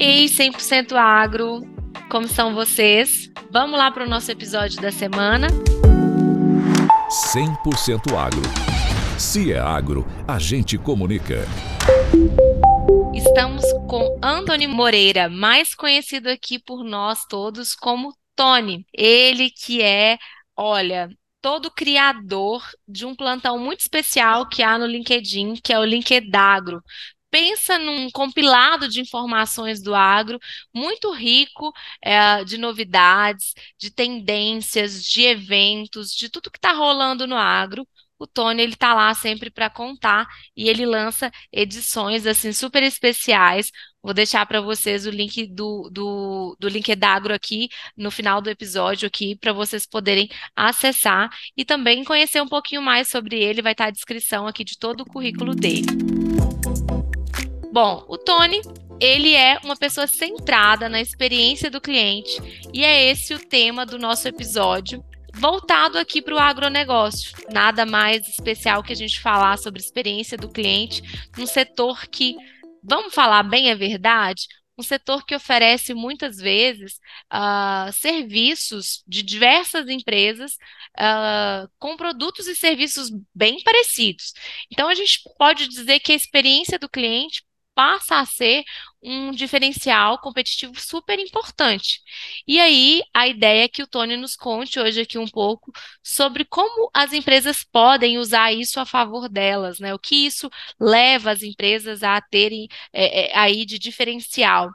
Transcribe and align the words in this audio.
Ei, 0.00 0.26
100% 0.26 0.92
agro, 0.92 1.62
como 2.08 2.24
estão 2.24 2.54
vocês? 2.54 3.28
Vamos 3.50 3.76
lá 3.76 3.90
para 3.90 4.04
o 4.04 4.08
nosso 4.08 4.30
episódio 4.30 4.80
da 4.80 4.92
semana. 4.92 5.48
100% 7.34 8.16
agro. 8.16 8.42
Se 9.18 9.52
é 9.52 9.58
agro, 9.58 10.06
a 10.28 10.38
gente 10.38 10.78
comunica. 10.78 11.44
Estamos 13.12 13.64
com 13.88 14.16
Antônio 14.22 14.68
Moreira, 14.68 15.28
mais 15.28 15.74
conhecido 15.74 16.28
aqui 16.28 16.60
por 16.60 16.84
nós 16.84 17.26
todos 17.28 17.74
como 17.74 18.14
Tony. 18.36 18.86
Ele 18.94 19.50
que 19.50 19.82
é, 19.82 20.16
olha, 20.56 21.08
todo 21.40 21.72
criador 21.72 22.62
de 22.86 23.04
um 23.04 23.16
plantão 23.16 23.58
muito 23.58 23.80
especial 23.80 24.48
que 24.48 24.62
há 24.62 24.78
no 24.78 24.86
LinkedIn, 24.86 25.54
que 25.56 25.72
é 25.72 25.78
o 25.78 25.84
LinkedAgro. 25.84 26.80
Pensa 27.30 27.78
num 27.78 28.10
compilado 28.10 28.88
de 28.88 29.00
informações 29.00 29.82
do 29.82 29.94
agro, 29.94 30.38
muito 30.74 31.12
rico 31.12 31.72
é, 32.02 32.44
de 32.44 32.58
novidades, 32.58 33.54
de 33.78 33.90
tendências, 33.90 35.04
de 35.04 35.22
eventos, 35.22 36.12
de 36.12 36.28
tudo 36.30 36.50
que 36.50 36.58
está 36.58 36.72
rolando 36.72 37.26
no 37.26 37.36
agro 37.36 37.86
o 38.18 38.26
Tony 38.26 38.62
ele 38.62 38.74
tá 38.76 38.94
lá 38.94 39.14
sempre 39.14 39.50
para 39.50 39.70
contar 39.70 40.26
e 40.56 40.68
ele 40.68 40.84
lança 40.84 41.30
edições 41.52 42.26
assim 42.26 42.52
super 42.52 42.82
especiais. 42.82 43.70
Vou 44.02 44.12
deixar 44.12 44.44
para 44.46 44.60
vocês 44.60 45.06
o 45.06 45.10
link 45.10 45.46
do, 45.46 45.88
do, 45.92 46.56
do 46.58 46.68
Linkedagro 46.68 47.32
aqui 47.32 47.68
no 47.96 48.10
final 48.10 48.40
do 48.40 48.50
episódio 48.50 49.06
aqui 49.06 49.36
para 49.36 49.52
vocês 49.52 49.86
poderem 49.86 50.28
acessar 50.56 51.30
e 51.56 51.64
também 51.64 52.04
conhecer 52.04 52.40
um 52.40 52.48
pouquinho 52.48 52.82
mais 52.82 53.08
sobre 53.08 53.40
ele. 53.40 53.62
Vai 53.62 53.72
estar 53.72 53.84
tá 53.84 53.88
a 53.88 53.92
descrição 53.92 54.46
aqui 54.46 54.64
de 54.64 54.78
todo 54.78 55.02
o 55.02 55.06
currículo 55.06 55.54
dele. 55.54 56.37
Bom, 57.80 58.04
o 58.08 58.18
Tony 58.18 58.60
ele 59.00 59.36
é 59.36 59.56
uma 59.62 59.76
pessoa 59.76 60.08
centrada 60.08 60.88
na 60.88 61.00
experiência 61.00 61.70
do 61.70 61.80
cliente 61.80 62.36
e 62.74 62.84
é 62.84 63.04
esse 63.08 63.32
o 63.32 63.38
tema 63.38 63.86
do 63.86 63.96
nosso 63.96 64.26
episódio 64.26 65.00
voltado 65.34 65.96
aqui 65.96 66.20
para 66.20 66.34
o 66.34 66.40
agronegócio. 66.40 67.36
Nada 67.52 67.86
mais 67.86 68.26
especial 68.26 68.82
que 68.82 68.92
a 68.92 68.96
gente 68.96 69.20
falar 69.20 69.58
sobre 69.58 69.80
experiência 69.80 70.36
do 70.36 70.48
cliente 70.48 71.02
num 71.38 71.46
setor 71.46 72.08
que, 72.08 72.34
vamos 72.82 73.14
falar 73.14 73.44
bem 73.44 73.70
a 73.70 73.76
verdade, 73.76 74.48
um 74.76 74.82
setor 74.82 75.24
que 75.24 75.36
oferece 75.36 75.94
muitas 75.94 76.38
vezes 76.38 76.98
uh, 77.32 77.92
serviços 77.92 79.04
de 79.06 79.22
diversas 79.22 79.88
empresas 79.88 80.54
uh, 80.98 81.70
com 81.78 81.96
produtos 81.96 82.48
e 82.48 82.56
serviços 82.56 83.08
bem 83.32 83.62
parecidos. 83.62 84.32
Então, 84.68 84.88
a 84.88 84.94
gente 84.96 85.20
pode 85.38 85.68
dizer 85.68 86.00
que 86.00 86.10
a 86.10 86.16
experiência 86.16 86.76
do 86.76 86.88
cliente 86.88 87.42
passa 87.78 88.18
a 88.18 88.26
ser 88.26 88.64
um 89.00 89.30
diferencial 89.30 90.18
competitivo 90.18 90.74
super 90.80 91.16
importante. 91.20 92.00
E 92.44 92.58
aí, 92.58 93.02
a 93.14 93.28
ideia 93.28 93.66
é 93.66 93.68
que 93.68 93.84
o 93.84 93.86
Tony 93.86 94.16
nos 94.16 94.34
conte 94.34 94.80
hoje 94.80 95.02
aqui 95.02 95.16
um 95.16 95.28
pouco 95.28 95.70
sobre 96.02 96.44
como 96.44 96.90
as 96.92 97.12
empresas 97.12 97.62
podem 97.62 98.18
usar 98.18 98.52
isso 98.52 98.80
a 98.80 98.84
favor 98.84 99.28
delas, 99.28 99.78
né? 99.78 99.94
O 99.94 99.98
que 99.98 100.26
isso 100.26 100.50
leva 100.80 101.30
as 101.30 101.44
empresas 101.44 102.02
a 102.02 102.20
terem 102.20 102.66
é, 102.92 103.30
é, 103.30 103.38
aí 103.38 103.64
de 103.64 103.78
diferencial. 103.78 104.70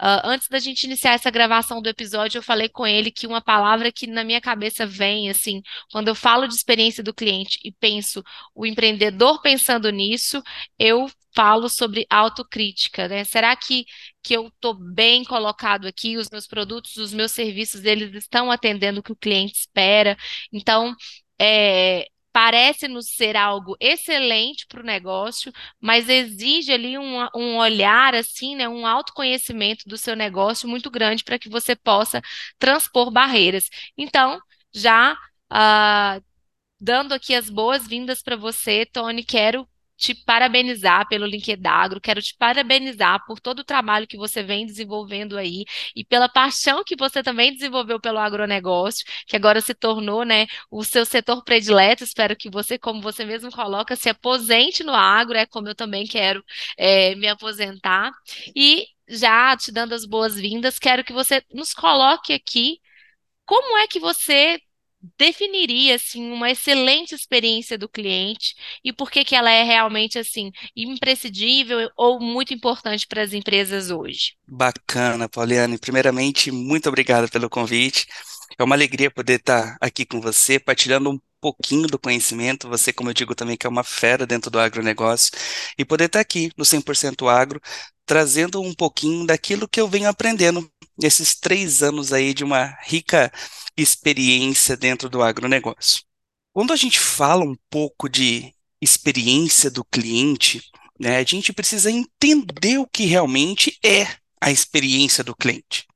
Uh, 0.00 0.20
antes 0.24 0.48
da 0.48 0.58
gente 0.58 0.84
iniciar 0.84 1.14
essa 1.14 1.30
gravação 1.30 1.80
do 1.80 1.88
episódio, 1.88 2.38
eu 2.38 2.42
falei 2.42 2.68
com 2.68 2.86
ele 2.86 3.10
que 3.10 3.26
uma 3.26 3.40
palavra 3.40 3.92
que 3.92 4.06
na 4.06 4.24
minha 4.24 4.40
cabeça 4.40 4.86
vem, 4.86 5.30
assim, 5.30 5.62
quando 5.90 6.08
eu 6.08 6.14
falo 6.14 6.46
de 6.46 6.54
experiência 6.54 7.02
do 7.02 7.14
cliente 7.14 7.58
e 7.64 7.72
penso 7.72 8.22
o 8.54 8.66
empreendedor 8.66 9.40
pensando 9.40 9.90
nisso, 9.90 10.42
eu 10.78 11.10
falo 11.34 11.68
sobre 11.68 12.06
autocrítica, 12.10 13.08
né? 13.08 13.24
Será 13.24 13.54
que, 13.56 13.86
que 14.22 14.34
eu 14.34 14.48
estou 14.48 14.74
bem 14.74 15.24
colocado 15.24 15.86
aqui? 15.86 16.16
Os 16.16 16.28
meus 16.30 16.46
produtos, 16.46 16.96
os 16.96 17.12
meus 17.12 17.32
serviços, 17.32 17.84
eles 17.84 18.14
estão 18.14 18.50
atendendo 18.50 19.00
o 19.00 19.02
que 19.02 19.12
o 19.12 19.16
cliente 19.16 19.54
espera? 19.58 20.16
Então, 20.52 20.94
é, 21.38 22.06
parece-nos 22.32 23.08
ser 23.08 23.36
algo 23.36 23.76
excelente 23.80 24.66
para 24.66 24.80
o 24.80 24.84
negócio, 24.84 25.52
mas 25.80 26.08
exige 26.08 26.72
ali 26.72 26.98
um, 26.98 27.26
um 27.34 27.56
olhar, 27.58 28.14
assim, 28.14 28.56
né, 28.56 28.68
um 28.68 28.86
autoconhecimento 28.86 29.88
do 29.88 29.96
seu 29.98 30.16
negócio 30.16 30.68
muito 30.68 30.90
grande 30.90 31.24
para 31.24 31.38
que 31.38 31.48
você 31.48 31.76
possa 31.76 32.22
transpor 32.58 33.10
barreiras. 33.10 33.68
Então, 33.96 34.40
já 34.74 35.14
uh, 35.52 36.22
dando 36.80 37.12
aqui 37.14 37.34
as 37.34 37.50
boas-vindas 37.50 38.22
para 38.22 38.36
você, 38.36 38.86
Tony, 38.86 39.24
quero 39.24 39.68
te 39.96 40.14
parabenizar 40.14 41.06
pelo 41.08 41.26
Linkedagro, 41.26 42.00
quero 42.00 42.20
te 42.20 42.34
parabenizar 42.36 43.24
por 43.26 43.40
todo 43.40 43.60
o 43.60 43.64
trabalho 43.64 44.06
que 44.06 44.16
você 44.16 44.42
vem 44.42 44.66
desenvolvendo 44.66 45.38
aí 45.38 45.64
e 45.94 46.04
pela 46.04 46.28
paixão 46.28 46.82
que 46.84 46.96
você 46.96 47.22
também 47.22 47.52
desenvolveu 47.52 48.00
pelo 48.00 48.18
agronegócio, 48.18 49.04
que 49.26 49.36
agora 49.36 49.60
se 49.60 49.74
tornou, 49.74 50.24
né, 50.24 50.46
o 50.70 50.82
seu 50.84 51.04
setor 51.04 51.44
predileto. 51.44 52.04
Espero 52.04 52.36
que 52.36 52.50
você, 52.50 52.78
como 52.78 53.00
você 53.00 53.24
mesmo 53.24 53.50
coloca, 53.50 53.94
se 53.96 54.08
aposente 54.08 54.82
no 54.82 54.94
agro, 54.94 55.36
é 55.36 55.46
como 55.46 55.68
eu 55.68 55.74
também 55.74 56.06
quero 56.06 56.44
é, 56.76 57.14
me 57.14 57.28
aposentar. 57.28 58.10
E 58.56 58.86
já 59.08 59.56
te 59.56 59.70
dando 59.72 59.94
as 59.94 60.04
boas-vindas, 60.06 60.78
quero 60.78 61.04
que 61.04 61.12
você 61.12 61.42
nos 61.52 61.74
coloque 61.74 62.32
aqui 62.32 62.80
como 63.44 63.76
é 63.78 63.86
que 63.86 64.00
você 64.00 64.58
definiria 65.18 65.96
assim 65.96 66.30
uma 66.30 66.50
excelente 66.50 67.14
experiência 67.14 67.76
do 67.76 67.88
cliente 67.88 68.54
e 68.84 68.92
por 68.92 69.10
que 69.10 69.24
que 69.24 69.34
ela 69.34 69.50
é 69.50 69.62
realmente 69.62 70.18
assim 70.18 70.50
imprescindível 70.76 71.90
ou 71.96 72.20
muito 72.20 72.54
importante 72.54 73.06
para 73.06 73.22
as 73.22 73.32
empresas 73.32 73.90
hoje. 73.90 74.34
Bacana, 74.46 75.28
Pauliane. 75.28 75.78
Primeiramente, 75.78 76.50
muito 76.50 76.88
obrigado 76.88 77.30
pelo 77.30 77.50
convite. 77.50 78.06
É 78.58 78.62
uma 78.62 78.74
alegria 78.74 79.10
poder 79.10 79.40
estar 79.40 79.76
aqui 79.80 80.04
com 80.04 80.20
você, 80.20 80.58
partilhando 80.58 81.10
um 81.10 81.18
pouquinho 81.40 81.88
do 81.88 81.98
conhecimento, 81.98 82.68
você, 82.68 82.92
como 82.92 83.10
eu 83.10 83.14
digo 83.14 83.34
também, 83.34 83.56
que 83.56 83.66
é 83.66 83.70
uma 83.70 83.82
fera 83.82 84.24
dentro 84.24 84.50
do 84.50 84.60
agronegócio, 84.60 85.32
e 85.76 85.84
poder 85.84 86.04
estar 86.04 86.20
aqui 86.20 86.52
no 86.56 86.64
100% 86.64 87.28
Agro, 87.28 87.60
trazendo 88.06 88.60
um 88.60 88.72
pouquinho 88.72 89.26
daquilo 89.26 89.68
que 89.68 89.80
eu 89.80 89.88
venho 89.88 90.08
aprendendo 90.08 90.70
nesses 91.02 91.34
três 91.34 91.82
anos 91.82 92.12
aí 92.12 92.32
de 92.32 92.44
uma 92.44 92.78
rica 92.84 93.32
experiência 93.76 94.76
dentro 94.76 95.08
do 95.08 95.22
agronegócio. 95.22 96.02
Quando 96.52 96.72
a 96.72 96.76
gente 96.76 97.00
fala 97.00 97.44
um 97.44 97.56
pouco 97.68 98.08
de 98.08 98.54
experiência 98.80 99.70
do 99.70 99.84
cliente, 99.84 100.62
né, 100.98 101.16
a 101.16 101.24
gente 101.24 101.52
precisa 101.52 101.90
entender 101.90 102.78
o 102.78 102.86
que 102.86 103.04
realmente 103.04 103.78
é 103.84 104.06
a 104.40 104.50
experiência 104.50 105.24
do 105.24 105.34
cliente. 105.34 105.86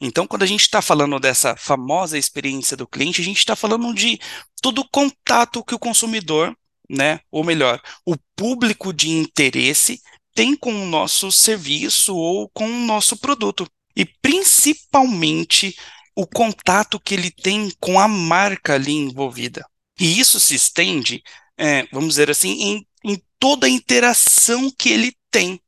Então, 0.00 0.26
quando 0.26 0.42
a 0.42 0.46
gente 0.46 0.62
está 0.62 0.82
falando 0.82 1.18
dessa 1.20 1.56
famosa 1.56 2.18
experiência 2.18 2.76
do 2.76 2.86
cliente, 2.86 3.20
a 3.20 3.24
gente 3.24 3.38
está 3.38 3.54
falando 3.54 3.92
de 3.94 4.18
todo 4.60 4.80
o 4.80 4.88
contato 4.88 5.64
que 5.64 5.74
o 5.74 5.78
consumidor, 5.78 6.56
né, 6.88 7.20
ou 7.30 7.44
melhor, 7.44 7.80
o 8.04 8.16
público 8.36 8.92
de 8.92 9.10
interesse 9.10 10.00
tem 10.34 10.56
com 10.56 10.74
o 10.74 10.86
nosso 10.86 11.30
serviço 11.30 12.16
ou 12.16 12.48
com 12.48 12.66
o 12.66 12.86
nosso 12.86 13.16
produto. 13.16 13.66
E 13.96 14.04
principalmente 14.04 15.76
o 16.16 16.26
contato 16.26 17.00
que 17.00 17.14
ele 17.14 17.30
tem 17.30 17.70
com 17.80 17.98
a 17.98 18.06
marca 18.06 18.74
ali 18.74 18.92
envolvida. 18.92 19.66
E 19.98 20.18
isso 20.18 20.38
se 20.40 20.54
estende, 20.54 21.22
é, 21.56 21.86
vamos 21.92 22.10
dizer 22.10 22.30
assim, 22.30 22.50
em, 22.50 22.86
em 23.04 23.22
toda 23.38 23.66
a 23.66 23.70
interação 23.70 24.70
que 24.76 24.90
ele 24.90 25.16
tem 25.30 25.60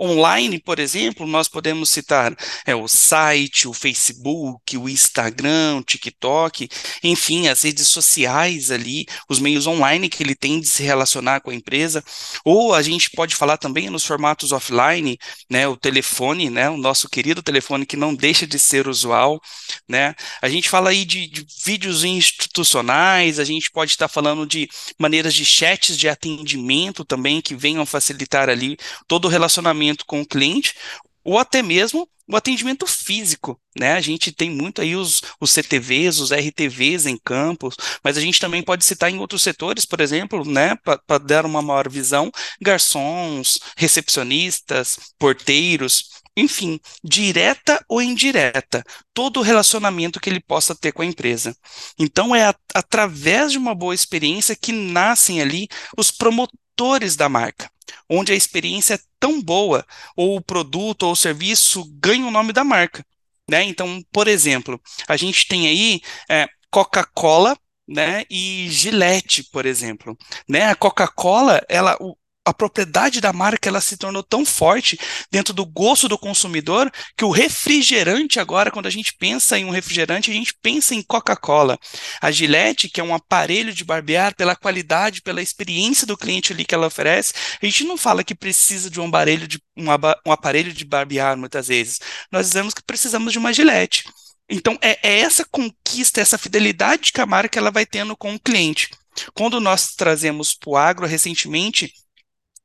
Online, 0.00 0.58
por 0.58 0.80
exemplo, 0.80 1.24
nós 1.24 1.46
podemos 1.46 1.88
citar 1.88 2.34
é, 2.66 2.74
o 2.74 2.88
site, 2.88 3.68
o 3.68 3.72
Facebook, 3.72 4.76
o 4.76 4.88
Instagram, 4.88 5.76
o 5.76 5.84
TikTok, 5.84 6.68
enfim, 7.02 7.46
as 7.46 7.62
redes 7.62 7.86
sociais 7.86 8.72
ali, 8.72 9.06
os 9.28 9.38
meios 9.38 9.68
online 9.68 10.08
que 10.08 10.22
ele 10.22 10.34
tem 10.34 10.60
de 10.60 10.66
se 10.66 10.82
relacionar 10.82 11.40
com 11.40 11.50
a 11.50 11.54
empresa. 11.54 12.02
Ou 12.44 12.74
a 12.74 12.82
gente 12.82 13.08
pode 13.10 13.36
falar 13.36 13.56
também 13.56 13.88
nos 13.88 14.04
formatos 14.04 14.50
offline, 14.50 15.16
né, 15.48 15.68
o 15.68 15.76
telefone, 15.76 16.50
né, 16.50 16.68
o 16.68 16.76
nosso 16.76 17.08
querido 17.08 17.40
telefone 17.40 17.86
que 17.86 17.96
não 17.96 18.14
deixa 18.14 18.46
de 18.48 18.58
ser 18.58 18.88
usual, 18.88 19.40
né. 19.88 20.14
A 20.42 20.48
gente 20.48 20.68
fala 20.68 20.90
aí 20.90 21.04
de, 21.04 21.28
de 21.28 21.46
vídeos 21.64 22.02
institucionais, 22.02 23.38
a 23.38 23.44
gente 23.44 23.70
pode 23.70 23.92
estar 23.92 24.08
falando 24.08 24.44
de 24.44 24.68
maneiras 24.98 25.34
de 25.34 25.44
chats 25.44 25.96
de 25.96 26.08
atendimento 26.08 27.04
também 27.04 27.40
que 27.40 27.54
venham 27.54 27.86
facilitar 27.86 28.48
ali 28.48 28.76
todo 29.06 29.26
o 29.26 29.28
relacionamento 29.28 29.83
atendimento 29.84 30.06
com 30.06 30.20
o 30.20 30.26
cliente, 30.26 30.74
ou 31.22 31.38
até 31.38 31.62
mesmo 31.62 32.08
o 32.26 32.36
atendimento 32.36 32.86
físico, 32.86 33.60
né? 33.78 33.92
A 33.92 34.00
gente 34.00 34.32
tem 34.32 34.50
muito 34.50 34.80
aí 34.80 34.96
os, 34.96 35.20
os 35.38 35.50
CTVs, 35.50 36.20
os 36.20 36.32
RTVs 36.32 37.04
em 37.04 37.18
campos, 37.18 37.76
mas 38.02 38.16
a 38.16 38.20
gente 38.20 38.40
também 38.40 38.62
pode 38.62 38.82
citar 38.84 39.10
em 39.10 39.18
outros 39.18 39.42
setores, 39.42 39.84
por 39.84 40.00
exemplo, 40.00 40.42
né, 40.44 40.74
para 41.06 41.18
dar 41.18 41.44
uma 41.44 41.60
maior 41.60 41.88
visão, 41.88 42.30
garçons, 42.60 43.58
recepcionistas, 43.76 44.98
porteiros, 45.18 46.08
enfim, 46.34 46.80
direta 47.02 47.84
ou 47.88 48.00
indireta, 48.00 48.82
todo 49.12 49.38
o 49.38 49.42
relacionamento 49.42 50.18
que 50.18 50.30
ele 50.30 50.40
possa 50.40 50.74
ter 50.74 50.92
com 50.92 51.02
a 51.02 51.06
empresa. 51.06 51.54
Então, 51.98 52.34
é 52.34 52.46
a, 52.46 52.54
através 52.74 53.52
de 53.52 53.58
uma 53.58 53.74
boa 53.74 53.94
experiência 53.94 54.56
que 54.56 54.72
nascem 54.72 55.42
ali 55.42 55.68
os 55.96 56.10
promotores 56.10 56.63
motores 56.74 57.14
da 57.16 57.28
marca, 57.28 57.70
onde 58.08 58.32
a 58.32 58.34
experiência 58.34 58.94
é 58.94 59.00
tão 59.18 59.40
boa, 59.40 59.86
ou 60.16 60.36
o 60.36 60.40
produto 60.40 61.04
ou 61.04 61.12
o 61.12 61.16
serviço 61.16 61.84
ganha 62.00 62.26
o 62.26 62.30
nome 62.30 62.52
da 62.52 62.64
marca. 62.64 63.04
Né? 63.48 63.62
Então, 63.62 64.02
por 64.12 64.26
exemplo, 64.26 64.80
a 65.06 65.16
gente 65.16 65.46
tem 65.46 65.68
aí 65.68 66.00
é, 66.28 66.48
Coca-Cola 66.70 67.56
né, 67.86 68.24
e 68.28 68.68
Gillette, 68.70 69.44
por 69.44 69.66
exemplo. 69.66 70.16
Né? 70.48 70.64
A 70.64 70.74
Coca-Cola, 70.74 71.62
ela, 71.68 71.96
a 72.44 72.52
propriedade 72.52 73.20
da 73.20 73.32
marca 73.32 73.68
ela 73.68 73.80
se 73.80 73.96
tornou 73.96 74.22
tão 74.22 74.44
forte 74.44 74.98
dentro 75.30 75.54
do 75.54 75.64
gosto 75.64 76.08
do 76.08 76.18
consumidor 76.18 76.92
que 77.16 77.24
o 77.24 77.30
refrigerante 77.30 78.38
agora, 78.38 78.70
quando 78.70 78.86
a 78.86 78.90
gente 78.90 79.14
pensa 79.14 79.58
em 79.58 79.64
um 79.64 79.70
refrigerante, 79.70 80.30
a 80.30 80.34
gente 80.34 80.54
pensa 80.62 80.94
em 80.94 81.02
Coca-Cola. 81.02 81.78
A 82.20 82.30
Gillette, 82.30 82.88
que 82.88 83.00
é 83.00 83.04
um 83.04 83.14
aparelho 83.14 83.72
de 83.72 83.84
barbear, 83.84 84.34
pela 84.36 84.54
qualidade, 84.54 85.22
pela 85.22 85.40
experiência 85.40 86.06
do 86.06 86.16
cliente 86.16 86.52
ali 86.52 86.64
que 86.64 86.74
ela 86.74 86.86
oferece, 86.86 87.32
a 87.62 87.64
gente 87.64 87.84
não 87.84 87.96
fala 87.96 88.22
que 88.22 88.34
precisa 88.34 88.90
de 88.90 89.00
um 89.00 89.06
aparelho 89.06 89.48
de, 89.48 89.58
um, 89.76 89.86
um 90.26 90.32
aparelho 90.32 90.72
de 90.72 90.84
barbear 90.84 91.36
muitas 91.36 91.68
vezes. 91.68 91.98
Nós 92.30 92.46
dizemos 92.46 92.74
que 92.74 92.82
precisamos 92.82 93.32
de 93.32 93.38
uma 93.38 93.52
Gillette. 93.52 94.04
Então, 94.48 94.78
é, 94.82 94.98
é 95.02 95.20
essa 95.20 95.44
conquista, 95.44 96.20
essa 96.20 96.36
fidelidade 96.36 97.12
que 97.12 97.20
a 97.20 97.26
marca 97.26 97.58
ela 97.58 97.70
vai 97.70 97.86
tendo 97.86 98.14
com 98.14 98.34
o 98.34 98.40
cliente. 98.40 98.90
Quando 99.32 99.60
nós 99.60 99.94
trazemos 99.94 100.54
para 100.54 100.70
o 100.70 100.76
agro 100.76 101.06
recentemente, 101.06 101.92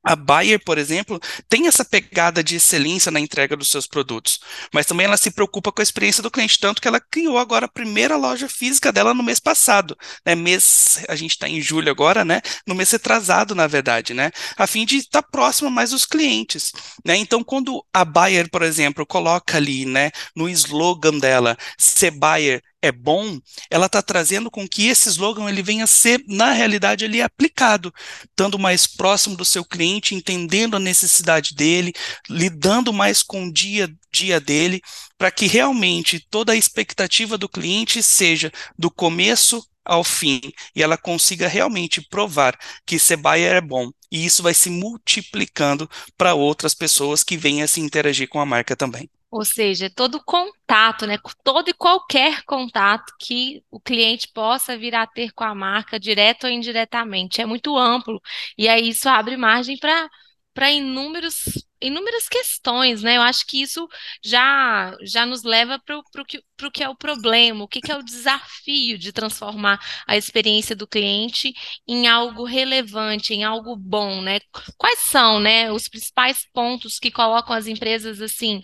a 0.02 0.16
Bayer, 0.16 0.62
por 0.64 0.78
exemplo, 0.78 1.20
tem 1.48 1.66
essa 1.66 1.84
pegada 1.84 2.42
de 2.42 2.56
excelência 2.56 3.12
na 3.12 3.20
entrega 3.20 3.56
dos 3.56 3.70
seus 3.70 3.86
produtos, 3.86 4.40
mas 4.72 4.86
também 4.86 5.06
ela 5.06 5.16
se 5.16 5.30
preocupa 5.30 5.70
com 5.70 5.80
a 5.80 5.82
experiência 5.82 6.22
do 6.22 6.30
cliente, 6.30 6.58
tanto 6.58 6.80
que 6.80 6.88
ela 6.88 7.00
criou 7.00 7.38
agora 7.38 7.66
a 7.66 7.70
primeira 7.70 8.16
loja 8.16 8.48
física 8.48 8.90
dela 8.92 9.12
no 9.12 9.22
mês 9.22 9.38
passado, 9.38 9.96
né? 10.24 10.34
Mês, 10.34 11.04
a 11.08 11.14
gente 11.14 11.32
está 11.32 11.48
em 11.48 11.60
julho 11.60 11.90
agora, 11.90 12.24
né? 12.24 12.40
No 12.66 12.74
mês 12.74 12.90
retrasado, 12.90 13.54
na 13.54 13.66
verdade, 13.66 14.14
né? 14.14 14.30
A 14.56 14.66
fim 14.66 14.86
de 14.86 14.96
estar 14.96 15.22
próxima 15.22 15.68
mais 15.68 15.90
dos 15.90 16.06
clientes, 16.06 16.72
né? 17.04 17.16
Então, 17.16 17.44
quando 17.44 17.84
a 17.92 18.04
Bayer, 18.04 18.50
por 18.50 18.62
exemplo, 18.62 19.04
coloca 19.06 19.56
ali, 19.56 19.84
né, 19.84 20.10
no 20.34 20.48
slogan 20.48 21.18
dela, 21.18 21.56
ser 21.78 22.10
Bayer 22.10 22.62
é 22.82 22.90
bom, 22.90 23.38
ela 23.70 23.86
está 23.86 24.02
trazendo 24.02 24.50
com 24.50 24.66
que 24.66 24.88
esse 24.88 25.08
slogan 25.08 25.48
ele 25.48 25.62
venha 25.62 25.84
a 25.84 25.86
ser, 25.86 26.24
na 26.26 26.52
realidade, 26.52 27.04
ele 27.04 27.20
aplicado, 27.20 27.92
estando 28.24 28.58
mais 28.58 28.86
próximo 28.86 29.36
do 29.36 29.44
seu 29.44 29.64
cliente, 29.64 30.14
entendendo 30.14 30.76
a 30.76 30.80
necessidade 30.80 31.54
dele, 31.54 31.92
lidando 32.28 32.92
mais 32.92 33.22
com 33.22 33.46
o 33.46 33.52
dia 33.52 33.84
a 33.84 33.88
dia 34.12 34.40
dele, 34.40 34.80
para 35.18 35.30
que 35.30 35.46
realmente 35.46 36.26
toda 36.30 36.52
a 36.52 36.56
expectativa 36.56 37.36
do 37.36 37.48
cliente 37.48 38.02
seja 38.02 38.50
do 38.78 38.90
começo 38.90 39.62
ao 39.84 40.04
fim 40.04 40.40
e 40.74 40.82
ela 40.82 40.96
consiga 40.96 41.48
realmente 41.48 42.00
provar 42.00 42.58
que 42.86 42.98
Sebaia 42.98 43.48
é 43.48 43.60
bom. 43.60 43.90
E 44.10 44.24
isso 44.24 44.42
vai 44.42 44.54
se 44.54 44.70
multiplicando 44.70 45.88
para 46.16 46.34
outras 46.34 46.74
pessoas 46.74 47.22
que 47.22 47.36
venham 47.36 47.64
a 47.64 47.68
se 47.68 47.80
interagir 47.80 48.28
com 48.28 48.40
a 48.40 48.46
marca 48.46 48.76
também. 48.76 49.08
Ou 49.30 49.44
seja, 49.44 49.88
todo 49.94 50.22
contato, 50.24 51.06
né? 51.06 51.16
Todo 51.44 51.68
e 51.70 51.74
qualquer 51.74 52.42
contato 52.44 53.12
que 53.20 53.62
o 53.70 53.80
cliente 53.80 54.28
possa 54.32 54.76
vir 54.76 54.94
a 54.94 55.06
ter 55.06 55.32
com 55.32 55.44
a 55.44 55.54
marca, 55.54 56.00
direto 56.00 56.44
ou 56.44 56.50
indiretamente. 56.50 57.40
É 57.40 57.46
muito 57.46 57.76
amplo. 57.78 58.20
E 58.58 58.68
aí 58.68 58.88
isso 58.88 59.08
abre 59.08 59.36
margem 59.36 59.78
para 59.78 60.08
para 60.52 60.70
inúmeros 60.72 61.44
inúmeras 61.80 62.28
questões, 62.28 63.02
né? 63.02 63.16
Eu 63.16 63.22
acho 63.22 63.46
que 63.46 63.62
isso 63.62 63.88
já 64.22 64.94
já 65.02 65.24
nos 65.24 65.42
leva 65.42 65.78
para 65.78 65.98
o 65.98 66.70
que, 66.70 66.82
é 66.82 66.88
o 66.88 66.96
problema, 66.96 67.64
o 67.64 67.68
que, 67.68 67.80
que 67.80 67.90
é 67.90 67.96
o 67.96 68.02
desafio 68.02 68.98
de 68.98 69.12
transformar 69.12 69.80
a 70.06 70.16
experiência 70.16 70.76
do 70.76 70.86
cliente 70.86 71.52
em 71.88 72.06
algo 72.06 72.44
relevante, 72.44 73.32
em 73.34 73.44
algo 73.44 73.74
bom, 73.76 74.20
né? 74.20 74.40
Quais 74.76 75.00
são, 75.00 75.40
né, 75.40 75.72
os 75.72 75.88
principais 75.88 76.46
pontos 76.52 76.98
que 76.98 77.10
colocam 77.10 77.54
as 77.54 77.66
empresas 77.66 78.20
assim, 78.20 78.60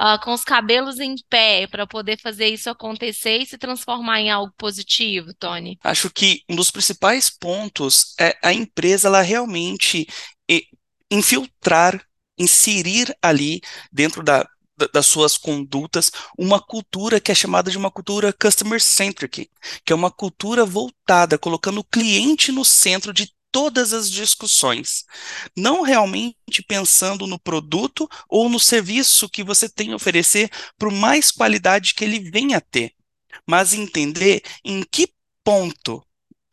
uh, 0.00 0.22
com 0.22 0.32
os 0.32 0.44
cabelos 0.44 0.98
em 0.98 1.14
pé 1.28 1.66
para 1.66 1.86
poder 1.86 2.18
fazer 2.20 2.48
isso 2.48 2.70
acontecer 2.70 3.38
e 3.38 3.46
se 3.46 3.58
transformar 3.58 4.20
em 4.20 4.30
algo 4.30 4.52
positivo, 4.56 5.34
Tony? 5.34 5.78
Acho 5.82 6.10
que 6.10 6.42
um 6.48 6.56
dos 6.56 6.70
principais 6.70 7.30
pontos 7.30 8.14
é 8.18 8.36
a 8.42 8.52
empresa 8.52 9.08
ela 9.08 9.22
realmente 9.22 10.06
infiltrar, 11.10 12.00
inserir 12.40 13.14
ali 13.22 13.60
dentro 13.92 14.22
da, 14.22 14.48
das 14.92 15.06
suas 15.06 15.36
condutas 15.36 16.10
uma 16.38 16.60
cultura 16.60 17.20
que 17.20 17.30
é 17.30 17.34
chamada 17.34 17.70
de 17.70 17.76
uma 17.76 17.90
cultura 17.90 18.32
customer 18.32 18.80
centric, 18.80 19.50
que 19.84 19.92
é 19.92 19.96
uma 19.96 20.10
cultura 20.10 20.64
voltada, 20.64 21.38
colocando 21.38 21.80
o 21.80 21.84
cliente 21.84 22.50
no 22.50 22.64
centro 22.64 23.12
de 23.12 23.30
todas 23.52 23.92
as 23.92 24.10
discussões, 24.10 25.04
não 25.56 25.82
realmente 25.82 26.62
pensando 26.66 27.26
no 27.26 27.38
produto 27.38 28.08
ou 28.28 28.48
no 28.48 28.60
serviço 28.60 29.28
que 29.28 29.42
você 29.42 29.68
tem 29.68 29.92
a 29.92 29.96
oferecer, 29.96 30.48
por 30.78 30.90
mais 30.90 31.30
qualidade 31.32 31.94
que 31.94 32.04
ele 32.04 32.30
venha 32.30 32.58
a 32.58 32.60
ter, 32.60 32.94
mas 33.46 33.74
entender 33.74 34.42
em 34.64 34.82
que 34.82 35.12
ponto 35.44 36.00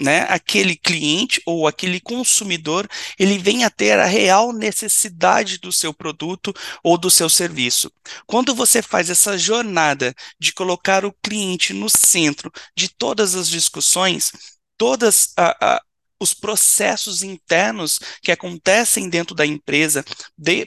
né, 0.02 0.26
aquele 0.30 0.76
cliente 0.76 1.42
ou 1.46 1.68
aquele 1.68 2.00
consumidor, 2.00 2.88
ele 3.18 3.38
vem 3.38 3.64
a 3.64 3.70
ter 3.70 4.00
a 4.00 4.06
real 4.06 4.54
necessidade 4.54 5.58
do 5.58 5.72
seu 5.72 5.94
produto 5.94 6.54
ou 6.84 6.98
do 6.98 7.10
seu 7.10 7.30
serviço. 7.30 7.92
Quando 8.26 8.54
você 8.54 8.82
faz 8.82 9.10
essa 9.10 9.38
jornada 9.38 10.14
de 10.40 10.54
colocar 10.54 11.06
o 11.06 11.14
cliente 11.24 11.74
no 11.74 11.90
centro 11.90 12.52
de 12.76 12.90
todas 12.90 13.36
as 13.36 13.50
discussões, 13.50 14.32
todas 14.78 15.34
a, 15.36 15.76
a 15.76 15.82
os 16.20 16.34
processos 16.34 17.24
internos 17.24 18.00
que 18.22 18.32
acontecem 18.32 19.10
dentro 19.10 19.36
da 19.36 19.46
empresa 19.46 20.04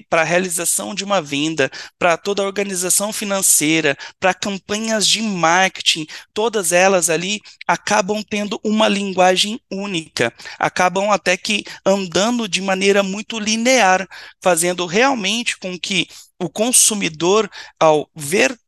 para 0.09 0.23
a 0.23 0.25
realização 0.25 0.95
de 0.95 1.05
uma 1.05 1.21
venda, 1.21 1.71
para 1.99 2.17
toda 2.17 2.43
a 2.43 2.47
organização 2.47 3.13
financeira, 3.13 3.97
para 4.19 4.35
campanhas 4.35 5.07
de 5.07 5.23
marketing, 5.23 6.07
todas 6.33 6.73
elas 6.73 7.11
ali 7.11 7.41
acabam 7.67 8.23
tendo 8.23 8.61
uma 8.65 8.89
linguagem 8.89 9.61
única, 9.71 10.33
acabam 10.59 11.11
até 11.11 11.37
que 11.37 11.65
andando 11.85 12.49
de 12.49 12.61
maneira 12.61 13.03
muito 13.03 13.39
linear, 13.39 14.07
fazendo 14.41 14.87
realmente 14.87 15.59
com 15.59 15.79
que 15.79 16.09
o 16.39 16.49
consumidor, 16.49 17.51
ao 17.79 18.09
ver 18.15 18.59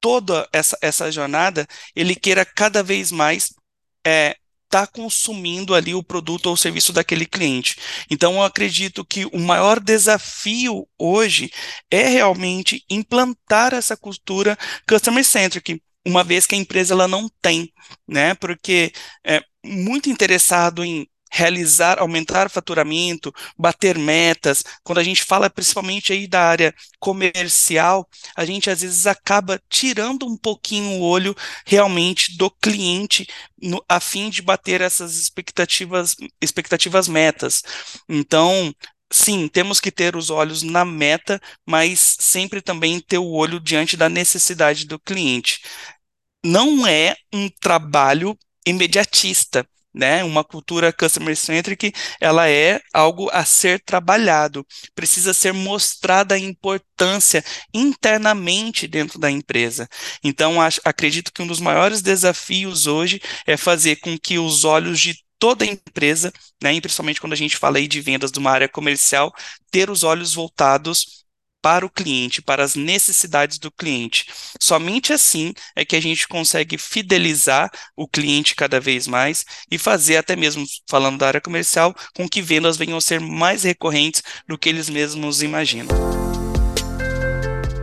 toda 0.00 0.48
essa, 0.52 0.76
essa 0.80 1.12
jornada, 1.12 1.66
ele 1.94 2.16
queira 2.16 2.44
cada 2.44 2.82
vez 2.82 3.12
mais 3.12 3.52
é, 4.04 4.36
está 4.70 4.86
consumindo 4.86 5.74
ali 5.74 5.92
o 5.94 6.02
produto 6.02 6.46
ou 6.46 6.56
serviço 6.56 6.92
daquele 6.92 7.26
cliente. 7.26 7.76
Então, 8.08 8.34
eu 8.34 8.42
acredito 8.44 9.04
que 9.04 9.26
o 9.26 9.38
maior 9.38 9.80
desafio 9.80 10.86
hoje 10.96 11.50
é 11.90 12.08
realmente 12.08 12.84
implantar 12.88 13.74
essa 13.74 13.96
cultura 13.96 14.56
customer 14.88 15.24
centric, 15.24 15.82
uma 16.06 16.22
vez 16.22 16.46
que 16.46 16.54
a 16.54 16.58
empresa 16.58 16.94
ela 16.94 17.08
não 17.08 17.28
tem, 17.42 17.72
né? 18.08 18.34
Porque 18.34 18.92
é 19.26 19.42
muito 19.64 20.08
interessado 20.08 20.84
em 20.84 21.06
realizar, 21.30 21.98
aumentar 21.98 22.50
faturamento, 22.50 23.32
bater 23.56 23.96
metas. 23.96 24.64
Quando 24.82 24.98
a 24.98 25.04
gente 25.04 25.22
fala 25.22 25.48
principalmente 25.48 26.12
aí 26.12 26.26
da 26.26 26.42
área 26.42 26.74
comercial, 26.98 28.08
a 28.36 28.44
gente 28.44 28.68
às 28.68 28.80
vezes 28.80 29.06
acaba 29.06 29.60
tirando 29.68 30.26
um 30.26 30.36
pouquinho 30.36 30.98
o 30.98 31.02
olho 31.02 31.34
realmente 31.64 32.36
do 32.36 32.50
cliente 32.50 33.26
no, 33.62 33.82
a 33.88 34.00
fim 34.00 34.28
de 34.28 34.42
bater 34.42 34.80
essas 34.80 35.16
expectativas, 35.16 36.16
expectativas 36.40 37.06
metas. 37.06 37.62
Então, 38.08 38.74
sim, 39.12 39.48
temos 39.48 39.80
que 39.80 39.92
ter 39.92 40.16
os 40.16 40.30
olhos 40.30 40.62
na 40.62 40.84
meta, 40.84 41.40
mas 41.66 42.16
sempre 42.18 42.60
também 42.60 43.00
ter 43.00 43.18
o 43.18 43.30
olho 43.30 43.60
diante 43.60 43.96
da 43.96 44.08
necessidade 44.08 44.86
do 44.86 44.98
cliente. 44.98 45.60
Não 46.44 46.86
é 46.86 47.14
um 47.32 47.48
trabalho 47.48 48.36
imediatista 48.66 49.66
né? 49.94 50.22
Uma 50.24 50.44
cultura 50.44 50.92
customer 50.92 51.36
centric, 51.36 51.92
ela 52.20 52.48
é 52.48 52.80
algo 52.92 53.28
a 53.32 53.44
ser 53.44 53.80
trabalhado, 53.80 54.66
precisa 54.94 55.34
ser 55.34 55.52
mostrada 55.52 56.34
a 56.34 56.38
importância 56.38 57.44
internamente 57.74 58.86
dentro 58.86 59.18
da 59.18 59.30
empresa. 59.30 59.88
Então, 60.22 60.60
acho, 60.60 60.80
acredito 60.84 61.32
que 61.32 61.42
um 61.42 61.46
dos 61.46 61.60
maiores 61.60 62.02
desafios 62.02 62.86
hoje 62.86 63.20
é 63.46 63.56
fazer 63.56 63.96
com 63.96 64.18
que 64.18 64.38
os 64.38 64.64
olhos 64.64 65.00
de 65.00 65.14
toda 65.38 65.64
empresa, 65.64 66.32
né, 66.62 66.74
e 66.74 66.80
principalmente 66.80 67.20
quando 67.20 67.32
a 67.32 67.36
gente 67.36 67.56
fala 67.56 67.78
aí 67.78 67.88
de 67.88 68.00
vendas 68.00 68.30
de 68.30 68.38
uma 68.38 68.50
área 68.50 68.68
comercial, 68.68 69.32
ter 69.70 69.88
os 69.90 70.04
olhos 70.04 70.34
voltados 70.34 71.24
para 71.62 71.84
o 71.84 71.90
cliente, 71.90 72.42
para 72.42 72.64
as 72.64 72.74
necessidades 72.74 73.58
do 73.58 73.70
cliente. 73.70 74.26
Somente 74.60 75.12
assim 75.12 75.52
é 75.76 75.84
que 75.84 75.96
a 75.96 76.00
gente 76.00 76.26
consegue 76.26 76.78
fidelizar 76.78 77.70
o 77.96 78.08
cliente 78.08 78.54
cada 78.54 78.80
vez 78.80 79.06
mais 79.06 79.44
e 79.70 79.78
fazer, 79.78 80.16
até 80.16 80.36
mesmo 80.36 80.64
falando 80.88 81.18
da 81.18 81.26
área 81.26 81.40
comercial, 81.40 81.94
com 82.14 82.28
que 82.28 82.42
vendas 82.42 82.76
venham 82.76 82.98
a 82.98 83.00
ser 83.00 83.20
mais 83.20 83.64
recorrentes 83.64 84.22
do 84.46 84.58
que 84.58 84.68
eles 84.68 84.88
mesmos 84.88 85.42
imaginam. 85.42 85.88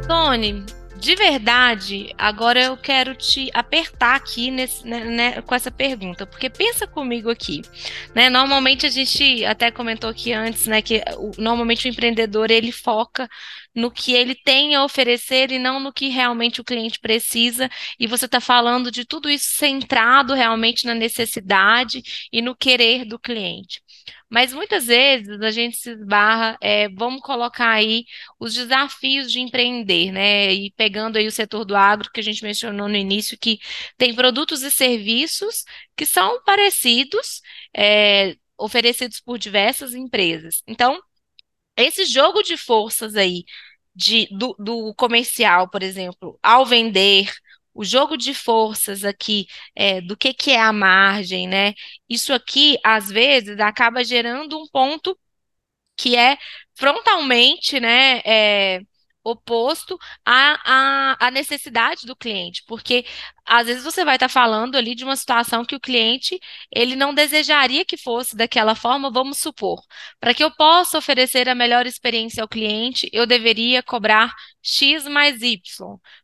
Tony, 0.08 0.66
de 1.00 1.16
verdade, 1.16 2.14
agora 2.18 2.62
eu 2.62 2.76
quero 2.76 3.14
te 3.14 3.50
apertar 3.54 4.16
aqui 4.16 4.50
nesse, 4.50 4.86
né, 4.86 5.04
né, 5.06 5.42
com 5.42 5.54
essa 5.54 5.70
pergunta, 5.70 6.26
porque 6.26 6.50
pensa 6.50 6.88
comigo 6.88 7.30
aqui, 7.30 7.62
né? 8.16 8.30
Normalmente 8.30 8.86
a 8.86 8.90
gente 8.90 9.46
até 9.46 9.70
comentou 9.70 10.10
aqui 10.10 10.34
antes, 10.34 10.66
né, 10.66 10.82
que 10.82 11.04
normalmente 11.38 11.88
o 11.88 11.90
empreendedor 11.90 12.50
ele 12.50 12.72
foca 12.72 13.30
no 13.78 13.92
que 13.92 14.14
ele 14.14 14.34
tem 14.34 14.74
a 14.74 14.84
oferecer 14.84 15.52
e 15.52 15.60
não 15.60 15.80
no 15.80 15.94
que 15.94 16.10
realmente 16.10 16.60
o 16.60 16.64
cliente 16.64 17.00
precisa. 17.00 17.70
E 18.00 18.08
você 18.08 18.26
está 18.26 18.42
falando 18.42 18.90
de 18.90 19.06
tudo 19.06 19.30
isso 19.30 19.50
centrado 19.52 20.34
realmente 20.34 20.84
na 20.84 20.96
necessidade 20.96 22.02
e 22.32 22.42
no 22.42 22.56
querer 22.56 23.06
do 23.06 23.20
cliente. 23.20 23.80
Mas 24.28 24.52
muitas 24.52 24.88
vezes 24.88 25.40
a 25.42 25.52
gente 25.52 25.78
se 25.78 25.92
esbarra, 25.92 26.58
é, 26.60 26.90
vamos 26.90 27.22
colocar 27.22 27.70
aí 27.70 28.06
os 28.40 28.56
desafios 28.56 29.32
de 29.32 29.40
empreender, 29.40 30.12
né? 30.12 30.52
E 30.54 30.72
pegando 30.72 31.18
aí 31.18 31.28
o 31.28 31.32
setor 31.32 31.64
do 31.64 31.76
agro, 31.76 32.10
que 32.12 32.20
a 32.20 32.24
gente 32.24 32.44
mencionou 32.44 32.90
no 32.90 32.96
início, 32.96 33.38
que 33.40 33.60
tem 33.96 34.16
produtos 34.16 34.64
e 34.64 34.72
serviços 34.72 35.64
que 35.96 36.06
são 36.06 36.44
parecidos, 36.44 37.42
é, 37.76 38.36
oferecidos 38.58 39.22
por 39.22 39.38
diversas 39.38 39.94
empresas. 39.94 40.64
Então, 40.68 41.00
esse 41.78 42.06
jogo 42.06 42.42
de 42.42 42.58
forças 42.58 43.16
aí 43.16 43.46
de, 43.98 44.28
do, 44.32 44.56
do 44.60 44.94
comercial, 44.96 45.70
por 45.70 45.82
exemplo, 45.84 46.40
ao 46.44 46.66
vender, 46.66 47.34
o 47.74 47.84
jogo 47.84 48.18
de 48.18 48.34
forças 48.34 49.04
aqui 49.04 49.48
é, 49.76 50.02
do 50.02 50.16
que, 50.18 50.34
que 50.34 50.52
é 50.52 50.60
a 50.62 50.74
margem, 50.74 51.48
né? 51.48 51.74
Isso 52.10 52.34
aqui, 52.34 52.78
às 52.84 53.10
vezes, 53.10 53.60
acaba 53.60 54.04
gerando 54.04 54.58
um 54.60 54.68
ponto 54.70 55.18
que 55.98 56.16
é 56.18 56.38
frontalmente, 56.76 57.80
né? 57.80 58.20
É, 58.26 58.82
oposto 59.30 59.98
à, 60.26 61.14
à, 61.20 61.28
à, 61.28 61.32
necessidade 61.32 62.06
do 62.06 62.16
cliente, 62.16 62.64
porque 62.68 63.06
às 63.46 63.68
vezes 63.68 63.84
você 63.84 64.04
vai 64.04 64.16
estar 64.16 64.30
falando 64.30 64.76
ali 64.76 64.96
de 64.96 65.04
uma 65.04 65.16
situação 65.16 65.66
que 65.66 65.76
o 65.76 65.80
cliente 65.80 66.40
ele 66.72 66.96
não 66.96 67.14
desejaria 67.14 67.86
que 67.86 67.98
fosse 67.98 68.36
daquela 68.36 68.76
forma, 68.76 69.12
vamos 69.12 69.38
supor. 69.40 69.82
Para 70.20 70.34
que 70.34 70.44
eu 70.44 70.52
possa 70.52 70.98
oferecer 70.98 71.48
a 71.50 71.56
melhor 71.56 71.86
experiência 71.86 72.42
ao 72.42 72.48
cliente, 72.48 73.10
eu 73.14 73.26
deveria 73.26 73.82
cobrar 73.84 74.34
X 74.62 75.06
mais 75.06 75.42
Y. 75.42 75.60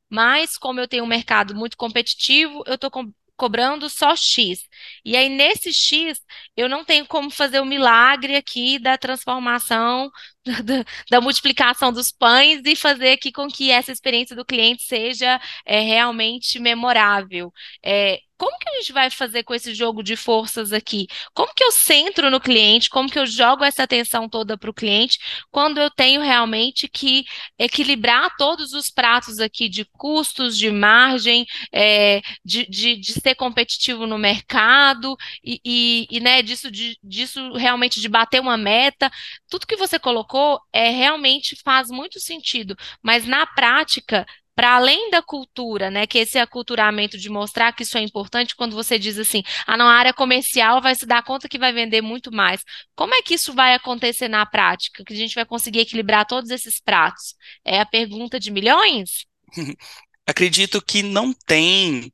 Mas, 0.09 0.57
como 0.57 0.79
eu 0.79 0.87
tenho 0.87 1.03
um 1.03 1.07
mercado 1.07 1.55
muito 1.55 1.75
competitivo, 1.77 2.63
eu 2.67 2.75
estou 2.75 2.91
cobrando 3.35 3.89
só 3.89 4.15
X. 4.15 4.67
E 5.03 5.15
aí, 5.17 5.29
nesse 5.29 5.73
X, 5.73 6.19
eu 6.55 6.69
não 6.69 6.85
tenho 6.85 7.05
como 7.07 7.29
fazer 7.29 7.59
o 7.59 7.65
milagre 7.65 8.35
aqui 8.35 8.79
da 8.79 8.97
transformação, 8.97 10.09
da, 10.63 10.83
da 11.09 11.21
multiplicação 11.21 11.91
dos 11.91 12.11
pães 12.11 12.61
e 12.65 12.75
fazer 12.75 13.11
aqui 13.11 13.31
com 13.31 13.47
que 13.47 13.71
essa 13.71 13.91
experiência 13.91 14.35
do 14.35 14.45
cliente 14.45 14.83
seja 14.83 15.39
é, 15.65 15.79
realmente 15.81 16.59
memorável. 16.59 17.51
É, 17.83 18.19
como 18.43 18.59
que 18.59 18.69
a 18.69 18.73
gente 18.73 18.91
vai 18.91 19.09
fazer 19.09 19.43
com 19.43 19.53
esse 19.53 19.73
jogo 19.73 20.03
de 20.03 20.17
forças 20.17 20.73
aqui? 20.73 21.07
Como 21.33 21.53
que 21.53 21.63
eu 21.63 21.71
centro 21.71 22.29
no 22.29 22.41
cliente? 22.41 22.89
Como 22.89 23.09
que 23.09 23.17
eu 23.17 23.25
jogo 23.25 23.63
essa 23.63 23.83
atenção 23.83 24.27
toda 24.27 24.57
para 24.57 24.69
o 24.69 24.73
cliente 24.73 25.17
quando 25.49 25.79
eu 25.79 25.89
tenho 25.89 26.21
realmente 26.21 26.89
que 26.89 27.23
equilibrar 27.57 28.35
todos 28.37 28.73
os 28.73 28.89
pratos 28.89 29.39
aqui 29.39 29.69
de 29.69 29.85
custos, 29.85 30.57
de 30.57 30.69
margem, 30.69 31.45
é, 31.71 32.21
de, 32.43 32.65
de, 32.65 32.97
de, 32.97 33.13
ser 33.13 33.35
competitivo 33.35 34.05
no 34.05 34.17
mercado 34.17 35.15
e, 35.41 35.61
e, 35.63 36.07
e 36.11 36.19
né, 36.19 36.41
disso, 36.41 36.69
de, 36.69 36.97
disso 37.01 37.53
realmente 37.53 38.01
de 38.01 38.09
bater 38.09 38.41
uma 38.41 38.57
meta? 38.57 39.09
Tudo 39.49 39.65
que 39.65 39.77
você 39.77 39.97
colocou 39.97 40.59
é 40.73 40.89
realmente 40.89 41.55
faz 41.63 41.89
muito 41.89 42.19
sentido, 42.19 42.75
mas 43.01 43.25
na 43.25 43.45
prática 43.45 44.25
para 44.55 44.75
além 44.75 45.09
da 45.09 45.21
cultura, 45.21 45.89
né, 45.89 46.05
que 46.05 46.19
esse 46.19 46.37
aculturamento 46.37 47.17
de 47.17 47.29
mostrar 47.29 47.73
que 47.73 47.83
isso 47.83 47.97
é 47.97 48.01
importante, 48.01 48.55
quando 48.55 48.75
você 48.75 48.99
diz 48.99 49.17
assim, 49.17 49.43
ah, 49.65 49.75
não, 49.75 49.87
a 49.87 49.93
área 49.93 50.13
comercial 50.13 50.81
vai 50.81 50.95
se 50.95 51.05
dar 51.05 51.23
conta 51.23 51.49
que 51.49 51.57
vai 51.57 51.73
vender 51.73 52.01
muito 52.01 52.31
mais. 52.31 52.63
Como 52.95 53.15
é 53.15 53.21
que 53.21 53.33
isso 53.33 53.53
vai 53.53 53.73
acontecer 53.73 54.27
na 54.27 54.45
prática? 54.45 55.03
Que 55.03 55.13
a 55.13 55.17
gente 55.17 55.35
vai 55.35 55.45
conseguir 55.45 55.79
equilibrar 55.79 56.25
todos 56.25 56.49
esses 56.51 56.79
pratos? 56.79 57.35
É 57.65 57.79
a 57.79 57.85
pergunta 57.85 58.39
de 58.39 58.51
milhões? 58.51 59.25
Acredito 60.25 60.81
que 60.81 61.03
não 61.03 61.33
tem 61.33 62.13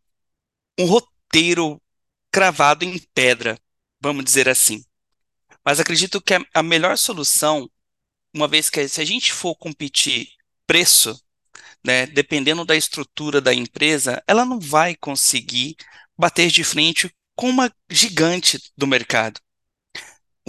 um 0.80 0.86
roteiro 0.86 1.82
cravado 2.32 2.86
em 2.86 2.98
pedra, 3.14 3.60
vamos 4.00 4.24
dizer 4.24 4.48
assim. 4.48 4.84
Mas 5.64 5.80
acredito 5.80 6.22
que 6.22 6.34
a 6.54 6.64
melhor 6.64 6.98
solução, 6.98 7.70
uma 8.34 8.48
vez 8.48 8.70
que 8.70 8.88
se 8.88 9.02
a 9.02 9.06
gente 9.06 9.32
for 9.32 9.56
competir 9.56 10.30
preço, 10.66 11.20
né, 11.86 12.06
dependendo 12.06 12.66
da 12.66 12.76
estrutura 12.76 13.42
da 13.42 13.54
empresa, 13.54 14.22
ela 14.28 14.46
não 14.46 14.60
vai 14.60 14.96
conseguir 14.96 15.76
bater 16.18 16.50
de 16.50 16.64
frente 16.64 17.10
com 17.36 17.50
uma 17.50 17.72
gigante 17.90 18.60
do 18.78 18.86
mercado. 18.86 19.40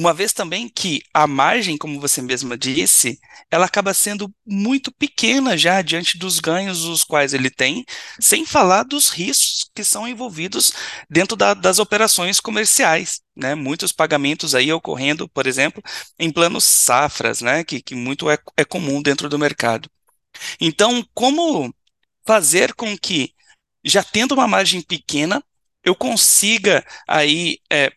Uma 0.01 0.15
vez 0.15 0.33
também 0.33 0.67
que 0.67 1.03
a 1.13 1.27
margem, 1.27 1.77
como 1.77 2.01
você 2.01 2.23
mesma 2.23 2.57
disse, 2.57 3.21
ela 3.51 3.67
acaba 3.67 3.93
sendo 3.93 4.33
muito 4.47 4.91
pequena 4.91 5.59
já 5.59 5.83
diante 5.83 6.17
dos 6.17 6.41
ganhos 6.41 6.85
os 6.85 7.05
quais 7.05 7.35
ele 7.35 7.51
tem, 7.51 7.85
sem 8.19 8.47
falar 8.47 8.85
dos 8.85 9.11
riscos 9.11 9.71
que 9.75 9.85
são 9.85 10.09
envolvidos 10.09 10.73
dentro 11.09 11.37
da, 11.37 11.53
das 11.53 11.79
operações 11.79 12.41
comerciais, 12.41 13.21
né? 13.37 13.55
Muitos 13.55 13.93
pagamentos 13.93 14.55
aí 14.55 14.73
ocorrendo, 14.73 15.29
por 15.29 15.47
exemplo, 15.47 15.83
em 16.19 16.33
planos 16.33 16.65
safras, 16.65 17.43
né? 17.43 17.63
Que, 17.63 17.83
que 17.83 17.95
muito 17.95 18.31
é, 18.31 18.39
é 18.57 18.65
comum 18.65 19.03
dentro 19.03 19.29
do 19.29 19.39
mercado. 19.39 19.91
Então, 20.61 21.05
como 21.15 21.75
fazer 22.27 22.75
com 22.75 22.97
que, 22.97 23.35
já 23.85 24.03
tendo 24.03 24.35
uma 24.35 24.49
margem 24.49 24.83
pequena, 24.83 25.43
eu 25.85 25.95
consiga 25.95 26.85
aí 27.09 27.59
é, 27.71 27.93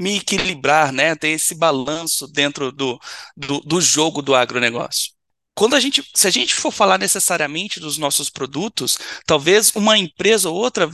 me 0.00 0.16
equilibrar, 0.16 0.92
né, 0.92 1.14
ter 1.14 1.28
esse 1.28 1.54
balanço 1.54 2.26
dentro 2.28 2.72
do, 2.72 2.98
do, 3.36 3.60
do 3.60 3.80
jogo 3.80 4.22
do 4.22 4.34
agronegócio? 4.34 5.12
Quando 5.54 5.76
a 5.76 5.80
gente, 5.80 6.02
se 6.14 6.26
a 6.26 6.30
gente 6.30 6.54
for 6.54 6.72
falar 6.72 6.98
necessariamente 6.98 7.78
dos 7.78 7.96
nossos 7.96 8.28
produtos, 8.28 8.98
talvez 9.24 9.70
uma 9.74 9.96
empresa 9.96 10.48
ou 10.50 10.56
outra 10.56 10.90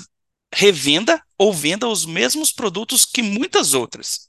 revenda 0.52 1.22
ou 1.38 1.52
venda 1.52 1.88
os 1.88 2.04
mesmos 2.04 2.52
produtos 2.52 3.06
que 3.06 3.22
muitas 3.22 3.72
outras. 3.72 4.28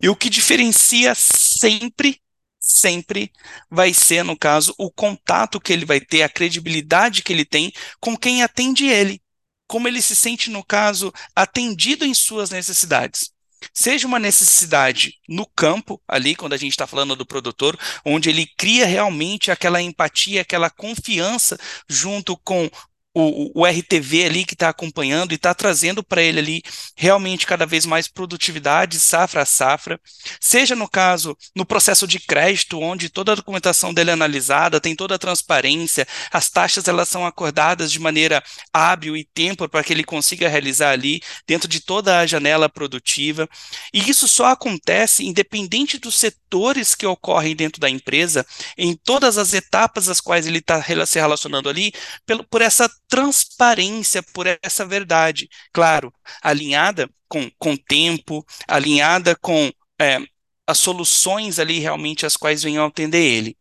E 0.00 0.08
o 0.08 0.16
que 0.16 0.28
diferencia 0.28 1.14
sempre 1.14 2.20
sempre 2.64 3.30
vai 3.70 3.92
ser, 3.92 4.24
no 4.24 4.36
caso, 4.36 4.74
o 4.78 4.90
contato 4.90 5.60
que 5.60 5.72
ele 5.72 5.84
vai 5.84 6.00
ter, 6.00 6.22
a 6.22 6.28
credibilidade 6.28 7.22
que 7.22 7.32
ele 7.32 7.44
tem 7.44 7.70
com 8.00 8.16
quem 8.16 8.42
atende 8.42 8.86
ele. 8.86 9.20
Como 9.66 9.86
ele 9.86 10.00
se 10.00 10.16
sente, 10.16 10.50
no 10.50 10.64
caso, 10.64 11.12
atendido 11.36 12.04
em 12.04 12.14
suas 12.14 12.50
necessidades. 12.50 13.30
Seja 13.72 14.06
uma 14.06 14.18
necessidade 14.18 15.14
no 15.28 15.46
campo, 15.46 16.00
ali, 16.06 16.34
quando 16.34 16.52
a 16.52 16.56
gente 16.56 16.72
está 16.72 16.86
falando 16.86 17.16
do 17.16 17.26
produtor, 17.26 17.78
onde 18.04 18.28
ele 18.28 18.46
cria 18.58 18.86
realmente 18.86 19.50
aquela 19.50 19.80
empatia, 19.80 20.42
aquela 20.42 20.70
confiança 20.70 21.58
junto 21.88 22.36
com 22.36 22.70
o, 23.14 23.62
o 23.62 23.64
RTV 23.64 24.24
ali 24.24 24.44
que 24.44 24.54
está 24.54 24.68
acompanhando 24.68 25.32
e 25.32 25.36
está 25.36 25.54
trazendo 25.54 26.02
para 26.02 26.20
ele 26.20 26.40
ali 26.40 26.62
realmente 26.96 27.46
cada 27.46 27.64
vez 27.64 27.86
mais 27.86 28.08
produtividade, 28.08 28.98
safra 28.98 29.42
a 29.42 29.46
safra, 29.46 30.00
seja 30.40 30.74
no 30.74 30.88
caso 30.88 31.36
no 31.54 31.64
processo 31.64 32.06
de 32.08 32.18
crédito, 32.18 32.80
onde 32.80 33.08
toda 33.08 33.32
a 33.32 33.36
documentação 33.36 33.94
dele 33.94 34.10
é 34.10 34.14
analisada, 34.14 34.80
tem 34.80 34.96
toda 34.96 35.14
a 35.14 35.18
transparência, 35.18 36.06
as 36.32 36.50
taxas 36.50 36.88
elas 36.88 37.08
são 37.08 37.24
acordadas 37.24 37.92
de 37.92 38.00
maneira 38.00 38.42
hábil 38.72 39.16
e 39.16 39.24
tempo 39.24 39.68
para 39.68 39.84
que 39.84 39.92
ele 39.92 40.02
consiga 40.02 40.48
realizar 40.48 40.90
ali 40.90 41.22
dentro 41.46 41.68
de 41.68 41.80
toda 41.80 42.18
a 42.18 42.26
janela 42.26 42.68
produtiva. 42.68 43.48
E 43.92 44.10
isso 44.10 44.26
só 44.26 44.46
acontece 44.46 45.24
independente 45.24 45.98
dos 45.98 46.16
setores 46.16 46.94
que 46.94 47.06
ocorrem 47.06 47.54
dentro 47.54 47.80
da 47.80 47.88
empresa, 47.88 48.44
em 48.76 48.94
todas 48.94 49.38
as 49.38 49.52
etapas 49.52 50.08
as 50.08 50.20
quais 50.20 50.46
ele 50.46 50.58
está 50.58 50.82
se 51.06 51.18
relacionando 51.18 51.68
ali, 51.68 51.92
pelo, 52.26 52.44
por 52.44 52.60
essa 52.60 52.90
transparência 53.14 54.24
por 54.24 54.44
essa 54.60 54.84
verdade, 54.84 55.48
claro, 55.72 56.12
alinhada 56.42 57.08
com, 57.28 57.48
com 57.60 57.76
tempo, 57.76 58.44
alinhada 58.66 59.36
com 59.36 59.70
é, 60.00 60.18
as 60.66 60.78
soluções 60.78 61.60
ali 61.60 61.78
realmente 61.78 62.26
as 62.26 62.36
quais 62.36 62.64
venham 62.64 62.84
atender 62.84 63.22
ele. 63.22 63.56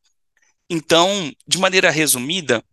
Então, 0.67 1.31
de 1.47 1.59
maneira 1.59 1.91
resumida, 1.91 2.63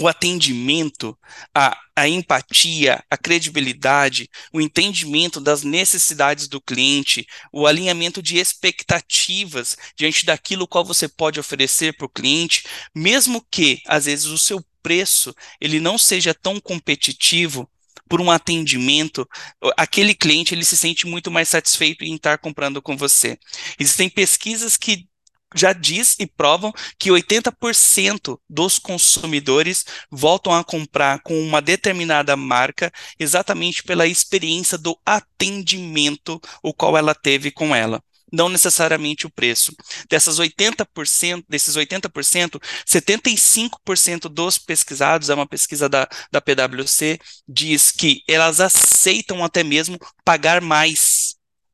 o 0.00 0.08
atendimento, 0.08 1.16
a, 1.54 1.76
a 1.94 2.08
empatia, 2.08 3.02
a 3.10 3.16
credibilidade, 3.16 4.28
o 4.52 4.60
entendimento 4.60 5.40
das 5.40 5.62
necessidades 5.62 6.48
do 6.48 6.60
cliente, 6.60 7.26
o 7.52 7.66
alinhamento 7.66 8.22
de 8.22 8.38
expectativas 8.38 9.76
diante 9.96 10.26
daquilo 10.26 10.68
qual 10.68 10.84
você 10.84 11.08
pode 11.08 11.40
oferecer 11.40 11.96
para 11.96 12.06
o 12.06 12.10
cliente, 12.10 12.64
mesmo 12.94 13.44
que, 13.50 13.80
às 13.86 14.04
vezes, 14.04 14.26
o 14.26 14.38
seu 14.38 14.64
preço 14.82 15.34
ele 15.60 15.80
não 15.80 15.98
seja 15.98 16.32
tão 16.34 16.60
competitivo 16.60 17.68
por 18.08 18.20
um 18.20 18.30
atendimento, 18.30 19.28
aquele 19.76 20.14
cliente 20.14 20.54
ele 20.54 20.64
se 20.64 20.76
sente 20.76 21.06
muito 21.06 21.28
mais 21.28 21.48
satisfeito 21.48 22.04
em 22.04 22.14
estar 22.14 22.38
comprando 22.38 22.80
com 22.80 22.96
você. 22.96 23.36
Existem 23.80 24.08
pesquisas 24.08 24.76
que 24.76 25.08
já 25.54 25.72
diz 25.72 26.16
e 26.18 26.26
provam 26.26 26.72
que 26.98 27.10
80% 27.10 28.38
dos 28.48 28.78
consumidores 28.78 29.84
voltam 30.10 30.52
a 30.52 30.64
comprar 30.64 31.20
com 31.20 31.40
uma 31.40 31.62
determinada 31.62 32.36
marca 32.36 32.92
exatamente 33.18 33.82
pela 33.82 34.06
experiência 34.06 34.76
do 34.76 34.98
atendimento 35.04 36.40
o 36.62 36.74
qual 36.74 36.96
ela 36.96 37.14
teve 37.14 37.50
com 37.50 37.74
ela 37.74 38.02
não 38.32 38.48
necessariamente 38.48 39.26
o 39.26 39.30
preço. 39.30 39.72
Dessas 40.10 40.38
80%, 40.38 41.44
desses 41.48 41.76
80%, 41.76 42.60
75% 42.86 44.28
dos 44.28 44.58
pesquisados, 44.58 45.30
é 45.30 45.34
uma 45.34 45.46
pesquisa 45.46 45.88
da, 45.88 46.08
da 46.30 46.40
PwC, 46.40 47.18
diz 47.48 47.90
que 47.90 48.22
elas 48.28 48.60
aceitam 48.60 49.44
até 49.44 49.62
mesmo 49.62 49.98
pagar 50.24 50.60
mais 50.60 51.15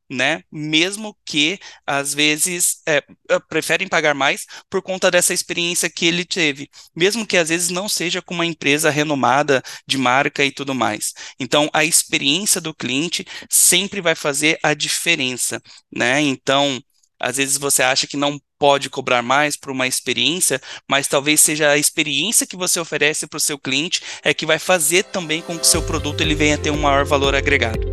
né? 0.09 0.43
Mesmo 0.51 1.17
que 1.25 1.59
às 1.85 2.13
vezes 2.13 2.81
é, 2.87 3.03
preferem 3.49 3.87
pagar 3.87 4.13
mais 4.13 4.45
por 4.69 4.81
conta 4.81 5.09
dessa 5.09 5.33
experiência 5.33 5.89
que 5.89 6.05
ele 6.05 6.25
teve, 6.25 6.69
mesmo 6.95 7.25
que 7.25 7.37
às 7.37 7.49
vezes 7.49 7.69
não 7.69 7.89
seja 7.89 8.21
com 8.21 8.33
uma 8.33 8.45
empresa 8.45 8.89
renomada 8.89 9.63
de 9.87 9.97
marca 9.97 10.43
e 10.43 10.51
tudo 10.51 10.75
mais. 10.75 11.13
Então, 11.39 11.69
a 11.73 11.83
experiência 11.83 12.61
do 12.61 12.73
cliente 12.73 13.25
sempre 13.49 14.01
vai 14.01 14.15
fazer 14.15 14.59
a 14.63 14.73
diferença, 14.73 15.61
né? 15.91 16.21
Então, 16.21 16.81
às 17.19 17.37
vezes 17.37 17.57
você 17.57 17.81
acha 17.81 18.05
que 18.05 18.17
não 18.17 18.39
pode 18.59 18.89
cobrar 18.89 19.21
mais 19.21 19.57
por 19.57 19.71
uma 19.71 19.87
experiência, 19.87 20.61
mas 20.89 21.07
talvez 21.07 21.41
seja 21.41 21.69
a 21.69 21.77
experiência 21.77 22.47
que 22.47 22.55
você 22.55 22.79
oferece 22.79 23.27
para 23.27 23.37
o 23.37 23.39
seu 23.39 23.57
cliente 23.57 24.01
é 24.23 24.33
que 24.33 24.45
vai 24.45 24.59
fazer 24.59 25.03
também 25.03 25.41
com 25.41 25.57
que 25.57 25.63
o 25.63 25.69
seu 25.69 25.81
produto 25.83 26.21
ele 26.21 26.35
venha 26.35 26.57
ter 26.57 26.71
um 26.71 26.81
maior 26.81 27.05
valor 27.05 27.33
agregado. 27.35 27.92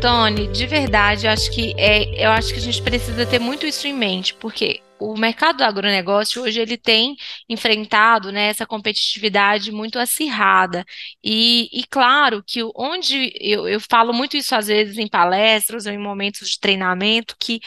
Tony, 0.00 0.46
de 0.48 0.66
verdade, 0.66 1.26
eu 1.26 1.32
acho 1.32 1.50
que 1.50 1.74
é, 1.78 2.24
eu 2.24 2.30
acho 2.30 2.52
que 2.52 2.58
a 2.58 2.62
gente 2.62 2.82
precisa 2.82 3.24
ter 3.26 3.38
muito 3.38 3.66
isso 3.66 3.86
em 3.86 3.94
mente, 3.94 4.34
porque 4.34 4.80
o 4.98 5.16
mercado 5.16 5.58
do 5.58 5.64
agronegócio 5.64 6.42
hoje 6.42 6.60
ele 6.60 6.76
tem 6.76 7.16
enfrentado 7.48 8.30
né, 8.32 8.48
essa 8.48 8.66
competitividade 8.66 9.72
muito 9.72 9.98
acirrada. 9.98 10.84
E, 11.24 11.68
e 11.72 11.84
claro 11.86 12.42
que 12.46 12.60
onde 12.74 13.32
eu, 13.40 13.68
eu 13.68 13.80
falo 13.80 14.12
muito 14.12 14.36
isso 14.36 14.54
às 14.54 14.66
vezes 14.68 14.98
em 14.98 15.08
palestras 15.08 15.86
ou 15.86 15.92
em 15.92 15.98
momentos 15.98 16.50
de 16.50 16.60
treinamento, 16.60 17.36
que 17.38 17.60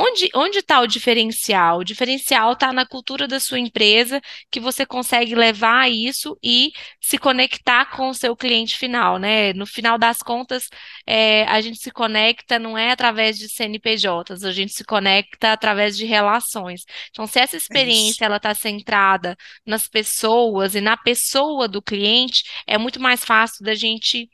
Onde 0.00 0.28
onde 0.32 0.58
está 0.58 0.80
o 0.80 0.86
diferencial? 0.86 1.78
O 1.80 1.84
diferencial 1.84 2.52
está 2.52 2.72
na 2.72 2.86
cultura 2.86 3.26
da 3.26 3.40
sua 3.40 3.58
empresa, 3.58 4.20
que 4.48 4.60
você 4.60 4.86
consegue 4.86 5.34
levar 5.34 5.90
isso 5.90 6.38
e 6.40 6.70
se 7.00 7.18
conectar 7.18 7.86
com 7.86 8.08
o 8.08 8.14
seu 8.14 8.36
cliente 8.36 8.78
final, 8.78 9.18
né? 9.18 9.52
No 9.54 9.66
final 9.66 9.98
das 9.98 10.18
contas, 10.18 10.68
é, 11.04 11.42
a 11.48 11.60
gente 11.60 11.78
se 11.78 11.90
conecta 11.90 12.60
não 12.60 12.78
é 12.78 12.92
através 12.92 13.36
de 13.38 13.48
CNPJs, 13.48 14.44
a 14.44 14.52
gente 14.52 14.72
se 14.72 14.84
conecta 14.84 15.52
através 15.52 15.96
de 15.96 16.04
relações. 16.06 16.84
Então, 17.10 17.26
se 17.26 17.40
essa 17.40 17.56
é 17.56 17.58
experiência 17.58 18.24
ela 18.24 18.36
está 18.36 18.54
centrada 18.54 19.36
nas 19.66 19.88
pessoas 19.88 20.76
e 20.76 20.80
na 20.80 20.96
pessoa 20.96 21.66
do 21.66 21.82
cliente, 21.82 22.44
é 22.68 22.78
muito 22.78 23.00
mais 23.00 23.24
fácil 23.24 23.64
da 23.64 23.74
gente 23.74 24.28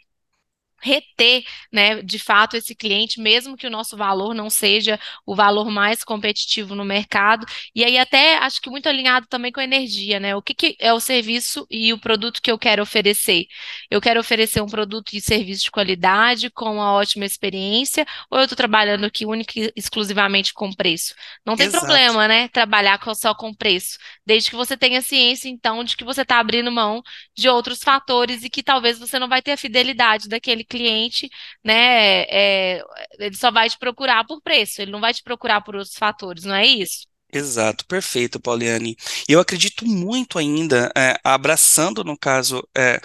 reter, 0.83 1.45
né, 1.73 2.03
de 2.03 2.19
fato 2.19 2.57
esse 2.57 2.75
cliente, 2.75 3.21
mesmo 3.21 3.57
que 3.57 3.67
o 3.67 3.71
nosso 3.71 3.97
valor 3.97 4.35
não 4.35 4.51
seja 4.51 5.01
o 5.25 5.35
valor 5.35 5.71
mais 5.71 6.05
competitivo 6.05 6.75
no 6.75 6.85
mercado. 6.85 7.47
E 7.75 7.85
aí 7.85 7.99
até 7.99 8.37
acho 8.39 8.61
que 8.61 8.71
muito 8.71 8.89
alinhado 8.89 9.27
também 9.27 9.51
com 9.51 9.61
a 9.61 9.65
energia, 9.65 10.21
né? 10.21 10.37
O 10.37 10.43
que, 10.43 10.55
que 10.55 10.77
é 10.79 10.93
o 10.93 11.01
serviço 11.01 11.67
e 11.71 11.93
o 11.93 11.99
produto 11.99 12.41
que 12.43 12.51
eu 12.51 12.59
quero 12.59 12.83
oferecer? 12.83 13.47
Eu 13.91 14.01
quero 14.01 14.21
oferecer 14.21 14.61
um 14.61 14.67
produto 14.67 15.15
e 15.15 15.21
serviço 15.21 15.65
de 15.65 15.71
qualidade 15.71 16.51
com 16.51 16.75
uma 16.75 16.93
ótima 16.93 17.25
experiência, 17.25 18.07
ou 18.31 18.39
eu 18.39 18.45
estou 18.45 18.57
trabalhando 18.57 19.05
aqui 19.05 19.25
única 19.25 19.59
e 19.59 19.73
exclusivamente 19.77 20.53
com 20.53 20.73
preço? 20.73 21.15
Não 21.45 21.57
tem 21.57 21.67
Exato. 21.67 21.85
problema, 21.85 22.29
né? 22.29 22.49
Trabalhar 22.49 23.01
só 23.15 23.35
com 23.35 23.55
preço, 23.55 23.99
desde 24.27 24.51
que 24.51 24.57
você 24.57 24.77
tenha 24.77 25.01
ciência, 25.01 25.49
então, 25.49 25.85
de 25.85 25.97
que 25.97 26.05
você 26.05 26.23
está 26.23 26.39
abrindo 26.39 26.71
mão 26.71 27.03
de 27.37 27.49
outros 27.49 27.83
fatores 27.83 28.45
e 28.45 28.51
que 28.51 28.63
talvez 28.63 28.99
você 28.99 29.19
não 29.19 29.29
vai 29.29 29.43
ter 29.43 29.53
a 29.53 29.57
fidelidade 29.57 30.29
daquele 30.29 30.64
cliente, 30.65 31.29
né? 31.63 32.23
É, 32.23 32.83
ele 33.19 33.37
só 33.37 33.51
vai 33.51 33.69
te 33.69 33.79
procurar 33.79 34.25
por 34.25 34.41
preço, 34.43 34.81
ele 34.83 34.91
não 34.91 35.01
vai 35.01 35.13
te 35.13 35.23
procurar 35.23 35.61
por 35.61 35.77
outros 35.77 35.97
fatores, 35.97 36.45
não 36.45 36.55
é 36.55 36.67
isso? 36.67 37.07
Exato, 37.33 37.85
perfeito, 37.87 38.39
Pauliane. 38.39 38.97
Eu 39.29 39.41
acredito 39.41 39.85
muito 39.85 40.39
ainda, 40.39 40.93
é, 40.97 41.19
abraçando, 41.25 42.05
no 42.05 42.17
caso, 42.17 42.63
é, 42.77 43.01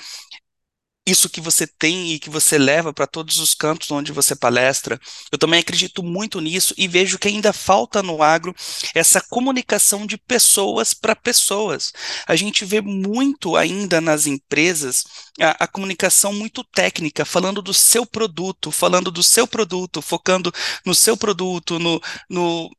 isso 1.06 1.30
que 1.30 1.42
você 1.42 1.66
tem 1.66 2.14
e 2.14 2.20
que 2.20 2.30
você 2.30 2.58
leva 2.58 2.94
para 2.94 3.08
todos 3.08 3.38
os 3.38 3.54
cantos 3.54 3.90
onde 3.92 4.12
você 4.12 4.36
palestra. 4.36 5.00
Eu 5.32 5.38
também 5.38 5.60
acredito 5.60 6.04
muito 6.04 6.40
nisso 6.40 6.74
e 6.78 6.88
vejo 6.88 7.18
que 7.18 7.28
ainda 7.28 7.52
falta 7.52 8.04
no 8.04 8.22
agro 8.22 8.56
essa 8.94 9.20
comunicação 9.22 10.06
de 10.06 10.18
pessoas 10.18 10.94
para 10.94 11.16
pessoas. 11.16 11.92
A 12.28 12.36
gente 12.36 12.64
vê 12.64 12.82
muito 12.82 13.56
ainda 13.56 14.00
nas 14.00 14.28
empresas 14.28 15.04
a, 15.40 15.64
a, 15.64 15.68
comunicação 15.68 16.34
muito 16.34 16.64
técnica, 16.64 17.26
falando 17.26 17.62
do 17.62 17.74
seu 17.74 18.06
produto, 18.06 18.72
falando 18.72 19.10
do 19.10 19.24
seu 19.24 19.48
produto, 19.48 20.02
focando 20.02 20.54
no 20.86 20.94
seu 20.94 21.18
produto, 21.18 21.80
no, 21.80 22.00
no 22.30 22.70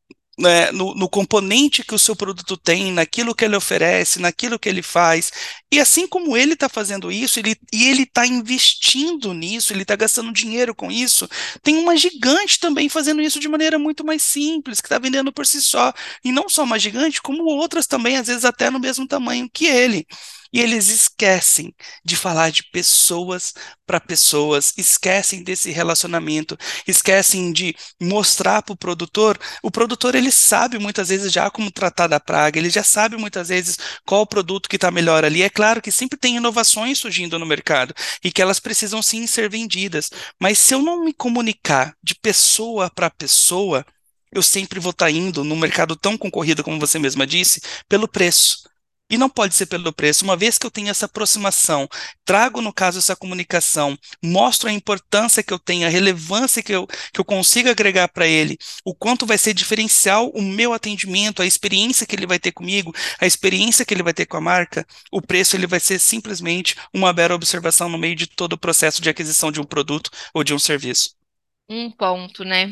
né, 0.41 0.71
no, 0.71 0.95
no, 0.95 1.07
componente 1.07 1.83
que 1.83 1.93
o 1.93 1.99
seu 1.99 2.15
produto 2.15 2.57
tem, 2.57 2.91
naquilo 2.91 3.35
que 3.35 3.45
ele 3.45 3.55
oferece, 3.55 4.19
naquilo 4.19 4.59
que 4.59 4.67
ele 4.67 4.81
faz. 4.81 5.31
E 5.71 5.79
assim 5.79 6.07
como 6.07 6.35
ele 6.35 6.53
está 6.53 6.67
fazendo 6.67 7.11
isso, 7.11 7.39
ele, 7.39 7.55
e 7.71 7.87
ele 7.87 8.03
está 8.03 8.25
investindo 8.25 9.33
nisso, 9.33 9.71
ele 9.71 9.83
está 9.83 9.95
gastando 9.95 10.33
dinheiro 10.33 10.73
com 10.75 10.91
isso, 10.91 11.29
tem 11.63 11.77
uma 11.77 11.95
gigante 11.95 12.59
também 12.59 12.89
fazendo 12.89 13.21
isso 13.21 13.39
de 13.39 13.47
maneira 13.47 13.77
muito 13.79 14.05
mais 14.05 14.21
simples, 14.23 14.81
que 14.81 14.87
está 14.87 14.99
vendendo 14.99 15.31
por 15.31 15.45
si 15.45 15.61
só. 15.61 15.93
E 16.23 16.31
não 16.31 16.49
só 16.49 16.63
uma 16.63 16.79
gigante, 16.79 17.21
como 17.21 17.43
outras 17.45 17.87
também, 17.87 18.17
às 18.17 18.27
vezes 18.27 18.45
até 18.45 18.69
no 18.69 18.79
mesmo 18.79 19.07
tamanho 19.07 19.49
que 19.51 19.65
ele. 19.67 20.05
E 20.53 20.59
eles 20.59 20.89
esquecem 20.89 21.73
de 22.03 22.15
falar 22.17 22.51
de 22.51 22.63
pessoas 22.71 23.53
para 23.85 24.01
pessoas, 24.01 24.73
esquecem 24.77 25.43
desse 25.43 25.71
relacionamento, 25.71 26.57
esquecem 26.85 27.53
de 27.53 27.73
mostrar 28.01 28.61
para 28.61 28.73
o 28.73 28.77
produtor. 28.77 29.39
O 29.63 29.71
produtor 29.71 30.13
ele 30.13 30.30
sabe 30.31 30.79
muitas 30.79 31.09
vezes 31.09 31.31
já 31.31 31.49
como 31.49 31.71
tratar 31.71 32.07
da 32.07 32.19
praga, 32.19 32.59
ele 32.59 32.69
já 32.69 32.83
sabe 32.83 33.17
muitas 33.17 33.49
vezes 33.49 33.77
qual 34.05 34.21
o 34.21 34.27
produto 34.27 34.69
que 34.69 34.77
está 34.77 34.91
melhor 34.91 35.23
ali. 35.23 35.41
É 35.41 35.49
claro 35.49 35.81
que 35.81 35.91
sempre 35.91 36.17
tem 36.17 36.37
inovações 36.37 36.99
surgindo 36.99 37.37
no 37.37 37.45
mercado 37.45 37.93
e 38.23 38.31
que 38.31 38.41
elas 38.41 38.59
precisam 38.59 39.01
sim 39.01 39.27
ser 39.27 39.49
vendidas. 39.49 40.09
Mas 40.39 40.59
se 40.59 40.73
eu 40.73 40.81
não 40.81 41.03
me 41.03 41.13
comunicar 41.13 41.95
de 42.03 42.15
pessoa 42.15 42.89
para 42.89 43.09
pessoa, 43.09 43.85
eu 44.31 44.41
sempre 44.41 44.79
vou 44.79 44.91
estar 44.91 45.05
tá 45.05 45.11
indo 45.11 45.43
no 45.43 45.55
mercado 45.55 45.95
tão 45.95 46.17
concorrido 46.17 46.63
como 46.63 46.79
você 46.79 46.97
mesma 46.97 47.27
disse, 47.27 47.61
pelo 47.87 48.07
preço. 48.07 48.70
E 49.11 49.17
não 49.17 49.29
pode 49.29 49.53
ser 49.53 49.65
pelo 49.65 49.91
preço. 49.91 50.23
Uma 50.23 50.37
vez 50.37 50.57
que 50.57 50.65
eu 50.65 50.71
tenho 50.71 50.87
essa 50.87 51.05
aproximação, 51.05 51.85
trago, 52.23 52.61
no 52.61 52.71
caso, 52.71 52.97
essa 52.97 53.13
comunicação, 53.13 53.97
mostro 54.23 54.69
a 54.69 54.71
importância 54.71 55.43
que 55.43 55.51
eu 55.53 55.59
tenho, 55.59 55.85
a 55.85 55.89
relevância 55.89 56.63
que 56.63 56.71
eu, 56.71 56.87
que 56.87 57.19
eu 57.19 57.25
consigo 57.25 57.69
agregar 57.69 58.07
para 58.07 58.25
ele, 58.25 58.57
o 58.85 58.95
quanto 58.95 59.25
vai 59.25 59.37
ser 59.37 59.53
diferencial 59.53 60.29
o 60.29 60.41
meu 60.41 60.71
atendimento, 60.71 61.41
a 61.41 61.45
experiência 61.45 62.07
que 62.07 62.15
ele 62.15 62.25
vai 62.25 62.39
ter 62.39 62.53
comigo, 62.53 62.95
a 63.19 63.27
experiência 63.27 63.83
que 63.83 63.93
ele 63.93 64.01
vai 64.01 64.13
ter 64.13 64.25
com 64.25 64.37
a 64.37 64.41
marca, 64.41 64.87
o 65.11 65.21
preço 65.21 65.57
ele 65.57 65.67
vai 65.67 65.81
ser 65.81 65.99
simplesmente 65.99 66.77
uma 66.93 67.11
mera 67.11 67.35
observação 67.35 67.89
no 67.89 67.97
meio 67.97 68.15
de 68.15 68.27
todo 68.27 68.53
o 68.53 68.57
processo 68.57 69.01
de 69.01 69.09
aquisição 69.09 69.51
de 69.51 69.59
um 69.59 69.65
produto 69.65 70.09
ou 70.33 70.41
de 70.41 70.53
um 70.53 70.59
serviço. 70.59 71.20
Um 71.69 71.89
ponto, 71.89 72.43
né? 72.43 72.69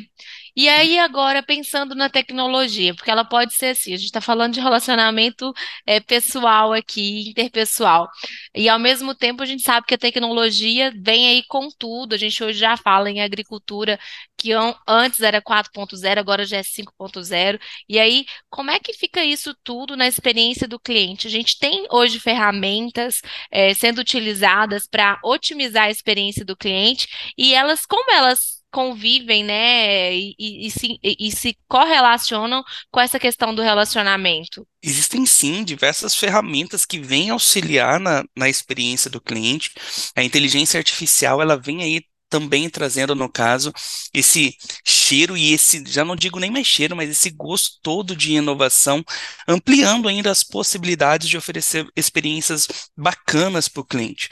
E 0.54 0.68
aí, 0.68 1.00
agora, 1.00 1.42
pensando 1.42 1.96
na 1.96 2.10
tecnologia, 2.10 2.94
porque 2.94 3.10
ela 3.10 3.24
pode 3.24 3.54
ser 3.54 3.68
assim, 3.68 3.94
a 3.94 3.96
gente 3.96 4.08
está 4.08 4.20
falando 4.20 4.54
de 4.54 4.60
relacionamento 4.60 5.54
é, 5.86 6.02
pessoal 6.02 6.74
aqui, 6.74 7.30
interpessoal. 7.30 8.10
E 8.54 8.68
ao 8.68 8.78
mesmo 8.78 9.16
tempo 9.16 9.42
a 9.42 9.46
gente 9.46 9.64
sabe 9.64 9.88
que 9.88 9.94
a 9.94 9.98
tecnologia 9.98 10.92
vem 11.02 11.30
aí 11.30 11.44
com 11.48 11.70
tudo. 11.78 12.14
A 12.14 12.18
gente 12.18 12.44
hoje 12.44 12.60
já 12.60 12.76
fala 12.76 13.10
em 13.10 13.22
agricultura 13.22 13.98
que 14.38 14.52
antes 14.86 15.22
era 15.22 15.42
4.0, 15.42 16.20
agora 16.20 16.46
já 16.46 16.58
é 16.58 16.64
5.0. 16.64 17.58
E 17.88 17.98
aí, 17.98 18.26
como 18.50 18.70
é 18.70 18.80
que 18.82 18.92
fica 18.94 19.24
isso 19.24 19.56
tudo 19.64 19.96
na 19.96 20.08
experiência 20.08 20.68
do 20.68 20.78
cliente? 20.80 21.26
A 21.28 21.30
gente 21.30 21.58
tem 21.58 21.88
hoje 21.90 22.20
ferramentas 22.20 23.22
é, 23.50 23.74
sendo 23.74 24.00
utilizadas 24.00 24.86
para 24.88 25.18
otimizar 25.24 25.86
a 25.86 25.90
experiência 25.92 26.44
do 26.44 26.58
cliente, 26.58 27.08
e 27.38 27.54
elas, 27.54 27.86
como 27.86 28.12
elas 28.12 28.59
convivem, 28.72 29.44
né, 29.44 30.16
e, 30.16 30.36
e, 30.38 30.72
se, 30.72 31.00
e 31.04 31.32
se 31.32 31.58
correlacionam 31.68 32.64
com 32.92 33.00
essa 33.00 33.20
questão 33.20 33.54
do 33.54 33.62
relacionamento? 33.62 34.66
Existem 34.82 35.26
sim 35.26 35.64
diversas 35.64 36.16
ferramentas 36.16 36.86
que 36.86 37.00
vêm 37.00 37.30
auxiliar 37.30 38.00
na, 38.00 38.24
na 38.38 38.48
experiência 38.50 39.10
do 39.10 39.22
cliente. 39.22 39.72
A 40.16 40.24
inteligência 40.24 40.78
artificial 40.78 41.42
ela 41.42 41.58
vem 41.58 41.82
aí 41.84 42.02
também 42.30 42.70
trazendo, 42.70 43.16
no 43.16 43.28
caso, 43.28 43.74
esse 44.14 44.56
cheiro 44.86 45.36
e 45.36 45.52
esse, 45.52 45.84
já 45.88 46.06
não 46.06 46.16
digo 46.16 46.40
nem 46.40 46.52
mais 46.52 46.68
cheiro, 46.68 46.96
mas 46.96 47.10
esse 47.10 47.32
gosto 47.32 47.80
todo 47.82 48.16
de 48.16 48.34
inovação, 48.34 49.04
ampliando 49.48 50.08
ainda 50.08 50.30
as 50.30 50.44
possibilidades 50.44 51.28
de 51.28 51.38
oferecer 51.38 51.88
experiências 51.96 52.68
bacanas 52.96 53.68
para 53.68 53.82
o 53.82 53.86
cliente. 53.86 54.30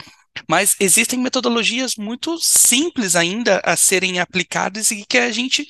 Mas 0.47 0.75
existem 0.79 1.19
metodologias 1.19 1.95
muito 1.95 2.37
simples 2.39 3.15
ainda 3.15 3.61
a 3.63 3.75
serem 3.75 4.19
aplicadas 4.19 4.91
e 4.91 5.05
que 5.05 5.17
a 5.17 5.31
gente 5.31 5.65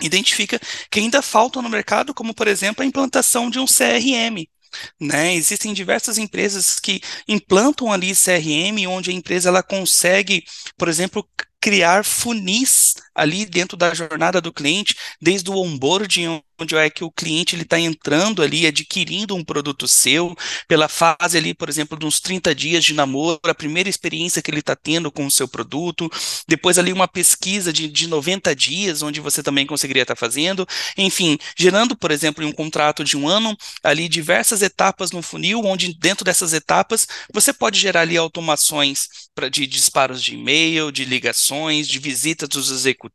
identifica 0.00 0.60
que 0.90 1.00
ainda 1.00 1.22
faltam 1.22 1.62
no 1.62 1.68
mercado, 1.68 2.12
como 2.12 2.34
por 2.34 2.48
exemplo 2.48 2.82
a 2.82 2.86
implantação 2.86 3.48
de 3.48 3.58
um 3.58 3.66
CRM. 3.66 4.46
Né? 5.00 5.34
Existem 5.34 5.72
diversas 5.72 6.18
empresas 6.18 6.78
que 6.78 7.00
implantam 7.26 7.92
ali 7.92 8.12
CRM, 8.14 8.86
onde 8.88 9.10
a 9.10 9.14
empresa 9.14 9.48
ela 9.48 9.62
consegue, 9.62 10.44
por 10.76 10.88
exemplo, 10.88 11.26
criar 11.60 12.04
funis 12.04 12.94
ali 13.16 13.46
dentro 13.46 13.76
da 13.76 13.94
jornada 13.94 14.40
do 14.40 14.52
cliente, 14.52 14.94
desde 15.20 15.50
o 15.50 15.56
onboarding, 15.56 16.42
onde 16.58 16.74
é 16.74 16.88
que 16.88 17.04
o 17.04 17.10
cliente 17.10 17.54
ele 17.54 17.62
está 17.62 17.78
entrando 17.78 18.42
ali, 18.42 18.66
adquirindo 18.66 19.34
um 19.34 19.44
produto 19.44 19.86
seu, 19.86 20.34
pela 20.66 20.88
fase 20.88 21.36
ali, 21.36 21.52
por 21.54 21.68
exemplo, 21.68 21.98
de 21.98 22.06
uns 22.06 22.20
30 22.20 22.54
dias 22.54 22.84
de 22.84 22.94
namoro, 22.94 23.40
a 23.44 23.54
primeira 23.54 23.88
experiência 23.88 24.40
que 24.40 24.50
ele 24.50 24.60
está 24.60 24.74
tendo 24.74 25.10
com 25.10 25.26
o 25.26 25.30
seu 25.30 25.46
produto, 25.46 26.10
depois 26.48 26.78
ali 26.78 26.92
uma 26.92 27.06
pesquisa 27.06 27.72
de, 27.72 27.88
de 27.88 28.06
90 28.06 28.54
dias, 28.54 29.02
onde 29.02 29.20
você 29.20 29.42
também 29.42 29.66
conseguiria 29.66 30.02
estar 30.02 30.14
tá 30.14 30.18
fazendo, 30.18 30.66
enfim, 30.96 31.38
gerando, 31.56 31.96
por 31.96 32.10
exemplo, 32.10 32.46
um 32.46 32.52
contrato 32.52 33.04
de 33.04 33.16
um 33.16 33.28
ano, 33.28 33.56
ali 33.82 34.08
diversas 34.08 34.62
etapas 34.62 35.10
no 35.10 35.22
funil, 35.22 35.62
onde 35.64 35.92
dentro 35.94 36.24
dessas 36.24 36.52
etapas 36.52 37.06
você 37.32 37.52
pode 37.52 37.78
gerar 37.78 38.02
ali 38.02 38.16
automações 38.16 39.08
pra, 39.34 39.48
de 39.48 39.66
disparos 39.66 40.22
de 40.22 40.34
e-mail, 40.34 40.90
de 40.90 41.04
ligações, 41.04 41.86
de 41.86 41.98
visitas 41.98 42.48
dos 42.48 42.70
executivos, 42.70 43.05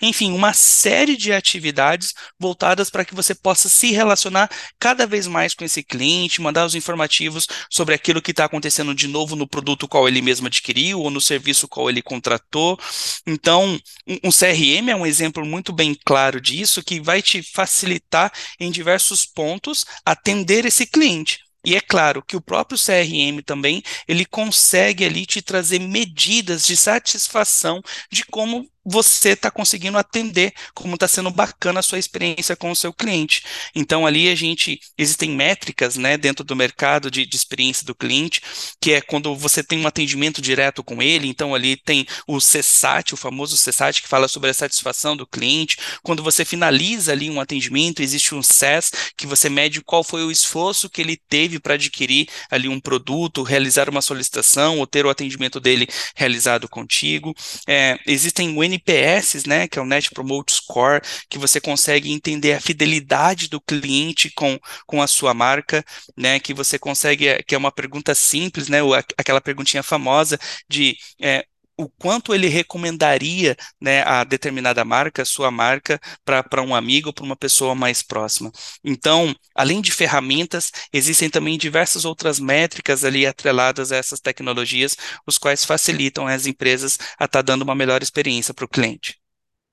enfim, 0.00 0.32
uma 0.32 0.52
série 0.52 1.16
de 1.16 1.32
atividades 1.32 2.14
voltadas 2.38 2.90
para 2.90 3.04
que 3.04 3.14
você 3.14 3.34
possa 3.34 3.68
se 3.68 3.90
relacionar 3.92 4.50
cada 4.78 5.06
vez 5.06 5.26
mais 5.26 5.54
com 5.54 5.64
esse 5.64 5.82
cliente, 5.82 6.40
mandar 6.40 6.66
os 6.66 6.74
informativos 6.74 7.46
sobre 7.70 7.94
aquilo 7.94 8.22
que 8.22 8.30
está 8.30 8.44
acontecendo 8.44 8.94
de 8.94 9.06
novo 9.06 9.36
no 9.36 9.46
produto 9.46 9.88
qual 9.88 10.08
ele 10.08 10.22
mesmo 10.22 10.46
adquiriu 10.46 11.00
ou 11.00 11.10
no 11.10 11.20
serviço 11.20 11.68
qual 11.68 11.88
ele 11.88 12.02
contratou. 12.02 12.78
Então, 13.26 13.78
um 14.22 14.30
CRM 14.30 14.90
é 14.90 14.96
um 14.96 15.06
exemplo 15.06 15.44
muito 15.44 15.72
bem 15.72 15.96
claro 16.04 16.40
disso 16.40 16.82
que 16.82 17.00
vai 17.00 17.22
te 17.22 17.42
facilitar 17.42 18.32
em 18.58 18.70
diversos 18.70 19.24
pontos 19.24 19.84
atender 20.04 20.64
esse 20.64 20.86
cliente. 20.86 21.40
E 21.64 21.76
é 21.76 21.80
claro 21.80 22.22
que 22.22 22.36
o 22.36 22.40
próprio 22.40 22.78
CRM 22.78 23.40
também, 23.44 23.82
ele 24.08 24.24
consegue 24.24 25.04
ali 25.04 25.24
te 25.24 25.40
trazer 25.40 25.78
medidas 25.78 26.66
de 26.66 26.76
satisfação 26.76 27.80
de 28.10 28.24
como 28.24 28.68
você 28.84 29.30
está 29.30 29.50
conseguindo 29.50 29.98
atender, 29.98 30.52
como 30.74 30.94
está 30.94 31.06
sendo 31.06 31.30
bacana 31.30 31.80
a 31.80 31.82
sua 31.82 31.98
experiência 31.98 32.56
com 32.56 32.70
o 32.70 32.76
seu 32.76 32.92
cliente. 32.92 33.42
Então, 33.74 34.06
ali 34.06 34.28
a 34.28 34.34
gente, 34.34 34.80
existem 34.98 35.30
métricas, 35.30 35.96
né, 35.96 36.16
dentro 36.16 36.44
do 36.44 36.56
mercado 36.56 37.10
de, 37.10 37.24
de 37.24 37.36
experiência 37.36 37.84
do 37.86 37.94
cliente, 37.94 38.40
que 38.80 38.92
é 38.92 39.00
quando 39.00 39.34
você 39.34 39.62
tem 39.62 39.80
um 39.80 39.86
atendimento 39.86 40.42
direto 40.42 40.82
com 40.82 41.02
ele, 41.02 41.28
então 41.28 41.54
ali 41.54 41.76
tem 41.76 42.06
o 42.26 42.38
CSAT, 42.38 43.14
o 43.14 43.16
famoso 43.16 43.56
CSAT, 43.56 44.02
que 44.02 44.08
fala 44.08 44.28
sobre 44.28 44.50
a 44.50 44.54
satisfação 44.54 45.16
do 45.16 45.26
cliente. 45.26 45.76
Quando 46.02 46.22
você 46.22 46.44
finaliza 46.44 47.12
ali 47.12 47.30
um 47.30 47.40
atendimento, 47.40 48.02
existe 48.02 48.34
um 48.34 48.42
CES, 48.42 48.90
que 49.16 49.26
você 49.26 49.48
mede 49.48 49.82
qual 49.82 50.02
foi 50.02 50.24
o 50.24 50.30
esforço 50.30 50.90
que 50.90 51.00
ele 51.00 51.16
teve 51.28 51.58
para 51.58 51.74
adquirir 51.74 52.28
ali 52.50 52.68
um 52.68 52.80
produto, 52.80 53.42
realizar 53.42 53.88
uma 53.88 54.02
solicitação, 54.02 54.78
ou 54.78 54.86
ter 54.86 55.06
o 55.06 55.10
atendimento 55.10 55.60
dele 55.60 55.86
realizado 56.14 56.68
contigo. 56.68 57.34
É, 57.68 57.98
existem 58.06 58.56
o 58.56 58.64
NPS, 58.72 59.44
né, 59.46 59.68
que 59.68 59.78
é 59.78 59.82
o 59.82 59.86
Net 59.86 60.10
Promote 60.10 60.52
Score, 60.52 61.00
que 61.28 61.38
você 61.38 61.60
consegue 61.60 62.10
entender 62.12 62.54
a 62.54 62.60
fidelidade 62.60 63.48
do 63.48 63.60
cliente 63.60 64.30
com, 64.34 64.58
com 64.86 65.02
a 65.02 65.06
sua 65.06 65.34
marca, 65.34 65.84
né, 66.16 66.40
que 66.40 66.54
você 66.54 66.78
consegue, 66.78 67.42
que 67.44 67.54
é 67.54 67.58
uma 67.58 67.72
pergunta 67.72 68.14
simples, 68.14 68.68
né, 68.68 68.78
aquela 69.16 69.40
perguntinha 69.40 69.82
famosa 69.82 70.38
de 70.68 70.96
é, 71.20 71.44
o 71.82 71.88
quanto 71.88 72.34
ele 72.34 72.48
recomendaria 72.48 73.56
né, 73.80 74.02
a 74.02 74.24
determinada 74.24 74.84
marca, 74.84 75.24
sua 75.24 75.50
marca, 75.50 76.00
para 76.24 76.62
um 76.62 76.74
amigo 76.74 77.12
para 77.12 77.24
uma 77.24 77.36
pessoa 77.36 77.74
mais 77.74 78.02
próxima. 78.02 78.50
Então, 78.84 79.34
além 79.54 79.80
de 79.80 79.92
ferramentas, 79.92 80.70
existem 80.92 81.30
também 81.30 81.58
diversas 81.58 82.04
outras 82.04 82.38
métricas 82.38 83.04
ali 83.04 83.26
atreladas 83.26 83.92
a 83.92 83.96
essas 83.96 84.20
tecnologias, 84.20 84.96
os 85.26 85.38
quais 85.38 85.64
facilitam 85.64 86.26
as 86.26 86.46
empresas 86.46 86.98
a 87.18 87.24
estar 87.24 87.28
tá 87.28 87.42
dando 87.42 87.62
uma 87.62 87.74
melhor 87.74 88.02
experiência 88.02 88.54
para 88.54 88.64
o 88.64 88.68
cliente. 88.68 89.21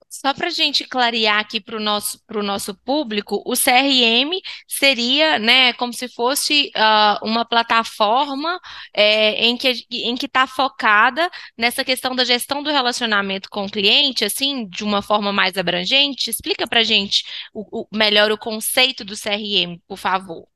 Só 0.10 0.34
para 0.34 0.48
a 0.48 0.52
gente 0.52 0.84
clarear 0.86 1.40
aqui 1.40 1.62
para 1.62 1.78
o 1.78 1.80
nosso, 1.80 2.20
nosso 2.44 2.74
público, 2.74 3.44
o 3.46 3.54
CRM 3.54 4.42
seria 4.68 5.38
né, 5.38 5.72
como 5.74 5.94
se 5.94 6.08
fosse 6.08 6.72
uh, 6.76 7.26
uma 7.26 7.46
plataforma 7.46 8.60
é, 8.94 9.46
em 9.46 9.56
que 9.56 9.86
em 9.92 10.16
está 10.26 10.48
focada 10.48 11.30
nessa 11.58 11.86
questão 11.86 12.16
da 12.16 12.26
gestão 12.26 12.64
do 12.64 12.72
relacionamento 12.72 13.50
com 13.50 13.66
o 13.66 13.72
cliente, 13.72 14.26
assim, 14.26 14.68
de 14.68 14.84
uma 14.84 15.02
forma 15.02 15.32
mais 15.32 15.58
abrangente. 15.58 16.30
Explica 16.30 16.68
para 16.68 16.80
a 16.80 16.84
gente 16.84 17.24
o, 17.54 17.82
o, 17.82 17.88
melhor 17.96 18.32
o 18.32 18.38
conceito 18.38 19.06
do 19.06 19.16
CRM, 19.16 19.80
por 19.88 19.98
favor. 19.98 20.48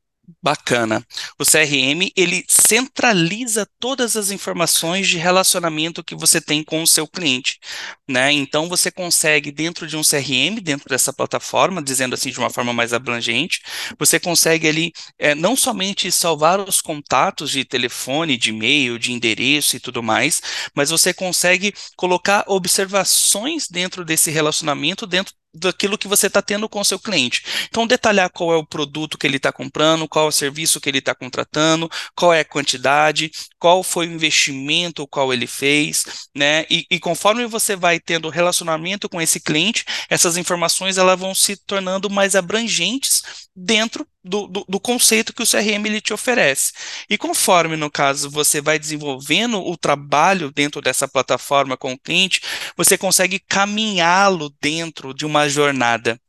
Bacana. 0.41 1.05
O 1.37 1.43
CRM, 1.43 2.09
ele 2.15 2.45
centraliza 2.47 3.67
todas 3.77 4.15
as 4.15 4.31
informações 4.31 5.07
de 5.07 5.17
relacionamento 5.17 6.03
que 6.03 6.15
você 6.15 6.39
tem 6.39 6.63
com 6.63 6.81
o 6.81 6.87
seu 6.87 7.05
cliente, 7.05 7.59
né? 8.07 8.31
Então 8.31 8.69
você 8.69 8.89
consegue 8.89 9.51
dentro 9.51 9.85
de 9.85 9.97
um 9.97 10.01
CRM, 10.01 10.61
dentro 10.61 10.87
dessa 10.87 11.11
plataforma, 11.11 11.83
dizendo 11.83 12.13
assim 12.15 12.29
de 12.31 12.39
uma 12.39 12.49
forma 12.49 12.71
mais 12.71 12.93
abrangente, 12.93 13.61
você 13.99 14.17
consegue 14.17 14.65
ali 14.67 14.93
é, 15.19 15.35
não 15.35 15.57
somente 15.57 16.09
salvar 16.09 16.59
os 16.59 16.79
contatos 16.81 17.51
de 17.51 17.65
telefone, 17.65 18.37
de 18.37 18.51
e-mail, 18.51 18.97
de 18.97 19.11
endereço 19.11 19.75
e 19.75 19.79
tudo 19.79 20.01
mais, 20.01 20.41
mas 20.73 20.89
você 20.89 21.13
consegue 21.13 21.73
colocar 21.97 22.45
observações 22.47 23.67
dentro 23.69 24.05
desse 24.05 24.31
relacionamento, 24.31 25.05
dentro 25.05 25.33
daquilo 25.53 25.97
que 25.97 26.07
você 26.07 26.27
está 26.27 26.41
tendo 26.41 26.67
com 26.67 26.79
o 26.81 26.85
seu 26.85 26.99
cliente. 26.99 27.43
Então, 27.69 27.87
detalhar 27.87 28.29
qual 28.29 28.53
é 28.53 28.57
o 28.57 28.65
produto 28.65 29.17
que 29.17 29.27
ele 29.27 29.37
está 29.37 29.51
comprando, 29.51 30.07
qual 30.07 30.25
é 30.25 30.27
o 30.29 30.31
serviço 30.31 30.81
que 30.81 30.89
ele 30.89 30.97
está 30.97 31.13
contratando, 31.13 31.89
qual 32.15 32.33
é 32.33 32.39
a 32.39 32.45
quantidade, 32.45 33.31
qual 33.59 33.83
foi 33.83 34.07
o 34.07 34.11
investimento 34.11 35.07
qual 35.07 35.33
ele 35.33 35.47
fez, 35.47 36.27
né? 36.35 36.65
E, 36.69 36.85
e, 36.89 36.99
conforme 36.99 37.45
você 37.45 37.75
vai 37.75 37.99
tendo 37.99 38.29
relacionamento 38.29 39.07
com 39.07 39.21
esse 39.21 39.39
cliente, 39.39 39.85
essas 40.09 40.37
informações 40.37 40.97
elas 40.97 41.19
vão 41.19 41.35
se 41.35 41.55
tornando 41.55 42.09
mais 42.09 42.35
abrangentes 42.35 43.21
dentro 43.55 44.07
do, 44.23 44.47
do, 44.47 44.65
do, 44.67 44.79
conceito 44.79 45.33
que 45.33 45.43
o 45.43 45.47
CRM 45.47 45.85
ele 45.85 46.01
te 46.01 46.13
oferece. 46.13 46.71
E 47.09 47.17
conforme, 47.17 47.75
no 47.75 47.91
caso, 47.91 48.29
você 48.29 48.61
vai 48.61 48.79
desenvolvendo 48.79 49.61
o 49.61 49.77
trabalho 49.77 50.51
dentro 50.51 50.81
dessa 50.81 51.07
plataforma 51.07 51.75
com 51.75 51.93
o 51.93 51.99
cliente, 51.99 52.41
você 52.77 52.97
consegue 52.97 53.39
caminhá-lo 53.39 54.49
dentro 54.61 55.13
de 55.13 55.25
uma 55.25 55.49
jornada. 55.49 56.19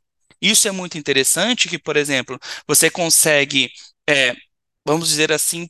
Isso 0.41 0.67
é 0.67 0.71
muito 0.71 0.97
interessante, 0.97 1.69
que, 1.69 1.79
por 1.79 1.95
exemplo, 1.97 2.39
você 2.67 2.89
consegue, 2.89 3.71
é, 4.07 4.35
vamos 4.85 5.07
dizer 5.09 5.31
assim, 5.31 5.69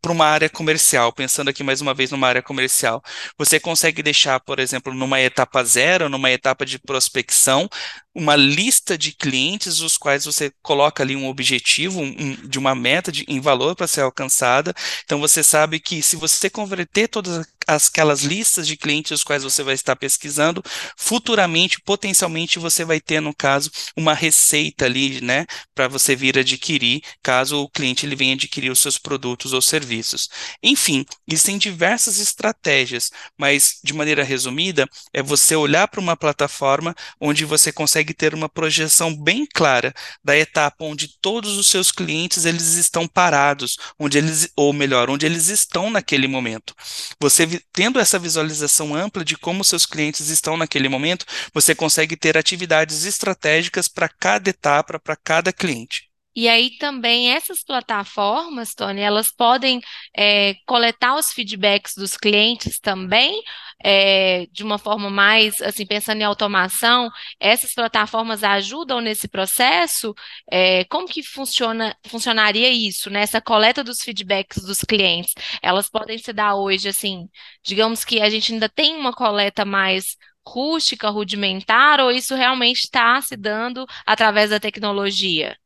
para 0.00 0.12
uma 0.12 0.26
área 0.26 0.48
comercial, 0.48 1.12
pensando 1.12 1.48
aqui 1.48 1.62
mais 1.62 1.80
uma 1.80 1.94
vez 1.94 2.10
numa 2.10 2.28
área 2.28 2.42
comercial, 2.42 3.02
você 3.38 3.58
consegue 3.60 4.02
deixar, 4.02 4.40
por 4.40 4.58
exemplo, 4.58 4.94
numa 4.94 5.20
etapa 5.20 5.62
zero, 5.64 6.08
numa 6.08 6.30
etapa 6.30 6.64
de 6.64 6.78
prospecção, 6.78 7.68
uma 8.14 8.34
lista 8.34 8.96
de 8.96 9.12
clientes, 9.12 9.80
os 9.80 9.98
quais 9.98 10.24
você 10.24 10.50
coloca 10.62 11.02
ali 11.02 11.14
um 11.14 11.28
objetivo 11.28 12.00
um, 12.00 12.34
de 12.48 12.58
uma 12.58 12.74
meta 12.74 13.12
de, 13.12 13.24
em 13.28 13.40
valor 13.40 13.76
para 13.76 13.86
ser 13.86 14.00
alcançada. 14.00 14.74
Então 15.04 15.20
você 15.20 15.42
sabe 15.42 15.78
que 15.78 16.02
se 16.02 16.16
você 16.16 16.48
converter 16.48 17.08
todas 17.08 17.46
aquelas 17.66 18.22
listas 18.22 18.66
de 18.66 18.76
clientes 18.76 19.12
os 19.12 19.24
quais 19.24 19.42
você 19.42 19.62
vai 19.62 19.74
estar 19.74 19.96
pesquisando, 19.96 20.62
futuramente, 20.96 21.80
potencialmente, 21.80 22.58
você 22.58 22.84
vai 22.84 23.00
ter, 23.00 23.20
no 23.20 23.34
caso, 23.34 23.70
uma 23.96 24.14
receita 24.14 24.84
ali, 24.84 25.20
né, 25.20 25.46
para 25.74 25.88
você 25.88 26.14
vir 26.14 26.38
adquirir, 26.38 27.02
caso 27.22 27.62
o 27.62 27.68
cliente 27.68 28.06
ele 28.06 28.16
venha 28.16 28.34
adquirir 28.34 28.70
os 28.70 28.78
seus 28.78 28.98
produtos 28.98 29.52
ou 29.52 29.60
serviços. 29.60 30.28
Enfim, 30.62 31.04
existem 31.26 31.58
diversas 31.58 32.18
estratégias, 32.18 33.10
mas 33.36 33.78
de 33.82 33.92
maneira 33.92 34.22
resumida, 34.22 34.88
é 35.12 35.22
você 35.22 35.56
olhar 35.56 35.88
para 35.88 36.00
uma 36.00 36.16
plataforma 36.16 36.94
onde 37.20 37.44
você 37.44 37.72
consegue 37.72 37.96
consegue 38.06 38.12
ter 38.12 38.34
uma 38.34 38.48
projeção 38.48 39.14
bem 39.14 39.46
clara 39.46 39.94
da 40.22 40.36
etapa 40.36 40.84
onde 40.84 41.08
todos 41.20 41.56
os 41.56 41.68
seus 41.68 41.90
clientes 41.90 42.44
eles 42.44 42.74
estão 42.74 43.08
parados, 43.08 43.76
onde 43.98 44.18
eles, 44.18 44.50
ou 44.54 44.72
melhor, 44.72 45.08
onde 45.08 45.24
eles 45.24 45.48
estão 45.48 45.88
naquele 45.90 46.26
momento. 46.28 46.74
Você 47.20 47.55
tendo 47.72 47.98
essa 47.98 48.18
visualização 48.18 48.94
ampla 48.94 49.24
de 49.24 49.36
como 49.36 49.64
seus 49.64 49.86
clientes 49.86 50.28
estão 50.28 50.56
naquele 50.56 50.88
momento, 50.88 51.26
você 51.52 51.74
consegue 51.74 52.16
ter 52.16 52.36
atividades 52.36 53.04
estratégicas 53.04 53.88
para 53.88 54.08
cada 54.08 54.50
etapa, 54.50 54.98
para 54.98 55.16
cada 55.16 55.52
cliente. 55.52 56.08
E 56.36 56.48
aí 56.50 56.76
também 56.76 57.32
essas 57.32 57.64
plataformas, 57.64 58.74
Tony, 58.74 59.00
elas 59.00 59.32
podem 59.32 59.80
é, 60.14 60.54
coletar 60.66 61.16
os 61.16 61.32
feedbacks 61.32 61.94
dos 61.96 62.14
clientes 62.16 62.78
também, 62.78 63.42
é, 63.82 64.46
de 64.52 64.62
uma 64.62 64.78
forma 64.78 65.08
mais, 65.10 65.60
assim, 65.62 65.86
pensando 65.86 66.20
em 66.20 66.24
automação, 66.24 67.10
essas 67.40 67.72
plataformas 67.74 68.44
ajudam 68.44 69.00
nesse 69.00 69.28
processo? 69.28 70.14
É, 70.50 70.84
como 70.84 71.08
que 71.08 71.22
funciona, 71.22 71.96
funcionaria 72.06 72.70
isso, 72.70 73.08
né? 73.10 73.22
Essa 73.22 73.40
coleta 73.40 73.82
dos 73.82 74.02
feedbacks 74.02 74.62
dos 74.62 74.80
clientes? 74.80 75.34
Elas 75.62 75.88
podem 75.88 76.18
se 76.18 76.32
dar 76.34 76.54
hoje, 76.56 76.88
assim, 76.88 77.28
digamos 77.64 78.04
que 78.04 78.20
a 78.20 78.28
gente 78.28 78.52
ainda 78.52 78.68
tem 78.68 78.94
uma 78.96 79.12
coleta 79.12 79.64
mais 79.64 80.16
rústica, 80.46 81.08
rudimentar, 81.10 82.00
ou 82.00 82.10
isso 82.12 82.34
realmente 82.34 82.80
está 82.84 83.20
se 83.22 83.36
dando 83.36 83.86
através 84.06 84.50
da 84.50 84.60
tecnologia? 84.60 85.56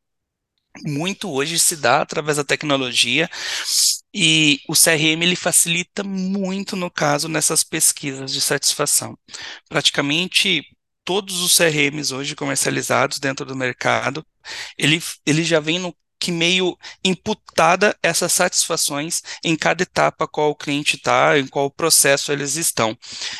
Muito 0.85 1.29
hoje 1.29 1.59
se 1.59 1.75
dá 1.75 2.01
através 2.01 2.37
da 2.37 2.43
tecnologia 2.43 3.29
e 4.13 4.59
o 4.67 4.75
CRM 4.75 5.21
ele 5.23 5.35
facilita 5.35 6.03
muito 6.03 6.75
no 6.75 6.89
caso 6.89 7.27
nessas 7.27 7.63
pesquisas 7.63 8.31
de 8.31 8.39
satisfação. 8.41 9.17
Praticamente 9.69 10.63
todos 11.03 11.41
os 11.41 11.55
CRMs 11.55 12.13
hoje 12.13 12.35
comercializados 12.35 13.19
dentro 13.19 13.45
do 13.45 13.55
mercado, 13.55 14.25
ele, 14.77 15.01
ele 15.25 15.43
já 15.43 15.59
vem 15.59 15.79
no 15.79 15.95
que 16.21 16.31
meio 16.31 16.77
imputada 17.03 17.97
essas 18.03 18.31
satisfações 18.31 19.23
em 19.43 19.55
cada 19.55 19.81
etapa 19.81 20.27
qual 20.27 20.51
o 20.51 20.55
cliente 20.55 20.95
está, 20.95 21.39
em 21.39 21.47
qual 21.47 21.71
processo 21.71 22.31
eles 22.31 22.55
estão. 22.55 22.95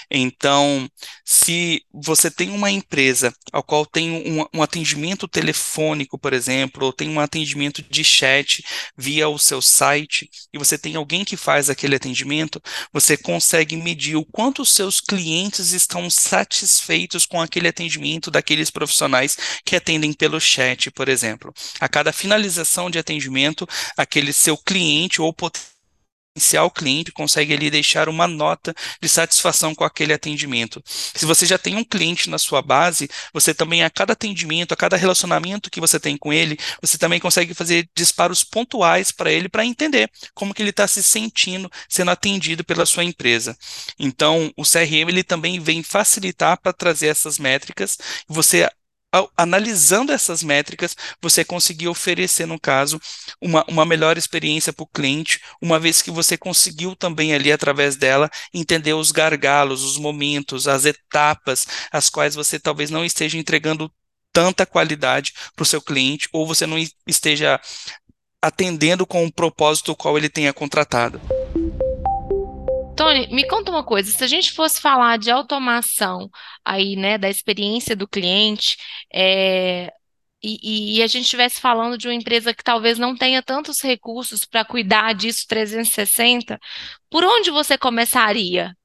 Então, 0.10 0.90
se 1.24 1.84
você 1.94 2.32
tem 2.32 2.50
uma 2.50 2.72
empresa 2.72 3.32
ao 3.54 3.62
qual 3.62 3.86
tem 3.86 4.10
um, 4.12 4.46
um 4.52 4.64
atendimento 4.64 5.28
telefônico, 5.28 6.18
por 6.18 6.34
exemplo, 6.34 6.88
ou 6.88 6.92
tem 6.92 7.08
um 7.08 7.20
atendimento 7.20 7.84
de 7.84 8.04
chat 8.04 8.64
via 8.98 9.30
o 9.30 9.38
seu 9.38 9.62
site, 9.62 10.28
e 10.52 10.58
você 10.58 10.76
tem 10.76 10.96
alguém 10.96 11.24
que 11.24 11.38
faz 11.38 11.70
aquele 11.70 11.96
atendimento, 11.96 12.60
você 12.92 13.16
consegue 13.16 13.78
medir 13.78 14.16
o 14.16 14.26
quanto 14.26 14.64
os 14.64 14.72
seus 14.72 15.00
clientes 15.00 15.72
estão 15.72 16.10
satisfeitos 16.10 17.28
com 17.28 17.40
aquele 17.40 17.68
atendimento 17.68 18.32
daqueles 18.32 18.72
profissionais 18.72 19.38
que 19.64 19.76
atendem 19.76 20.14
pelo 20.14 20.42
chat, 20.42 20.90
por 20.90 21.08
exemplo. 21.08 21.54
A 21.80 21.88
cada 21.88 22.12
finalização 22.12 22.71
de 22.90 23.00
atendimento, 23.00 23.68
aquele 23.98 24.32
seu 24.34 24.58
cliente 24.58 25.22
ou 25.22 25.34
potencial 25.34 26.72
cliente 26.74 27.12
consegue 27.12 27.54
ali 27.54 27.70
deixar 27.70 28.08
uma 28.08 28.28
nota 28.28 28.74
de 29.02 29.10
satisfação 29.10 29.76
com 29.76 29.84
aquele 29.84 30.14
atendimento. 30.14 30.82
Se 30.86 31.26
você 31.26 31.46
já 31.46 31.58
tem 31.58 31.76
um 31.76 31.84
cliente 31.84 32.30
na 32.30 32.38
sua 32.38 32.62
base, 32.62 33.10
você 33.34 33.54
também 33.54 33.84
a 33.84 33.90
cada 33.90 34.14
atendimento, 34.14 34.74
a 34.74 34.78
cada 34.78 34.96
relacionamento 34.96 35.70
que 35.70 35.82
você 35.82 36.00
tem 36.00 36.16
com 36.16 36.32
ele, 36.32 36.58
você 36.82 36.98
também 36.98 37.20
consegue 37.20 37.54
fazer 37.54 37.90
disparos 37.96 38.44
pontuais 38.44 39.12
para 39.12 39.32
ele 39.32 39.50
para 39.50 39.66
entender 39.66 40.10
como 40.34 40.54
que 40.54 40.62
ele 40.62 40.70
está 40.70 40.88
se 40.88 41.04
sentindo 41.04 41.70
sendo 41.90 42.12
atendido 42.12 42.64
pela 42.64 42.86
sua 42.86 43.04
empresa. 43.04 43.58
Então, 44.00 44.52
o 44.56 44.64
CRM 44.64 45.10
ele 45.10 45.24
também 45.24 45.60
vem 45.60 45.84
facilitar 45.84 46.60
para 46.62 46.72
trazer 46.72 47.08
essas 47.08 47.38
métricas. 47.38 47.98
Você 48.28 48.70
analisando 49.36 50.12
essas 50.12 50.42
métricas, 50.42 50.96
você 51.22 51.44
conseguir 51.44 51.88
oferecer, 51.88 52.46
no 52.46 52.60
caso, 52.60 53.00
uma, 53.42 53.66
uma 53.68 53.86
melhor 53.86 54.18
experiência 54.18 54.72
para 54.72 54.84
o 54.84 54.88
cliente, 54.88 55.42
uma 55.62 55.80
vez 55.80 56.02
que 56.02 56.10
você 56.10 56.38
conseguiu 56.38 56.96
também 56.96 57.34
ali, 57.34 57.52
através 57.52 57.96
dela, 57.96 58.30
entender 58.54 58.94
os 58.94 59.12
gargalos, 59.12 59.84
os 59.84 59.98
momentos, 59.98 60.68
as 60.68 60.86
etapas, 60.86 61.68
as 61.92 62.10
quais 62.10 62.36
você 62.36 62.60
talvez 62.60 62.90
não 62.90 63.04
esteja 63.04 63.38
entregando 63.38 63.92
tanta 64.32 64.66
qualidade 64.66 65.34
para 65.56 65.64
o 65.64 65.66
seu 65.66 65.82
cliente, 65.82 66.30
ou 66.32 66.48
você 66.48 66.66
não 66.66 66.78
esteja 67.06 67.60
atendendo 68.42 69.06
com 69.06 69.26
o 69.26 69.32
propósito 69.32 69.96
qual 69.96 70.18
ele 70.18 70.30
tenha 70.30 70.54
contratado. 70.54 71.22
Tony, 73.02 73.28
me 73.32 73.48
conta 73.48 73.72
uma 73.72 73.84
coisa, 73.84 74.12
se 74.12 74.24
a 74.24 74.28
gente 74.28 74.52
fosse 74.52 74.80
falar 74.80 75.18
de 75.18 75.32
automação 75.32 76.30
aí, 76.64 76.96
né, 76.96 77.18
da 77.18 77.30
experiência 77.30 77.96
do 77.96 78.08
cliente, 78.08 78.78
é, 79.12 79.92
e, 80.44 80.98
e, 80.98 81.04
a 81.04 81.08
gente 81.08 81.24
estivesse 81.24 81.60
falando 81.60 81.98
de 81.98 82.08
uma 82.08 82.14
empresa 82.14 82.54
que 82.54 82.64
talvez 82.64 83.00
não 83.00 83.16
tenha 83.16 83.42
tantos 83.42 83.82
recursos 83.82 84.46
para 84.46 84.64
cuidar 84.66 85.14
disso 85.16 85.46
360, 85.48 86.60
por 87.10 87.24
onde 87.24 87.50
você 87.52 87.78
começaria? 87.78 88.76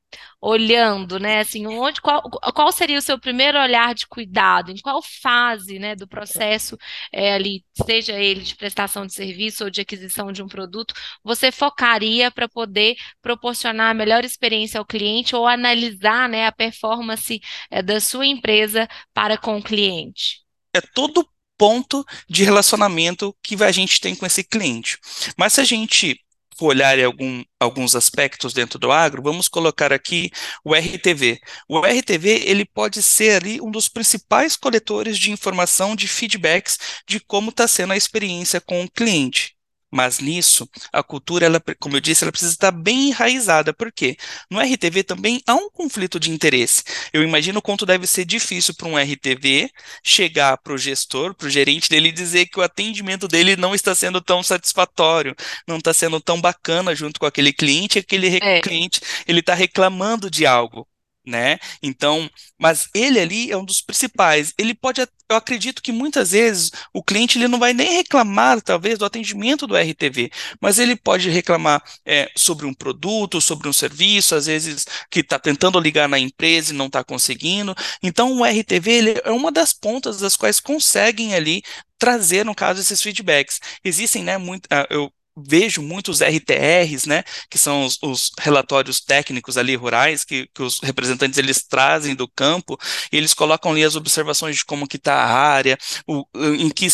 Olhando, 0.40 1.18
né? 1.18 1.40
Assim, 1.40 1.66
onde, 1.66 2.00
qual, 2.00 2.22
qual 2.54 2.70
seria 2.72 2.98
o 2.98 3.02
seu 3.02 3.18
primeiro 3.18 3.58
olhar 3.58 3.94
de 3.94 4.06
cuidado? 4.06 4.70
Em 4.70 4.78
qual 4.78 5.02
fase, 5.02 5.78
né, 5.78 5.96
do 5.96 6.06
processo 6.06 6.76
é, 7.12 7.34
ali, 7.34 7.64
seja 7.86 8.12
ele 8.12 8.42
de 8.42 8.54
prestação 8.54 9.06
de 9.06 9.14
serviço 9.14 9.64
ou 9.64 9.70
de 9.70 9.80
aquisição 9.80 10.32
de 10.32 10.42
um 10.42 10.48
produto, 10.48 10.94
você 11.24 11.50
focaria 11.50 12.30
para 12.30 12.48
poder 12.48 12.96
proporcionar 13.22 13.90
a 13.90 13.94
melhor 13.94 14.24
experiência 14.24 14.78
ao 14.78 14.86
cliente 14.86 15.34
ou 15.34 15.46
analisar, 15.46 16.28
né, 16.28 16.46
a 16.46 16.52
performance 16.52 17.40
é, 17.70 17.82
da 17.82 18.00
sua 18.00 18.26
empresa 18.26 18.88
para 19.14 19.38
com 19.38 19.58
o 19.58 19.62
cliente? 19.62 20.42
É 20.72 20.80
todo 20.80 21.26
ponto 21.58 22.04
de 22.28 22.44
relacionamento 22.44 23.34
que 23.42 23.62
a 23.64 23.72
gente 23.72 24.00
tem 24.00 24.14
com 24.14 24.26
esse 24.26 24.44
cliente. 24.44 24.98
Mas 25.36 25.54
se 25.54 25.60
a 25.60 25.64
gente 25.64 26.20
olhar 26.64 26.98
algum, 27.00 27.42
alguns 27.60 27.94
aspectos 27.94 28.52
dentro 28.52 28.78
do 28.78 28.90
agro, 28.90 29.22
vamos 29.22 29.48
colocar 29.48 29.92
aqui 29.92 30.30
o 30.64 30.74
RTV. 30.74 31.40
O 31.68 31.80
RTV 31.80 32.28
ele 32.46 32.64
pode 32.64 33.02
ser 33.02 33.42
ali 33.42 33.60
um 33.60 33.70
dos 33.70 33.88
principais 33.88 34.56
coletores 34.56 35.18
de 35.18 35.30
informação, 35.30 35.94
de 35.96 36.08
feedbacks 36.08 36.78
de 37.06 37.20
como 37.20 37.50
está 37.50 37.66
sendo 37.68 37.92
a 37.92 37.96
experiência 37.96 38.60
com 38.60 38.84
o 38.84 38.90
cliente. 38.90 39.55
Mas 39.90 40.18
nisso, 40.18 40.68
a 40.92 41.02
cultura, 41.02 41.46
ela, 41.46 41.62
como 41.78 41.96
eu 41.96 42.00
disse, 42.00 42.24
ela 42.24 42.32
precisa 42.32 42.52
estar 42.52 42.72
bem 42.72 43.08
enraizada. 43.08 43.72
Por 43.72 43.92
quê? 43.92 44.16
No 44.50 44.60
RTV 44.60 45.04
também 45.04 45.40
há 45.46 45.54
um 45.54 45.70
conflito 45.70 46.18
de 46.18 46.30
interesse. 46.30 46.82
Eu 47.12 47.22
imagino 47.22 47.60
o 47.60 47.62
quanto 47.62 47.86
deve 47.86 48.06
ser 48.06 48.24
difícil 48.24 48.74
para 48.74 48.88
um 48.88 48.98
RTV 48.98 49.70
chegar 50.04 50.58
para 50.58 50.72
o 50.72 50.78
gestor, 50.78 51.34
para 51.34 51.46
o 51.46 51.50
gerente 51.50 51.88
dele 51.88 52.08
e 52.08 52.12
dizer 52.12 52.46
que 52.46 52.58
o 52.58 52.62
atendimento 52.62 53.28
dele 53.28 53.56
não 53.56 53.74
está 53.74 53.94
sendo 53.94 54.20
tão 54.20 54.42
satisfatório, 54.42 55.34
não 55.66 55.78
está 55.78 55.94
sendo 55.94 56.20
tão 56.20 56.40
bacana 56.40 56.94
junto 56.94 57.20
com 57.20 57.26
aquele 57.26 57.52
cliente, 57.52 57.98
aquele 57.98 58.38
é. 58.38 58.60
cliente 58.60 59.00
ele 59.26 59.40
está 59.40 59.54
reclamando 59.54 60.30
de 60.30 60.44
algo 60.46 60.86
né? 61.26 61.58
Então, 61.82 62.30
mas 62.58 62.88
ele 62.94 63.18
ali 63.18 63.50
é 63.50 63.56
um 63.56 63.64
dos 63.64 63.80
principais. 63.80 64.54
Ele 64.56 64.74
pode, 64.74 65.00
eu 65.00 65.36
acredito 65.36 65.82
que 65.82 65.92
muitas 65.92 66.30
vezes 66.30 66.70
o 66.92 67.02
cliente 67.02 67.38
ele 67.38 67.48
não 67.48 67.58
vai 67.58 67.72
nem 67.72 67.94
reclamar, 67.94 68.60
talvez, 68.62 68.98
do 68.98 69.04
atendimento 69.04 69.66
do 69.66 69.76
RTV, 69.76 70.30
mas 70.60 70.78
ele 70.78 70.96
pode 70.96 71.28
reclamar 71.28 71.82
é, 72.04 72.30
sobre 72.36 72.66
um 72.66 72.74
produto, 72.74 73.40
sobre 73.40 73.68
um 73.68 73.72
serviço, 73.72 74.34
às 74.34 74.46
vezes 74.46 74.84
que 75.10 75.20
está 75.20 75.38
tentando 75.38 75.80
ligar 75.80 76.08
na 76.08 76.18
empresa 76.18 76.72
e 76.72 76.76
não 76.76 76.86
está 76.86 77.02
conseguindo. 77.02 77.74
Então, 78.02 78.38
o 78.38 78.44
RTV 78.44 78.90
ele 78.90 79.20
é 79.24 79.30
uma 79.30 79.50
das 79.50 79.72
pontas 79.72 80.18
das 80.18 80.36
quais 80.36 80.60
conseguem 80.60 81.34
ali 81.34 81.62
trazer, 81.98 82.44
no 82.44 82.54
caso, 82.54 82.80
esses 82.80 83.02
feedbacks. 83.02 83.60
Existem, 83.84 84.22
né, 84.22 84.38
muito, 84.38 84.66
ah, 84.70 84.86
eu 84.90 85.10
vejo 85.36 85.82
muitos 85.82 86.20
RTRs, 86.20 87.06
né, 87.06 87.22
que 87.50 87.58
são 87.58 87.84
os, 87.84 87.98
os, 88.02 88.30
relatórios 88.38 89.00
técnicos 89.00 89.56
ali 89.56 89.74
rurais 89.76 90.24
que, 90.24 90.48
que 90.54 90.62
os 90.62 90.80
representantes 90.80 91.38
eles 91.38 91.62
trazem 91.62 92.14
do 92.14 92.28
campo 92.28 92.78
e 93.12 93.16
eles 93.16 93.34
colocam 93.34 93.72
ali 93.72 93.84
as 93.84 93.96
observações 93.96 94.56
de 94.56 94.64
como 94.64 94.86
que 94.86 94.96
está 94.96 95.14
a 95.14 95.26
área, 95.26 95.78
o, 96.06 96.24
em 96.58 96.70
que 96.70 96.86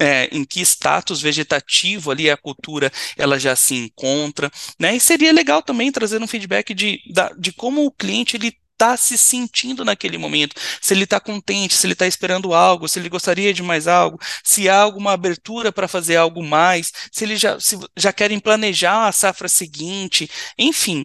é, 0.00 0.28
em 0.30 0.44
que 0.44 0.60
status 0.60 1.20
vegetativo 1.20 2.10
ali 2.10 2.30
a 2.30 2.36
cultura 2.36 2.92
ela 3.16 3.38
já 3.38 3.56
se 3.56 3.74
encontra, 3.74 4.50
né? 4.78 4.94
E 4.94 5.00
seria 5.00 5.32
legal 5.32 5.60
também 5.60 5.90
trazer 5.90 6.22
um 6.22 6.26
feedback 6.26 6.72
de, 6.72 7.00
da, 7.12 7.32
de 7.36 7.52
como 7.52 7.84
o 7.84 7.90
cliente 7.90 8.36
ele 8.36 8.52
está 8.78 8.96
se 8.96 9.18
sentindo 9.18 9.84
naquele 9.84 10.16
momento, 10.16 10.54
se 10.80 10.94
ele 10.94 11.02
está 11.04 11.18
contente, 11.18 11.74
se 11.74 11.84
ele 11.86 11.94
está 11.94 12.06
esperando 12.06 12.54
algo, 12.54 12.88
se 12.88 12.98
ele 12.98 13.08
gostaria 13.08 13.52
de 13.52 13.62
mais 13.62 13.88
algo, 13.88 14.18
se 14.44 14.68
há 14.68 14.80
alguma 14.80 15.12
abertura 15.12 15.72
para 15.72 15.88
fazer 15.88 16.16
algo 16.16 16.42
mais, 16.44 16.92
se 17.10 17.24
eles 17.24 17.40
já, 17.40 17.58
se 17.58 17.76
já 17.96 18.12
querem 18.12 18.38
planejar 18.38 19.08
a 19.08 19.12
safra 19.12 19.48
seguinte, 19.48 20.30
enfim. 20.56 21.04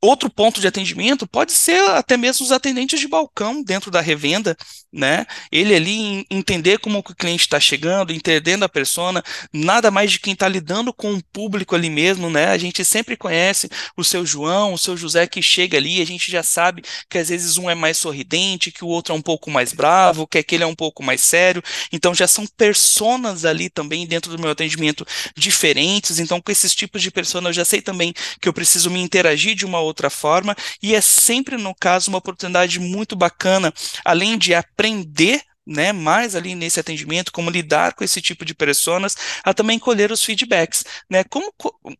Outro 0.00 0.30
ponto 0.30 0.60
de 0.60 0.66
atendimento 0.68 1.26
pode 1.26 1.50
ser 1.50 1.80
até 1.90 2.16
mesmo 2.16 2.46
os 2.46 2.52
atendentes 2.52 3.00
de 3.00 3.08
balcão 3.08 3.64
dentro 3.64 3.90
da 3.90 4.00
revenda, 4.00 4.56
né? 4.92 5.26
Ele 5.50 5.74
ali 5.74 6.24
entender 6.30 6.78
como 6.78 7.00
o 7.00 7.02
cliente 7.02 7.42
está 7.42 7.58
chegando, 7.58 8.12
entendendo 8.12 8.62
a 8.62 8.68
persona, 8.68 9.24
nada 9.52 9.90
mais 9.90 10.12
de 10.12 10.20
quem 10.20 10.34
está 10.34 10.46
lidando 10.46 10.92
com 10.92 11.14
o 11.14 11.24
público 11.32 11.74
ali 11.74 11.90
mesmo, 11.90 12.30
né? 12.30 12.46
A 12.46 12.58
gente 12.58 12.84
sempre 12.84 13.16
conhece 13.16 13.68
o 13.96 14.04
seu 14.04 14.24
João, 14.24 14.72
o 14.72 14.78
seu 14.78 14.96
José 14.96 15.26
que 15.26 15.42
chega 15.42 15.76
ali, 15.76 16.00
a 16.00 16.06
gente 16.06 16.30
já 16.30 16.44
sabe 16.44 16.84
que 17.10 17.18
às 17.18 17.28
vezes 17.28 17.58
um 17.58 17.68
é 17.68 17.74
mais 17.74 17.98
sorridente, 17.98 18.70
que 18.70 18.84
o 18.84 18.88
outro 18.88 19.12
é 19.12 19.16
um 19.16 19.22
pouco 19.22 19.50
mais 19.50 19.72
bravo, 19.72 20.28
que 20.28 20.38
aquele 20.38 20.62
é 20.62 20.66
um 20.66 20.76
pouco 20.76 21.02
mais 21.02 21.22
sério. 21.22 21.60
Então 21.92 22.14
já 22.14 22.28
são 22.28 22.46
personas 22.46 23.44
ali 23.44 23.68
também 23.68 24.06
dentro 24.06 24.30
do 24.30 24.40
meu 24.40 24.52
atendimento 24.52 25.04
diferentes. 25.36 26.20
Então 26.20 26.40
com 26.40 26.52
esses 26.52 26.72
tipos 26.72 27.02
de 27.02 27.10
persona 27.10 27.48
eu 27.48 27.52
já 27.52 27.64
sei 27.64 27.82
também 27.82 28.14
que 28.40 28.48
eu 28.48 28.52
preciso 28.52 28.90
me 28.90 29.00
interagir 29.00 29.56
de 29.56 29.66
uma 29.66 29.87
outra 29.88 30.08
forma 30.10 30.56
e 30.82 30.94
é 30.94 31.00
sempre 31.00 31.56
no 31.56 31.74
caso 31.74 32.10
uma 32.10 32.18
oportunidade 32.18 32.78
muito 32.78 33.16
bacana, 33.16 33.72
além 34.04 34.38
de 34.38 34.54
aprender 34.54 35.42
né, 35.68 35.92
mais 35.92 36.34
ali 36.34 36.54
nesse 36.54 36.80
atendimento, 36.80 37.30
como 37.30 37.50
lidar 37.50 37.92
com 37.92 38.02
esse 38.02 38.22
tipo 38.22 38.44
de 38.44 38.54
personas, 38.54 39.14
a 39.44 39.52
também 39.52 39.78
colher 39.78 40.10
os 40.10 40.24
feedbacks, 40.24 40.84
né? 41.10 41.22
Como, 41.24 41.52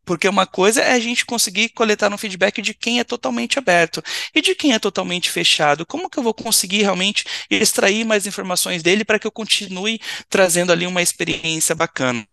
porque 0.05 0.27
uma 0.27 0.47
coisa 0.47 0.81
é 0.81 0.93
a 0.93 0.99
gente 0.99 1.27
conseguir 1.27 1.69
coletar 1.71 2.13
um 2.13 2.19
feedback 2.19 2.63
de 2.63 2.73
quem 2.73 2.99
é 2.99 3.05
totalmente 3.05 3.59
aberto 3.59 4.03
e 4.35 4.41
de 4.41 4.55
quem 4.55 4.73
é 4.73 4.79
totalmente 4.79 5.31
fechado. 5.31 5.85
Como 5.85 6.09
que 6.09 6.19
eu 6.19 6.23
vou 6.23 6.35
conseguir 6.35 6.83
realmente 6.83 7.25
extrair 7.51 8.05
mais 8.05 8.27
informações 8.27 8.83
dele 8.83 9.05
para 9.05 9.19
que 9.19 9.27
eu 9.27 9.33
continue 9.33 10.01
trazendo 10.31 10.73
ali 10.73 10.87
uma 10.87 11.03
experiência 11.03 11.75
bacana? 11.75 12.27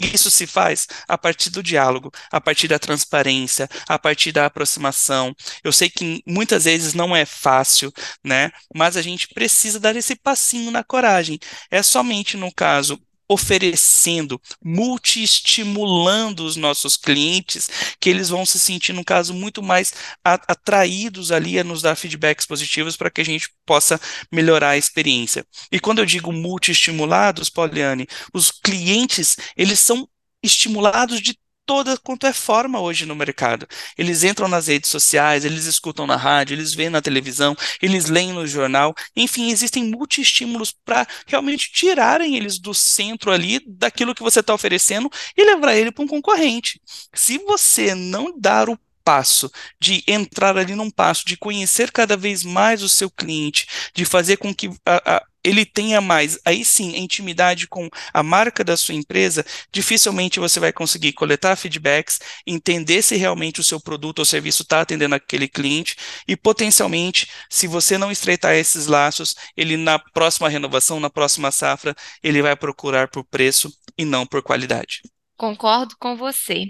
Isso 0.00 0.30
se 0.30 0.46
faz 0.46 0.86
a 1.06 1.18
partir 1.18 1.50
do 1.50 1.62
diálogo, 1.62 2.10
a 2.32 2.40
partir 2.40 2.68
da 2.68 2.78
transparência, 2.78 3.68
a 3.86 3.98
partir 3.98 4.32
da 4.32 4.46
aproximação. 4.46 5.34
Eu 5.62 5.72
sei 5.72 5.90
que 5.90 6.22
muitas 6.26 6.64
vezes 6.64 6.94
não 6.94 7.14
é 7.14 7.26
fácil, 7.26 7.92
né? 8.24 8.50
Mas 8.74 8.96
a 8.96 9.02
gente 9.02 9.28
precisa 9.28 9.78
dar 9.78 9.94
esse 9.96 10.16
passinho 10.16 10.70
na 10.70 10.79
coragem. 10.84 11.38
É 11.70 11.82
somente 11.82 12.36
no 12.36 12.52
caso 12.52 13.00
oferecendo, 13.30 14.42
multi-estimulando 14.60 16.44
os 16.44 16.56
nossos 16.56 16.96
clientes, 16.96 17.70
que 18.00 18.10
eles 18.10 18.28
vão 18.28 18.44
se 18.44 18.58
sentir, 18.58 18.92
no 18.92 19.04
caso, 19.04 19.32
muito 19.32 19.62
mais 19.62 19.92
atraídos 20.24 21.30
ali 21.30 21.56
a 21.56 21.62
nos 21.62 21.80
dar 21.80 21.94
feedbacks 21.94 22.44
positivos 22.44 22.96
para 22.96 23.08
que 23.08 23.20
a 23.20 23.24
gente 23.24 23.48
possa 23.64 24.00
melhorar 24.32 24.70
a 24.70 24.76
experiência. 24.76 25.46
E 25.70 25.78
quando 25.78 26.00
eu 26.00 26.06
digo 26.06 26.32
multi-estimulados, 26.32 27.48
Poliane, 27.48 28.08
os 28.34 28.50
clientes, 28.50 29.36
eles 29.56 29.78
são 29.78 30.08
estimulados 30.42 31.20
de 31.20 31.38
toda 31.70 31.96
quanto 31.96 32.26
é 32.26 32.32
forma 32.32 32.80
hoje 32.80 33.06
no 33.06 33.14
mercado. 33.14 33.64
Eles 33.96 34.24
entram 34.24 34.48
nas 34.48 34.66
redes 34.66 34.90
sociais, 34.90 35.44
eles 35.44 35.66
escutam 35.66 36.04
na 36.04 36.16
rádio, 36.16 36.54
eles 36.54 36.74
veem 36.74 36.90
na 36.90 37.00
televisão, 37.00 37.56
eles 37.80 38.06
leem 38.06 38.32
no 38.32 38.44
jornal. 38.44 38.92
Enfim, 39.14 39.52
existem 39.52 39.84
multi-estímulos 39.84 40.72
para 40.84 41.06
realmente 41.28 41.70
tirarem 41.70 42.34
eles 42.34 42.58
do 42.58 42.74
centro 42.74 43.30
ali 43.30 43.60
daquilo 43.64 44.16
que 44.16 44.22
você 44.22 44.40
está 44.40 44.52
oferecendo 44.52 45.08
e 45.36 45.44
levar 45.44 45.76
ele 45.76 45.92
para 45.92 46.02
um 46.02 46.08
concorrente. 46.08 46.82
Se 47.14 47.38
você 47.38 47.94
não 47.94 48.36
dar 48.36 48.68
o 48.68 48.76
passo 49.04 49.48
de 49.80 50.02
entrar 50.08 50.58
ali 50.58 50.74
num 50.74 50.90
passo, 50.90 51.24
de 51.24 51.36
conhecer 51.36 51.92
cada 51.92 52.16
vez 52.16 52.42
mais 52.42 52.82
o 52.82 52.88
seu 52.88 53.08
cliente, 53.08 53.68
de 53.94 54.04
fazer 54.04 54.38
com 54.38 54.52
que 54.52 54.70
a, 54.84 55.16
a, 55.18 55.26
ele 55.44 55.64
tenha 55.64 56.00
mais, 56.00 56.38
aí 56.44 56.64
sim, 56.64 56.96
intimidade 56.96 57.66
com 57.66 57.88
a 58.12 58.22
marca 58.22 58.62
da 58.64 58.76
sua 58.76 58.94
empresa, 58.94 59.44
dificilmente 59.72 60.40
você 60.40 60.60
vai 60.60 60.72
conseguir 60.72 61.12
coletar 61.12 61.56
feedbacks, 61.56 62.18
entender 62.46 63.02
se 63.02 63.16
realmente 63.16 63.60
o 63.60 63.64
seu 63.64 63.80
produto 63.80 64.20
ou 64.20 64.24
serviço 64.24 64.62
está 64.62 64.80
atendendo 64.80 65.14
aquele 65.14 65.48
cliente 65.48 65.96
e 66.26 66.36
potencialmente, 66.36 67.28
se 67.48 67.66
você 67.66 67.96
não 67.98 68.10
estreitar 68.10 68.54
esses 68.54 68.86
laços, 68.86 69.34
ele 69.56 69.76
na 69.76 69.98
próxima 69.98 70.48
renovação, 70.48 71.00
na 71.00 71.10
próxima 71.10 71.50
safra, 71.50 71.94
ele 72.22 72.42
vai 72.42 72.56
procurar 72.56 73.08
por 73.08 73.24
preço 73.24 73.72
e 73.96 74.04
não 74.04 74.26
por 74.26 74.42
qualidade. 74.42 75.02
Concordo 75.40 75.96
com 75.98 76.16
você. 76.16 76.66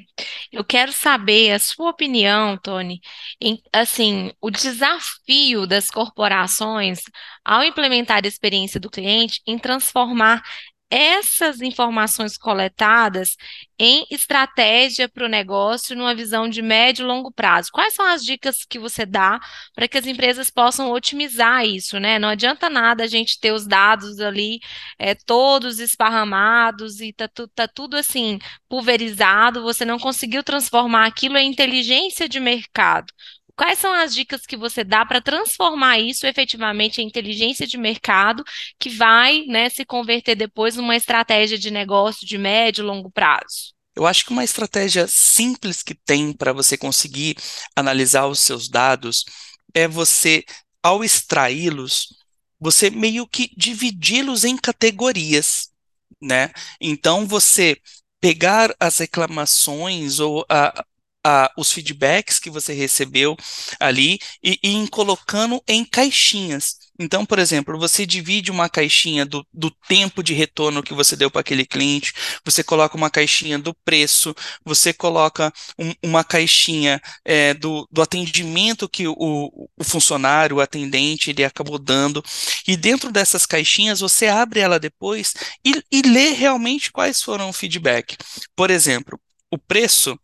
Eu 0.53 0.65
quero 0.65 0.93
saber 0.93 1.51
a 1.51 1.59
sua 1.59 1.91
opinião, 1.91 2.57
Tony, 2.57 3.01
em, 3.41 3.61
assim, 3.73 4.31
o 4.41 4.49
desafio 4.49 5.67
das 5.67 5.91
corporações 5.91 7.01
ao 7.45 7.65
implementar 7.65 8.25
a 8.25 8.29
experiência 8.29 8.79
do 8.79 8.89
cliente 8.89 9.43
em 9.45 9.59
transformar 9.59 10.41
essas 10.91 11.61
informações 11.61 12.37
coletadas 12.37 13.37
em 13.79 14.05
estratégia 14.11 15.09
para 15.09 15.25
o 15.25 15.29
negócio 15.29 15.97
numa 15.97 16.15
visão 16.15 16.49
de 16.49 16.61
médio 16.61 17.05
e 17.05 17.07
longo 17.07 17.33
prazo. 17.33 17.71
Quais 17.73 17.95
são 17.95 18.05
as 18.05 18.25
dicas 18.25 18.65
que 18.65 18.79
você 18.79 19.07
dá 19.07 19.41
para 19.75 19.89
que 19.89 19.97
as 19.97 20.07
empresas 20.07 20.51
possam 20.51 20.91
otimizar 20.91 21.65
isso, 21.65 21.99
né? 21.99 22.19
Não 22.19 22.29
adianta 22.29 22.69
nada 22.69 23.05
a 23.05 23.07
gente 23.07 23.39
ter 23.41 23.53
os 23.53 23.67
dados 23.67 24.21
ali 24.21 24.61
é, 24.99 25.15
todos 25.15 25.79
esparramados 25.79 27.01
e 27.01 27.13
tá, 27.13 27.29
tá 27.55 27.69
tudo 27.69 27.97
assim 27.97 28.39
pulverizado, 28.69 29.63
você 29.63 29.85
não 29.85 29.99
conseguiu 29.99 30.43
transformar 30.43 31.07
aquilo 31.07 31.39
em 31.39 31.49
inteligência 31.51 32.29
de 32.29 32.41
mercado. 32.41 33.13
Quais 33.61 33.79
são 33.79 33.93
as 33.93 34.15
dicas 34.15 34.47
que 34.47 34.57
você 34.57 34.83
dá 34.83 35.05
para 35.05 35.21
transformar 35.21 35.99
isso 35.99 36.27
efetivamente 36.27 37.03
em 37.03 37.07
inteligência 37.07 37.67
de 37.67 37.77
mercado 37.77 38.43
que 38.79 38.89
vai, 38.89 39.45
né, 39.49 39.69
se 39.69 39.85
converter 39.85 40.35
depois 40.35 40.77
numa 40.77 40.97
estratégia 40.97 41.59
de 41.59 41.71
negócio 41.71 42.27
de 42.27 42.39
médio 42.39 42.81
e 42.81 42.87
longo 42.87 43.11
prazo? 43.11 43.75
Eu 43.95 44.07
acho 44.07 44.25
que 44.25 44.33
uma 44.33 44.43
estratégia 44.43 45.07
simples 45.07 45.83
que 45.83 45.95
tem 45.95 46.33
para 46.33 46.55
você 46.55 46.75
conseguir 46.79 47.37
analisar 47.77 48.29
os 48.29 48.39
seus 48.39 48.67
dados 48.67 49.27
é 49.75 49.87
você, 49.87 50.43
ao 50.83 51.05
extraí-los, 51.05 52.15
você 52.59 52.89
meio 52.89 53.27
que 53.27 53.51
dividi-los 53.55 54.43
em 54.43 54.57
categorias, 54.57 55.69
né? 56.19 56.51
Então 56.81 57.27
você 57.27 57.77
pegar 58.23 58.75
as 58.81 58.97
reclamações 58.97 60.19
ou 60.19 60.47
a, 60.49 60.83
os 61.57 61.71
feedbacks 61.73 62.39
que 62.39 62.51
você 62.51 62.73
recebeu 62.73 63.37
ali 63.79 64.19
e, 64.43 64.59
e 64.63 64.71
em 64.71 64.87
colocando 64.87 65.63
em 65.69 65.85
caixinhas. 65.85 66.77
Então, 66.99 67.25
por 67.25 67.39
exemplo, 67.39 67.79
você 67.79 68.05
divide 68.05 68.51
uma 68.51 68.69
caixinha 68.69 69.25
do, 69.25 69.47
do 69.53 69.71
tempo 69.89 70.23
de 70.23 70.35
retorno 70.35 70.83
que 70.83 70.93
você 70.93 71.17
deu 71.17 71.31
para 71.31 71.41
aquele 71.41 71.65
cliente, 71.65 72.13
você 72.45 72.63
coloca 72.63 72.95
uma 72.95 73.09
caixinha 73.09 73.59
do 73.59 73.75
preço, 73.75 74.35
você 74.63 74.93
coloca 74.93 75.51
um, 75.79 75.95
uma 76.03 76.23
caixinha 76.23 77.01
é, 77.25 77.55
do, 77.55 77.89
do 77.91 78.03
atendimento 78.03 78.87
que 78.87 79.09
o, 79.09 79.17
o 79.17 79.83
funcionário, 79.83 80.57
o 80.57 80.61
atendente, 80.61 81.31
ele 81.31 81.43
acabou 81.43 81.79
dando, 81.79 82.23
e 82.69 82.77
dentro 82.77 83.11
dessas 83.11 83.47
caixinhas 83.47 84.01
você 84.01 84.27
abre 84.27 84.61
ela 84.61 84.79
depois 84.79 85.33
e, 85.65 85.83
e 85.91 86.03
lê 86.03 86.33
realmente 86.33 86.93
quais 86.93 87.23
foram 87.23 87.49
o 87.49 87.53
feedback. 87.53 88.15
Por 88.55 88.71
exemplo, 88.71 89.19
o 89.51 89.57
preço 89.57 90.19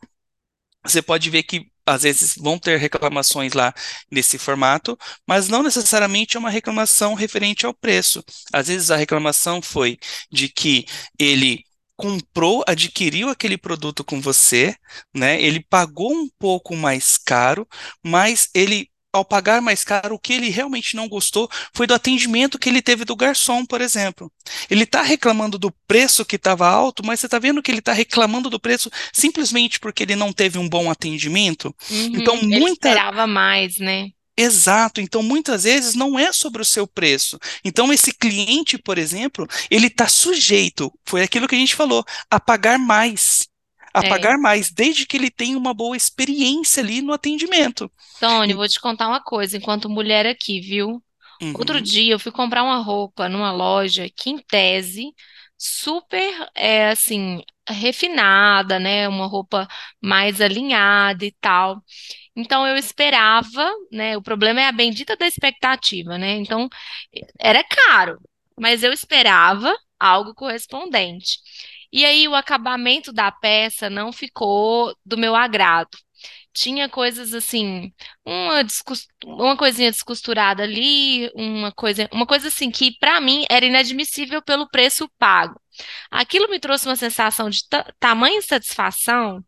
você 0.93 1.03
pode 1.03 1.29
ver 1.31 1.43
que 1.43 1.67
às 1.87 2.03
vezes 2.03 2.35
vão 2.37 2.59
ter 2.59 2.79
reclamações 2.79 3.53
lá 3.53 3.73
nesse 4.11 4.39
formato, 4.39 4.99
mas 5.27 5.49
não 5.49 5.63
necessariamente 5.63 6.37
é 6.37 6.41
uma 6.41 6.51
reclamação 6.51 7.15
referente 7.15 7.65
ao 7.65 7.73
preço. 7.73 8.25
Às 8.53 8.67
vezes 8.69 8.91
a 8.91 8.97
reclamação 8.97 9.63
foi 9.63 9.99
de 10.31 10.49
que 10.49 10.85
ele 11.19 11.63
comprou, 11.97 12.63
adquiriu 12.67 13.29
aquele 13.31 13.57
produto 13.57 14.05
com 14.05 14.21
você, 14.21 14.75
né? 15.15 15.41
Ele 15.41 15.65
pagou 15.69 16.13
um 16.13 16.29
pouco 16.39 16.77
mais 16.77 17.17
caro, 17.17 17.67
mas 18.05 18.49
ele 18.55 18.91
ao 19.17 19.25
pagar 19.25 19.61
mais 19.61 19.83
caro, 19.85 20.15
o 20.15 20.19
que 20.19 20.33
ele 20.33 20.49
realmente 20.49 20.97
não 20.97 21.09
gostou 21.09 21.49
foi 21.73 21.87
do 21.87 21.95
atendimento 21.95 22.59
que 22.59 22.69
ele 22.69 22.83
teve 22.83 23.05
do 23.05 23.17
garçom, 23.17 23.65
por 23.65 23.81
exemplo. 23.81 24.31
Ele 24.71 24.85
está 24.85 25.03
reclamando 25.03 25.59
do 25.59 25.73
preço 25.87 26.25
que 26.25 26.37
estava 26.37 26.69
alto, 26.69 27.05
mas 27.05 27.21
você 27.21 27.27
está 27.27 27.39
vendo 27.39 27.63
que 27.63 27.71
ele 27.71 27.81
está 27.81 27.93
reclamando 27.93 28.51
do 28.51 28.61
preço 28.61 28.91
simplesmente 29.13 29.81
porque 29.81 30.03
ele 30.03 30.17
não 30.17 30.33
teve 30.33 30.59
um 30.59 30.69
bom 30.69 30.91
atendimento? 30.91 31.75
Uhum, 31.91 32.13
então, 32.15 32.37
muita... 32.37 32.57
Ele 32.57 32.71
esperava 32.71 33.27
mais, 33.27 33.79
né? 33.79 34.11
Exato, 34.39 35.01
então 35.01 35.23
muitas 35.23 35.65
vezes 35.65 35.95
não 35.95 36.19
é 36.19 36.31
sobre 36.31 36.61
o 36.61 36.65
seu 36.65 36.87
preço. 36.87 37.39
Então, 37.65 37.91
esse 37.91 38.13
cliente, 38.13 38.77
por 38.77 38.99
exemplo, 38.99 39.49
ele 39.71 39.87
está 39.87 40.09
sujeito, 40.09 40.93
foi 41.07 41.23
aquilo 41.23 41.49
que 41.49 41.55
a 41.55 41.59
gente 41.59 41.75
falou, 41.75 42.05
a 42.31 42.39
pagar 42.39 42.79
mais 42.79 43.49
a 43.97 44.05
é. 44.05 44.09
pagar 44.11 44.37
mais, 44.37 44.71
desde 44.71 45.07
que 45.07 45.17
ele 45.17 45.31
tenha 45.31 45.57
uma 45.57 45.73
boa 45.73 45.97
experiência 45.97 46.83
ali 46.83 47.01
no 47.01 47.15
atendimento. 47.15 47.91
Tony, 48.21 48.53
vou 48.53 48.69
te 48.69 48.79
contar 48.79 49.09
uma 49.09 49.23
coisa, 49.23 49.57
enquanto 49.57 49.89
mulher 49.89 50.27
aqui, 50.27 50.61
viu? 50.61 51.03
Uhum. 51.41 51.55
Outro 51.57 51.81
dia 51.81 52.13
eu 52.13 52.19
fui 52.19 52.31
comprar 52.31 52.63
uma 52.63 52.77
roupa 52.77 53.27
numa 53.27 53.51
loja 53.53 54.07
que, 54.15 54.29
em 54.29 54.39
tese, 54.39 55.15
super, 55.57 56.31
é, 56.55 56.91
assim, 56.91 57.43
refinada, 57.67 58.79
né? 58.79 59.09
Uma 59.09 59.27
roupa 59.27 59.67
mais 60.01 60.43
alinhada 60.43 61.25
e 61.25 61.33
tal. 61.41 61.83
Então 62.37 62.67
eu 62.67 62.77
esperava, 62.77 63.73
né? 63.91 64.15
O 64.17 64.23
problema 64.23 64.61
é 64.61 64.67
a 64.67 64.73
bendita 64.73 65.17
da 65.17 65.27
expectativa, 65.27 66.19
né? 66.19 66.37
Então 66.37 66.69
era 67.41 67.65
caro, 67.65 68.19
mas 68.61 68.83
eu 68.83 68.93
esperava 68.93 69.75
algo 69.99 70.35
correspondente. 70.35 71.39
E 71.93 72.05
aí 72.05 72.29
o 72.29 72.35
acabamento 72.35 73.13
da 73.13 73.31
peça 73.31 73.89
não 73.91 74.13
ficou 74.13 74.95
do 75.05 75.17
meu 75.17 75.35
agrado. 75.35 75.97
Tinha 76.53 76.89
coisas 76.89 77.35
assim, 77.35 77.93
uma, 78.25 78.65
uma 79.27 79.57
coisinha 79.57 79.91
descosturada 79.91 80.63
ali, 80.63 81.31
uma 81.35 81.71
coisa, 81.71 82.09
uma 82.11 82.27
coisa 82.27 82.49
assim 82.49 82.71
que 82.71 82.97
para 82.99 83.21
mim 83.21 83.45
era 83.51 83.67
inadmissível 83.67 84.43
pelo 84.43 84.69
preço 84.71 85.07
pago. 85.19 85.61
Aquilo 86.11 86.49
me 86.49 86.59
trouxe 86.59 86.89
uma 86.89 86.97
sensação 86.97 87.51
de 87.51 87.61
tamanha 88.01 88.41
satisfação 88.41 89.45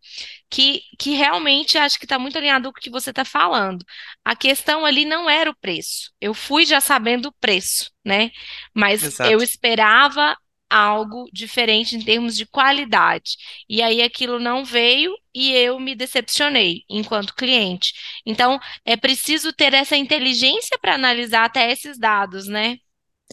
que, 0.51 0.83
que 0.99 1.13
realmente 1.15 1.79
acho 1.79 1.99
que 1.99 2.05
está 2.05 2.19
muito 2.19 2.37
alinhado 2.37 2.71
com 2.73 2.79
o 2.79 2.83
que 2.83 2.91
você 2.91 3.11
está 3.11 3.25
falando. 3.25 3.85
A 4.25 4.37
questão 4.37 4.85
ali 4.85 5.05
não 5.05 5.29
era 5.29 5.51
o 5.51 5.57
preço. 5.57 6.13
Eu 6.21 6.35
fui 6.35 6.67
já 6.67 6.81
sabendo 6.81 7.27
o 7.27 7.35
preço, 7.41 7.91
né? 8.05 8.31
Mas 8.75 9.03
Exato. 9.03 9.31
eu 9.31 9.43
esperava 9.43 10.37
algo 10.71 11.29
diferente 11.33 11.97
em 11.97 12.05
termos 12.05 12.37
de 12.37 12.47
qualidade. 12.47 13.37
E 13.69 13.83
aí 13.83 14.03
aquilo 14.03 14.39
não 14.39 14.65
veio 14.65 15.15
e 15.35 15.53
eu 15.53 15.79
me 15.81 15.95
decepcionei 15.95 16.83
enquanto 16.89 17.35
cliente. 17.35 17.93
Então, 18.27 18.59
é 18.85 18.97
preciso 18.97 19.53
ter 19.53 19.75
essa 19.75 19.97
inteligência 19.97 20.79
para 20.81 20.95
analisar 20.95 21.45
até 21.45 21.71
esses 21.71 21.99
dados, 21.99 22.47
né? 22.47 22.79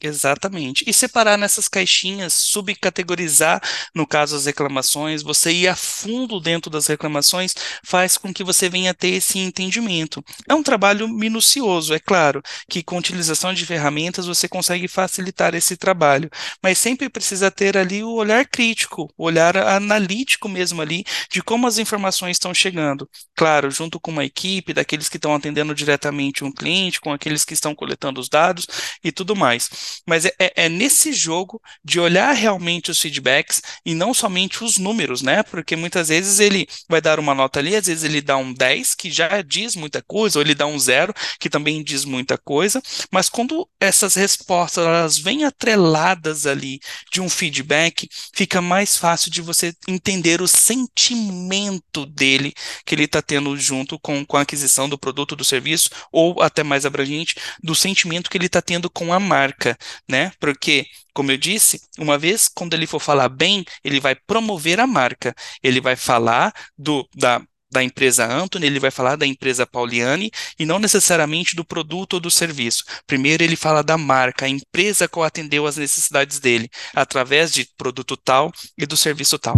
Exatamente. 0.02 0.84
E 0.86 0.94
separar 0.94 1.38
nessas 1.38 1.70
caixinhas, 1.70 2.34
subcategorizar, 2.34 3.62
no 3.94 4.06
caso, 4.06 4.36
as 4.36 4.46
reclamações, 4.46 5.24
você 5.24 5.52
ir 5.54 5.68
a 5.70 5.76
fundo 5.76 6.40
dentro 6.42 6.70
das 6.70 6.88
reclamações, 6.88 7.56
faz 7.84 8.18
com 8.18 8.34
que 8.34 8.44
você 8.44 8.68
venha 8.68 8.94
ter 8.94 9.10
esse 9.12 9.40
entendimento. 9.40 10.24
É 10.50 10.54
um 10.54 10.62
trabalho 10.62 11.08
minucioso, 11.08 11.94
é 11.94 12.00
claro, 12.00 12.42
que 12.70 12.84
com 12.84 12.98
utilização 12.98 13.54
de 13.54 13.66
ferramentas 13.66 14.26
você 14.26 14.50
consegue 14.50 14.88
facilitar 14.88 15.56
esse 15.56 15.78
trabalho, 15.78 16.30
mas 16.62 16.78
sempre 16.78 17.10
precisa 17.10 17.50
ter 17.50 17.78
ali 17.78 18.04
o 18.04 18.12
olhar 18.16 18.46
crítico, 18.46 19.10
o 19.18 19.24
olhar 19.26 19.56
analítico 19.56 20.50
mesmo 20.50 20.82
ali, 20.82 21.06
de 21.32 21.42
como 21.42 21.68
as 21.68 21.78
informações 21.78 22.36
estão 22.36 22.54
chegando. 22.54 23.10
Claro, 23.34 23.72
junto 23.72 24.00
com 24.00 24.12
uma 24.12 24.26
equipe, 24.26 24.74
daqueles 24.74 25.08
que 25.08 25.18
estão 25.18 25.34
atendendo 25.34 25.74
diretamente 25.74 26.44
um 26.44 26.52
cliente, 26.52 27.00
com 27.00 27.14
aqueles 27.14 27.46
que 27.46 27.54
estão 27.54 27.74
coletando 27.74 28.20
os 28.20 28.28
dados 28.28 28.68
e 29.04 29.12
tudo 29.12 29.36
mais. 29.36 29.70
Mas 30.06 30.26
é, 30.26 30.34
é, 30.40 30.66
é, 30.66 30.70
nesse 30.70 31.14
jogo 31.14 31.62
de 31.84 32.00
olhar 32.00 32.34
realmente 32.34 32.92
os 32.92 33.00
feedbacks 33.00 33.62
e 33.86 33.94
não 33.94 34.14
somente 34.14 34.64
os 34.64 34.78
números, 34.78 35.22
né? 35.22 35.44
Porque 35.44 35.76
muitas 35.76 36.10
vezes 36.10 36.40
ele 36.40 36.68
vai 36.90 37.02
dar 37.02 37.20
uma 37.20 37.34
nota 37.36 37.60
ali, 37.60 37.76
às 37.76 37.88
vezes 37.88 38.04
ele 38.04 38.22
dá 38.22 38.38
um 38.38 38.54
10, 38.54 38.96
que 38.96 39.12
já 39.12 39.42
diz 39.42 39.76
muita 39.76 40.02
coisa, 40.02 40.40
ou 40.40 40.44
ele 40.44 40.56
dá 40.56 40.66
um 40.66 40.78
0, 40.80 41.14
que 41.40 41.50
também 41.50 41.84
diz 41.84 42.06
muita 42.06 42.38
coisa, 42.38 42.82
mas 43.12 43.30
quando 43.30 43.68
essas 43.80 44.16
respostas 44.16 44.86
elas 44.86 45.18
vêm 45.18 45.44
atreladas 45.44 46.46
ali 46.46 46.80
de 47.12 47.22
um 47.22 47.30
feedback, 47.30 48.08
fica 48.34 48.62
mais 48.62 48.98
fácil 48.98 49.32
de 49.32 49.42
você 49.42 49.74
entender 49.88 50.42
o 50.42 50.48
sentimento 50.48 52.06
dele 52.06 52.54
que 52.86 52.96
ele 52.96 53.04
está 53.04 53.22
tendo 53.22 53.56
junto 53.58 54.00
com, 54.00 54.26
com 54.26 54.38
a 54.38 54.42
aquisição 54.42 54.88
do 54.90 54.98
produto, 54.98 55.36
do 55.36 55.44
serviço, 55.44 55.90
ou 56.12 56.42
até 56.42 56.64
mais 56.64 56.86
abrangente, 56.86 57.36
do 57.62 57.76
sentimento 57.76 58.30
que 58.30 58.38
ele 58.38 58.48
está 58.48 58.62
tendo 58.62 58.90
com 58.90 59.14
a 59.14 59.20
marca 59.20 59.75
né? 60.10 60.32
Porque, 60.40 60.86
como 61.14 61.32
eu 61.32 61.38
disse, 61.38 61.82
uma 61.98 62.18
vez 62.18 62.48
quando 62.48 62.74
ele 62.74 62.88
for 62.88 63.00
falar 63.00 63.30
bem, 63.30 63.64
ele 63.84 64.00
vai 64.00 64.16
promover 64.16 64.80
a 64.80 64.88
marca, 64.88 65.36
ele 65.64 65.82
vai 65.82 65.96
falar 65.96 66.54
do 66.78 67.08
da 67.16 67.42
da 67.72 67.84
empresa 67.84 68.26
Anthony, 68.26 68.68
ele 68.68 68.80
vai 68.80 68.90
falar 68.90 69.18
da 69.18 69.26
empresa 69.26 69.68
Pauliane 69.68 70.32
e 70.58 70.66
não 70.66 70.80
necessariamente 70.80 71.58
do 71.58 71.66
produto 71.66 72.14
ou 72.14 72.20
do 72.22 72.32
serviço. 72.32 72.86
Primeiro 73.06 73.44
ele 73.44 73.58
fala 73.58 73.84
da 73.84 73.98
marca, 73.98 74.46
a 74.46 74.50
empresa 74.50 75.10
que 75.10 75.20
atendeu 75.20 75.66
às 75.66 75.76
necessidades 75.76 76.40
dele, 76.40 76.70
através 76.94 77.52
de 77.52 77.68
produto 77.76 78.16
tal 78.16 78.52
e 78.78 78.86
do 78.86 78.96
serviço 78.96 79.38
tal. 79.38 79.56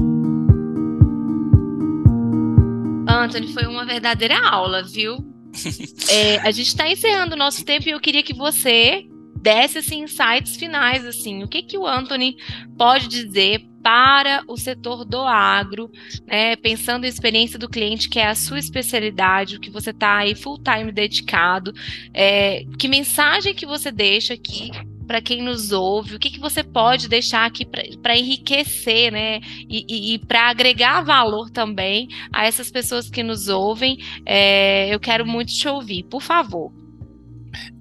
Anthony, 3.07 3.53
foi 3.53 3.65
uma 3.65 3.85
verdadeira 3.85 4.39
aula, 4.47 4.83
viu? 4.83 5.17
é, 6.09 6.37
a 6.39 6.51
gente 6.51 6.67
está 6.67 6.87
encerrando 6.89 7.35
o 7.35 7.37
nosso 7.37 7.63
tempo 7.63 7.87
e 7.87 7.91
eu 7.91 7.99
queria 7.99 8.23
que 8.23 8.33
você 8.33 9.05
desse 9.47 9.77
assim, 9.77 10.03
insights 10.03 10.57
finais, 10.57 11.05
assim, 11.05 11.41
o 11.41 11.47
que, 11.47 11.63
que 11.63 11.77
o 11.77 11.87
Anthony 11.87 12.35
pode 12.77 13.07
dizer 13.07 13.61
para 13.81 14.43
o 14.45 14.57
setor 14.57 15.05
do 15.05 15.19
agro, 15.21 15.89
né, 16.25 16.57
pensando 16.57 17.05
em 17.05 17.07
experiência 17.07 17.57
do 17.57 17.69
cliente, 17.69 18.09
que 18.09 18.19
é 18.19 18.27
a 18.27 18.35
sua 18.35 18.59
especialidade, 18.59 19.55
o 19.55 19.59
que 19.61 19.69
você 19.69 19.91
está 19.91 20.17
aí 20.17 20.35
full 20.35 20.61
time 20.61 20.91
dedicado, 20.91 21.73
é, 22.13 22.65
que 22.77 22.89
mensagem 22.89 23.55
que 23.55 23.65
você 23.65 23.89
deixa 23.89 24.33
aqui 24.33 24.69
para 25.07 25.21
quem 25.21 25.41
nos 25.41 25.71
ouve, 25.71 26.15
o 26.15 26.19
que, 26.19 26.29
que 26.29 26.41
você 26.41 26.61
pode 26.61 27.07
deixar 27.07 27.45
aqui 27.45 27.65
para 28.01 28.17
enriquecer, 28.17 29.09
né? 29.13 29.39
E, 29.69 29.85
e, 29.87 30.13
e 30.15 30.19
para 30.19 30.49
agregar 30.49 30.99
valor 30.99 31.49
também 31.49 32.09
a 32.33 32.45
essas 32.45 32.69
pessoas 32.69 33.09
que 33.09 33.23
nos 33.23 33.47
ouvem. 33.47 33.97
É, 34.25 34.93
eu 34.93 34.99
quero 34.99 35.25
muito 35.25 35.53
te 35.53 35.65
ouvir, 35.69 36.03
por 36.03 36.21
favor. 36.21 36.73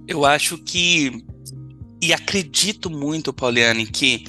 Eu 0.07 0.25
acho 0.25 0.57
que 0.59 1.25
e 2.07 2.13
acredito 2.13 2.89
muito, 2.89 3.33
Pauliane, 3.33 3.85
que 3.85 4.23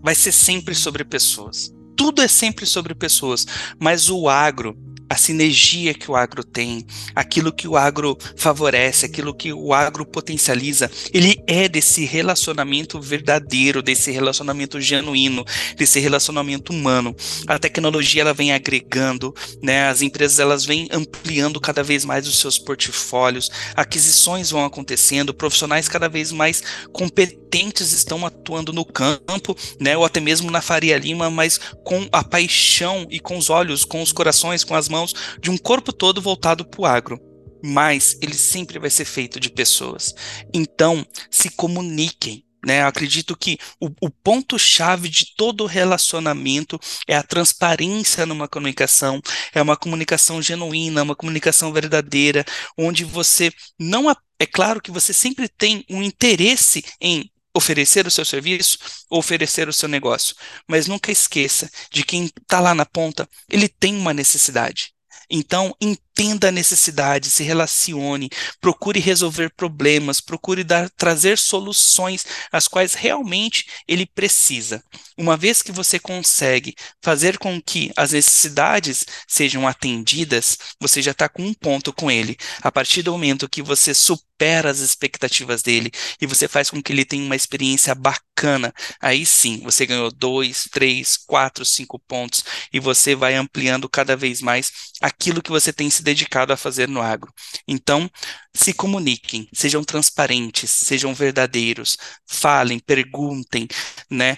vai 0.00 0.14
ser 0.14 0.30
sempre 0.30 0.72
sobre 0.72 1.02
pessoas. 1.02 1.74
Tudo 1.96 2.22
é 2.22 2.28
sempre 2.28 2.64
sobre 2.64 2.94
pessoas, 2.94 3.44
mas 3.76 4.08
o 4.08 4.28
agro 4.28 4.76
a 5.12 5.16
sinergia 5.16 5.92
que 5.92 6.10
o 6.10 6.16
agro 6.16 6.42
tem, 6.42 6.86
aquilo 7.14 7.52
que 7.52 7.68
o 7.68 7.76
agro 7.76 8.16
favorece, 8.34 9.04
aquilo 9.04 9.34
que 9.34 9.52
o 9.52 9.74
agro 9.74 10.06
potencializa, 10.06 10.90
ele 11.12 11.36
é 11.46 11.68
desse 11.68 12.06
relacionamento 12.06 12.98
verdadeiro, 12.98 13.82
desse 13.82 14.10
relacionamento 14.10 14.80
genuíno, 14.80 15.44
desse 15.76 16.00
relacionamento 16.00 16.72
humano. 16.72 17.14
A 17.46 17.58
tecnologia 17.58 18.22
ela 18.22 18.32
vem 18.32 18.54
agregando, 18.54 19.34
né? 19.62 19.86
As 19.88 20.00
empresas 20.00 20.38
elas 20.38 20.64
vêm 20.64 20.88
ampliando 20.90 21.60
cada 21.60 21.82
vez 21.82 22.06
mais 22.06 22.26
os 22.26 22.38
seus 22.38 22.58
portfólios, 22.58 23.50
aquisições 23.76 24.50
vão 24.50 24.64
acontecendo, 24.64 25.34
profissionais 25.34 25.88
cada 25.88 26.08
vez 26.08 26.32
mais 26.32 26.62
competentes 26.90 27.41
estão 27.60 28.24
atuando 28.24 28.72
no 28.72 28.84
campo, 28.84 29.56
né? 29.80 29.96
Ou 29.96 30.04
até 30.04 30.20
mesmo 30.20 30.50
na 30.50 30.60
Faria 30.60 30.98
Lima, 30.98 31.30
mas 31.30 31.58
com 31.84 32.08
a 32.12 32.22
paixão 32.22 33.06
e 33.10 33.18
com 33.18 33.36
os 33.36 33.50
olhos, 33.50 33.84
com 33.84 34.02
os 34.02 34.12
corações, 34.12 34.64
com 34.64 34.74
as 34.74 34.88
mãos 34.88 35.14
de 35.40 35.50
um 35.50 35.58
corpo 35.58 35.92
todo 35.92 36.22
voltado 36.22 36.64
para 36.64 36.80
o 36.80 36.86
agro. 36.86 37.20
Mas 37.64 38.16
ele 38.20 38.34
sempre 38.34 38.78
vai 38.78 38.90
ser 38.90 39.04
feito 39.04 39.38
de 39.38 39.50
pessoas. 39.50 40.14
Então, 40.52 41.04
se 41.30 41.50
comuniquem. 41.50 42.44
Né? 42.64 42.82
Eu 42.82 42.86
acredito 42.86 43.36
que 43.36 43.58
o, 43.80 43.88
o 44.00 44.08
ponto-chave 44.08 45.08
de 45.08 45.34
todo 45.36 45.66
relacionamento 45.66 46.78
é 47.08 47.16
a 47.16 47.22
transparência 47.22 48.24
numa 48.24 48.46
comunicação, 48.46 49.20
é 49.52 49.60
uma 49.60 49.76
comunicação 49.76 50.40
genuína, 50.40 51.02
uma 51.02 51.16
comunicação 51.16 51.72
verdadeira, 51.72 52.44
onde 52.78 53.04
você 53.04 53.52
não. 53.78 54.08
É 54.38 54.46
claro 54.46 54.80
que 54.80 54.92
você 54.92 55.12
sempre 55.12 55.48
tem 55.48 55.84
um 55.90 56.02
interesse 56.02 56.84
em 57.00 57.31
oferecer 57.54 58.06
o 58.06 58.10
seu 58.10 58.24
serviço, 58.24 58.78
oferecer 59.10 59.68
o 59.68 59.72
seu 59.72 59.88
negócio. 59.88 60.34
Mas 60.66 60.86
nunca 60.86 61.12
esqueça 61.12 61.70
de 61.90 62.04
quem 62.04 62.24
está 62.24 62.60
lá 62.60 62.74
na 62.74 62.86
ponta, 62.86 63.28
ele 63.50 63.68
tem 63.68 63.96
uma 63.96 64.14
necessidade. 64.14 64.92
Então, 65.30 65.74
entenda 66.12 66.48
a 66.48 66.52
necessidade, 66.52 67.30
se 67.30 67.42
relacione, 67.42 68.28
procure 68.60 69.00
resolver 69.00 69.50
problemas, 69.56 70.20
procure 70.20 70.62
dar, 70.62 70.90
trazer 70.90 71.38
soluções 71.38 72.24
as 72.52 72.68
quais 72.68 72.94
realmente 72.94 73.66
ele 73.88 74.06
precisa. 74.06 74.82
Uma 75.16 75.36
vez 75.36 75.62
que 75.62 75.72
você 75.72 75.98
consegue 75.98 76.74
fazer 77.02 77.38
com 77.38 77.60
que 77.60 77.90
as 77.96 78.12
necessidades 78.12 79.04
sejam 79.26 79.66
atendidas, 79.66 80.58
você 80.80 81.00
já 81.00 81.12
está 81.12 81.28
com 81.28 81.42
um 81.42 81.54
ponto 81.54 81.92
com 81.92 82.10
ele. 82.10 82.36
A 82.60 82.70
partir 82.70 83.02
do 83.02 83.12
momento 83.12 83.48
que 83.48 83.62
você 83.62 83.94
supera 83.94 84.70
as 84.70 84.80
expectativas 84.80 85.62
dele 85.62 85.90
e 86.20 86.26
você 86.26 86.48
faz 86.48 86.70
com 86.70 86.82
que 86.82 86.92
ele 86.92 87.04
tenha 87.04 87.24
uma 87.24 87.36
experiência 87.36 87.94
bacana, 87.94 88.74
aí 89.00 89.24
sim 89.24 89.60
você 89.62 89.86
ganhou 89.86 90.10
dois, 90.10 90.68
três, 90.70 91.16
quatro, 91.16 91.64
cinco 91.64 91.98
pontos 91.98 92.44
e 92.72 92.80
você 92.80 93.14
vai 93.14 93.34
ampliando 93.34 93.88
cada 93.88 94.16
vez 94.16 94.40
mais 94.40 94.72
aquilo 95.00 95.42
que 95.42 95.50
você 95.50 95.72
tem 95.72 95.88
se 95.90 96.01
dedicado 96.02 96.52
a 96.52 96.56
fazer 96.56 96.88
no 96.88 97.00
agro. 97.00 97.32
Então, 97.66 98.10
se 98.54 98.72
comuniquem, 98.72 99.48
sejam 99.52 99.82
transparentes, 99.82 100.70
sejam 100.70 101.14
verdadeiros, 101.14 101.96
falem, 102.26 102.78
perguntem, 102.78 103.66
né? 104.10 104.36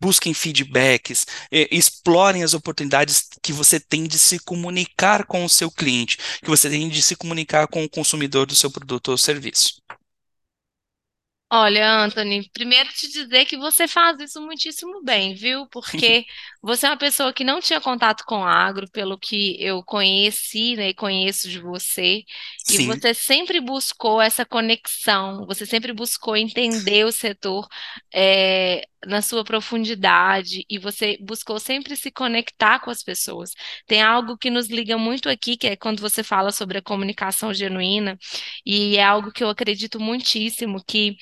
busquem 0.00 0.34
feedbacks, 0.34 1.26
explorem 1.50 2.42
as 2.42 2.54
oportunidades 2.54 3.28
que 3.42 3.52
você 3.52 3.78
tem 3.78 4.04
de 4.06 4.18
se 4.18 4.38
comunicar 4.38 5.26
com 5.26 5.44
o 5.44 5.48
seu 5.48 5.70
cliente, 5.70 6.18
que 6.42 6.48
você 6.48 6.68
tem 6.70 6.88
de 6.88 7.02
se 7.02 7.16
comunicar 7.16 7.66
com 7.68 7.84
o 7.84 7.88
consumidor 7.88 8.46
do 8.46 8.56
seu 8.56 8.70
produto 8.70 9.08
ou 9.08 9.18
serviço. 9.18 9.82
Olha, 11.54 12.04
Anthony, 12.04 12.48
primeiro 12.50 12.88
te 12.94 13.06
dizer 13.08 13.44
que 13.44 13.58
você 13.58 13.86
faz 13.86 14.18
isso 14.18 14.40
muitíssimo 14.40 15.02
bem, 15.04 15.34
viu? 15.34 15.66
Porque 15.66 16.24
você 16.62 16.86
é 16.86 16.88
uma 16.88 16.96
pessoa 16.96 17.30
que 17.30 17.44
não 17.44 17.60
tinha 17.60 17.78
contato 17.78 18.24
com 18.24 18.42
agro, 18.42 18.90
pelo 18.90 19.18
que 19.18 19.62
eu 19.62 19.84
conheci, 19.84 20.74
né, 20.76 20.88
e 20.88 20.94
conheço 20.94 21.50
de 21.50 21.60
você, 21.60 22.24
e 22.70 22.78
Sim. 22.78 22.86
você 22.86 23.12
sempre 23.12 23.60
buscou 23.60 24.18
essa 24.18 24.46
conexão, 24.46 25.44
você 25.46 25.66
sempre 25.66 25.92
buscou 25.92 26.34
entender 26.38 27.04
o 27.04 27.12
setor 27.12 27.68
é, 28.14 28.86
na 29.06 29.22
sua 29.22 29.44
profundidade, 29.44 30.64
e 30.68 30.78
você 30.78 31.18
buscou 31.20 31.58
sempre 31.58 31.96
se 31.96 32.10
conectar 32.10 32.80
com 32.80 32.90
as 32.90 33.02
pessoas. 33.02 33.52
Tem 33.86 34.02
algo 34.02 34.36
que 34.38 34.50
nos 34.50 34.68
liga 34.68 34.96
muito 34.98 35.28
aqui, 35.28 35.56
que 35.56 35.66
é 35.66 35.76
quando 35.76 36.00
você 36.00 36.22
fala 36.22 36.52
sobre 36.52 36.78
a 36.78 36.82
comunicação 36.82 37.52
genuína, 37.52 38.18
e 38.64 38.96
é 38.96 39.04
algo 39.04 39.32
que 39.32 39.42
eu 39.44 39.48
acredito 39.48 40.00
muitíssimo, 40.00 40.82
que 40.86 41.16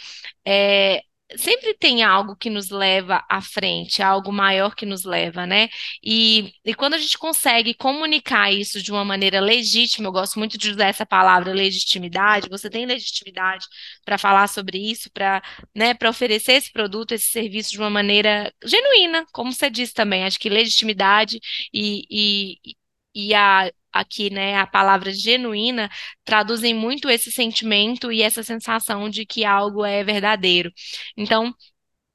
é, 0.46 1.02
sempre 1.36 1.74
tem 1.74 2.02
algo 2.02 2.36
que 2.36 2.50
nos 2.50 2.70
leva 2.70 3.24
à 3.28 3.40
frente, 3.40 4.02
algo 4.02 4.32
maior 4.32 4.74
que 4.74 4.86
nos 4.86 5.04
leva, 5.04 5.46
né? 5.46 5.68
E, 6.02 6.52
e 6.64 6.74
quando 6.74 6.94
a 6.94 6.98
gente 6.98 7.18
consegue 7.18 7.74
comunicar 7.74 8.52
isso 8.52 8.82
de 8.82 8.90
uma 8.92 9.04
maneira 9.04 9.40
legítima, 9.40 10.08
eu 10.08 10.12
gosto 10.12 10.38
muito 10.38 10.58
de 10.58 10.70
usar 10.70 10.86
essa 10.86 11.06
palavra 11.06 11.52
legitimidade, 11.52 12.48
você 12.48 12.68
tem 12.70 12.86
legitimidade 12.86 13.66
para 14.04 14.18
falar 14.18 14.48
sobre 14.48 14.78
isso, 14.78 15.10
para 15.12 15.42
né, 15.74 15.94
oferecer 16.08 16.52
esse 16.52 16.72
produto, 16.72 17.12
esse 17.12 17.30
serviço 17.30 17.70
de 17.70 17.78
uma 17.78 17.90
maneira 17.90 18.52
genuína, 18.64 19.24
como 19.32 19.52
você 19.52 19.70
disse 19.70 19.94
também, 19.94 20.24
acho 20.24 20.38
que 20.38 20.48
legitimidade 20.48 21.38
e, 21.72 22.04
e, 22.10 22.76
e 23.14 23.34
a 23.34 23.70
aqui, 23.92 24.30
né, 24.30 24.56
a 24.58 24.66
palavra 24.66 25.12
genuína, 25.12 25.88
traduzem 26.24 26.74
muito 26.74 27.08
esse 27.10 27.30
sentimento 27.32 28.12
e 28.12 28.22
essa 28.22 28.42
sensação 28.42 29.08
de 29.10 29.26
que 29.26 29.44
algo 29.44 29.84
é 29.84 30.02
verdadeiro. 30.04 30.70
Então, 31.16 31.54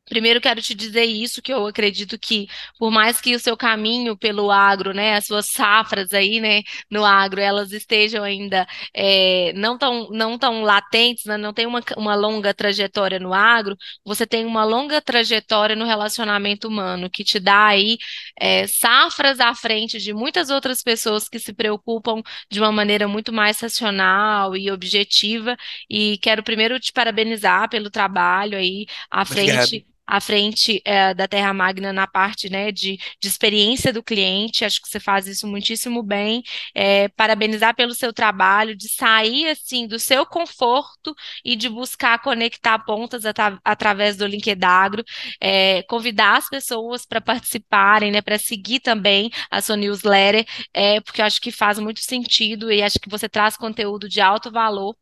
Primeiro, 0.08 0.40
quero 0.40 0.62
te 0.62 0.76
dizer 0.76 1.04
isso, 1.06 1.42
que 1.42 1.52
eu 1.52 1.66
acredito 1.66 2.18
que, 2.20 2.48
por 2.78 2.92
mais 2.92 3.20
que 3.20 3.36
o 3.36 3.40
seu 3.40 3.58
caminho 3.58 4.16
pelo 4.16 4.52
agro, 4.52 4.94
né, 4.94 5.16
as 5.16 5.26
suas 5.26 5.48
safras 5.48 6.14
aí, 6.14 6.40
né, 6.40 6.62
no 6.92 7.04
agro, 7.04 7.42
elas 7.42 7.72
estejam 7.72 8.24
ainda 8.24 8.68
é, 8.94 9.52
não 9.56 9.78
tão, 9.80 10.08
não 10.12 10.38
tão 10.38 10.62
latentes, 10.62 11.26
né, 11.26 11.38
não 11.38 11.52
tem 11.54 11.66
uma, 11.66 11.82
uma 11.98 12.14
longa 12.14 12.54
trajetória 12.54 13.20
no 13.20 13.34
agro, 13.34 13.76
você 14.06 14.28
tem 14.28 14.46
uma 14.46 14.64
longa 14.64 15.02
trajetória 15.02 15.76
no 15.76 15.86
relacionamento 15.86 16.68
humano, 16.68 17.10
que 17.10 17.24
te 17.24 17.40
dá 17.40 17.66
aí 17.68 17.98
é, 18.40 18.68
safras 18.68 19.40
à 19.40 19.56
frente 19.56 19.98
de 20.00 20.14
muitas 20.14 20.52
outras 20.52 20.84
pessoas 20.84 21.28
que 21.28 21.40
se 21.40 21.52
preocupam 21.52 22.22
de 22.52 22.60
uma 22.60 22.72
maneira 22.72 23.08
muito 23.08 23.34
mais 23.34 23.60
racional 23.60 24.56
e 24.56 24.70
objetiva, 24.70 25.58
e 25.90 26.18
quero 26.20 26.44
primeiro 26.44 26.80
te 26.80 26.92
parabenizar 26.94 27.68
pelo 27.70 27.90
trabalho 27.90 28.56
aí 28.58 28.86
à 29.10 29.26
frente 29.26 29.86
à 30.06 30.22
frente 30.22 30.82
é, 30.86 31.14
da 31.14 31.28
Terra 31.28 31.54
Magna 31.54 31.92
na 31.92 32.08
parte 32.08 32.50
né, 32.50 32.72
de, 32.72 32.98
de 33.22 33.28
experiência 33.28 33.92
do 33.92 34.04
cliente. 34.04 34.66
Acho 34.66 34.82
que 34.82 34.90
você 34.90 35.00
faz 35.00 35.28
isso 35.28 35.48
muitíssimo 35.48 36.04
bem. 36.04 36.44
É, 36.74 37.08
parabenizar 37.10 37.76
pelo 37.76 37.94
seu 37.94 38.14
trabalho, 38.14 38.76
de 38.76 38.90
sair 38.90 39.48
assim 39.50 39.88
do 39.88 40.00
seu 40.00 40.26
conforto 40.26 41.16
e 41.44 41.56
de 41.56 41.70
buscar 41.70 42.20
conectar 42.20 42.80
pontas 42.80 43.26
at 43.26 43.36
através 43.64 44.18
do 44.18 44.26
Linkedagro, 44.26 45.04
é, 45.42 45.84
convidar 45.84 46.38
as 46.38 46.50
pessoas 46.50 47.06
para 47.06 47.22
participarem, 47.22 48.12
né, 48.12 48.22
para 48.22 48.38
seguir 48.38 48.80
também 48.80 49.30
a 49.50 49.62
sua 49.62 49.76
newsletter, 49.76 50.46
é, 50.74 51.02
porque 51.02 51.22
acho 51.22 51.42
que 51.42 51.52
faz 51.52 51.80
muito 51.80 52.02
sentido 52.02 52.72
e 52.72 52.82
acho 52.82 53.00
que 53.00 53.10
você 53.10 53.28
traz 53.28 53.58
conteúdo 53.58 54.08
de 54.08 54.22
alto 54.22 54.52
valor. 54.52 54.96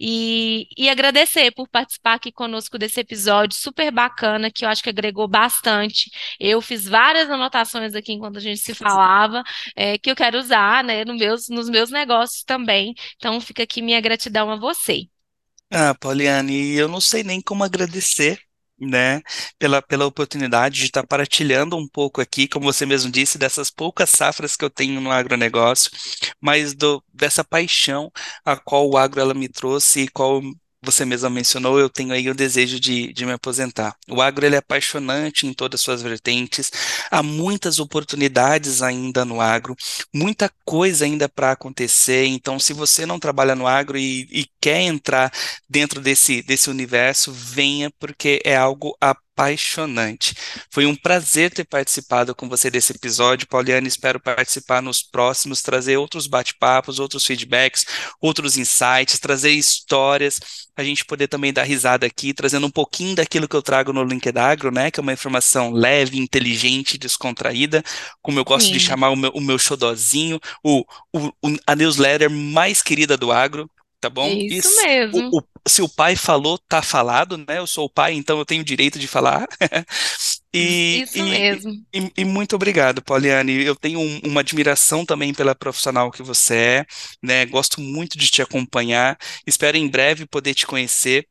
E, 0.00 0.66
e 0.76 0.88
agradecer 0.88 1.52
por 1.52 1.68
participar 1.68 2.14
aqui 2.14 2.32
conosco 2.32 2.78
desse 2.78 3.00
episódio 3.00 3.56
super 3.56 3.90
bacana 3.90 4.43
bacana 4.44 4.50
que 4.50 4.64
eu 4.64 4.68
acho 4.68 4.82
que 4.82 4.90
agregou 4.90 5.26
bastante. 5.28 6.10
Eu 6.38 6.60
fiz 6.60 6.86
várias 6.86 7.30
anotações 7.30 7.94
aqui 7.94 8.12
enquanto 8.12 8.36
a 8.36 8.40
gente 8.40 8.60
se 8.60 8.74
falava, 8.74 9.42
é, 9.76 9.98
que 9.98 10.10
eu 10.10 10.16
quero 10.16 10.38
usar, 10.38 10.84
né, 10.84 11.04
no 11.04 11.14
meus, 11.16 11.48
nos 11.48 11.68
meus 11.68 11.90
negócios 11.90 12.42
também. 12.44 12.94
Então, 13.16 13.40
fica 13.40 13.62
aqui 13.62 13.80
minha 13.82 14.00
gratidão 14.00 14.50
a 14.50 14.56
você. 14.56 15.02
Ah, 15.70 15.94
Poliane, 15.94 16.72
eu 16.74 16.88
não 16.88 17.00
sei 17.00 17.24
nem 17.24 17.40
como 17.40 17.64
agradecer, 17.64 18.38
né, 18.78 19.22
pela, 19.58 19.80
pela 19.80 20.06
oportunidade 20.06 20.76
de 20.76 20.84
estar 20.86 21.06
partilhando 21.06 21.76
um 21.76 21.88
pouco 21.88 22.20
aqui, 22.20 22.46
como 22.46 22.66
você 22.66 22.84
mesmo 22.84 23.10
disse, 23.10 23.38
dessas 23.38 23.70
poucas 23.70 24.10
safras 24.10 24.56
que 24.56 24.64
eu 24.64 24.70
tenho 24.70 25.00
no 25.00 25.10
agronegócio, 25.10 25.90
mas 26.40 26.74
do, 26.74 27.02
dessa 27.12 27.42
paixão 27.44 28.10
a 28.44 28.56
qual 28.56 28.88
o 28.88 28.96
agro 28.96 29.20
ela 29.20 29.34
me 29.34 29.48
trouxe 29.48 30.02
e 30.02 30.08
qual 30.08 30.42
você 30.84 31.04
mesma 31.04 31.30
mencionou, 31.30 31.78
eu 31.78 31.88
tenho 31.88 32.12
aí 32.12 32.28
o 32.28 32.34
desejo 32.34 32.78
de, 32.78 33.12
de 33.12 33.26
me 33.26 33.32
aposentar. 33.32 33.96
O 34.08 34.20
agro 34.20 34.44
ele 34.46 34.54
é 34.56 34.58
apaixonante 34.58 35.46
em 35.46 35.52
todas 35.52 35.80
as 35.80 35.84
suas 35.84 36.02
vertentes, 36.02 36.70
há 37.10 37.22
muitas 37.22 37.78
oportunidades 37.78 38.82
ainda 38.82 39.24
no 39.24 39.40
agro, 39.40 39.76
muita 40.12 40.50
coisa 40.64 41.04
ainda 41.04 41.28
para 41.28 41.52
acontecer. 41.52 42.26
Então, 42.26 42.58
se 42.58 42.72
você 42.72 43.06
não 43.06 43.18
trabalha 43.18 43.54
no 43.54 43.66
agro 43.66 43.98
e, 43.98 44.28
e 44.30 44.46
quer 44.60 44.82
entrar 44.82 45.32
dentro 45.68 46.00
desse, 46.00 46.42
desse 46.42 46.70
universo, 46.70 47.32
venha, 47.32 47.90
porque 47.98 48.40
é 48.44 48.56
algo 48.56 48.96
apaixonante. 49.00 49.23
Foi 50.70 50.86
um 50.86 50.94
prazer 50.94 51.50
ter 51.50 51.64
participado 51.64 52.34
com 52.34 52.48
você 52.48 52.70
desse 52.70 52.92
episódio, 52.92 53.48
Pauliane. 53.48 53.88
Espero 53.88 54.20
participar 54.20 54.80
nos 54.80 55.02
próximos, 55.02 55.60
trazer 55.60 55.96
outros 55.96 56.26
bate-papos, 56.26 56.98
outros 56.98 57.24
feedbacks, 57.26 57.84
outros 58.20 58.56
insights, 58.56 59.18
trazer 59.18 59.50
histórias, 59.50 60.38
a 60.76 60.82
gente 60.82 61.04
poder 61.04 61.28
também 61.28 61.52
dar 61.52 61.64
risada 61.64 62.06
aqui, 62.06 62.32
trazendo 62.32 62.66
um 62.66 62.70
pouquinho 62.70 63.14
daquilo 63.14 63.48
que 63.48 63.56
eu 63.56 63.62
trago 63.62 63.92
no 63.92 64.04
LinkedIn 64.04 64.38
Agro, 64.38 64.70
né? 64.70 64.90
Que 64.90 65.00
é 65.00 65.02
uma 65.02 65.12
informação 65.12 65.72
leve, 65.72 66.18
inteligente, 66.18 66.98
descontraída, 66.98 67.82
como 68.22 68.38
eu 68.38 68.44
gosto 68.44 68.66
Sim. 68.66 68.72
de 68.72 68.80
chamar 68.80 69.10
o 69.10 69.16
meu, 69.16 69.30
o 69.30 69.40
meu 69.40 69.58
xodozinho, 69.58 70.40
o, 70.62 70.84
o, 71.12 71.32
a 71.66 71.76
newsletter 71.76 72.30
mais 72.30 72.82
querida 72.82 73.16
do 73.16 73.30
agro 73.30 73.70
tá 74.04 74.10
bom? 74.10 74.28
Isso, 74.28 74.68
Isso 74.68 74.82
mesmo. 74.82 75.30
O, 75.32 75.38
o, 75.38 75.42
se 75.66 75.80
o 75.80 75.88
pai 75.88 76.14
falou, 76.14 76.58
tá 76.58 76.82
falado, 76.82 77.38
né? 77.38 77.58
Eu 77.58 77.66
sou 77.66 77.86
o 77.86 77.90
pai, 77.90 78.12
então 78.12 78.38
eu 78.38 78.44
tenho 78.44 78.60
o 78.60 78.64
direito 78.64 78.98
de 78.98 79.08
falar. 79.08 79.48
e, 80.52 81.02
Isso 81.02 81.18
e, 81.18 81.22
mesmo. 81.22 81.72
E, 81.92 82.12
e, 82.18 82.24
muito 82.24 82.54
obrigado, 82.54 83.02
Pauliane. 83.02 83.64
Eu 83.64 83.74
tenho 83.74 83.98
um, 83.98 84.20
uma 84.24 84.40
admiração 84.40 85.06
também 85.06 85.32
pela 85.32 85.54
profissional 85.54 86.10
que 86.10 86.22
você 86.22 86.54
é, 86.54 86.86
né? 87.22 87.46
Gosto 87.46 87.80
muito 87.80 88.18
de 88.18 88.30
te 88.30 88.42
acompanhar. 88.42 89.16
Espero 89.46 89.78
em 89.78 89.88
breve 89.88 90.26
poder 90.26 90.52
te 90.52 90.66
conhecer 90.66 91.26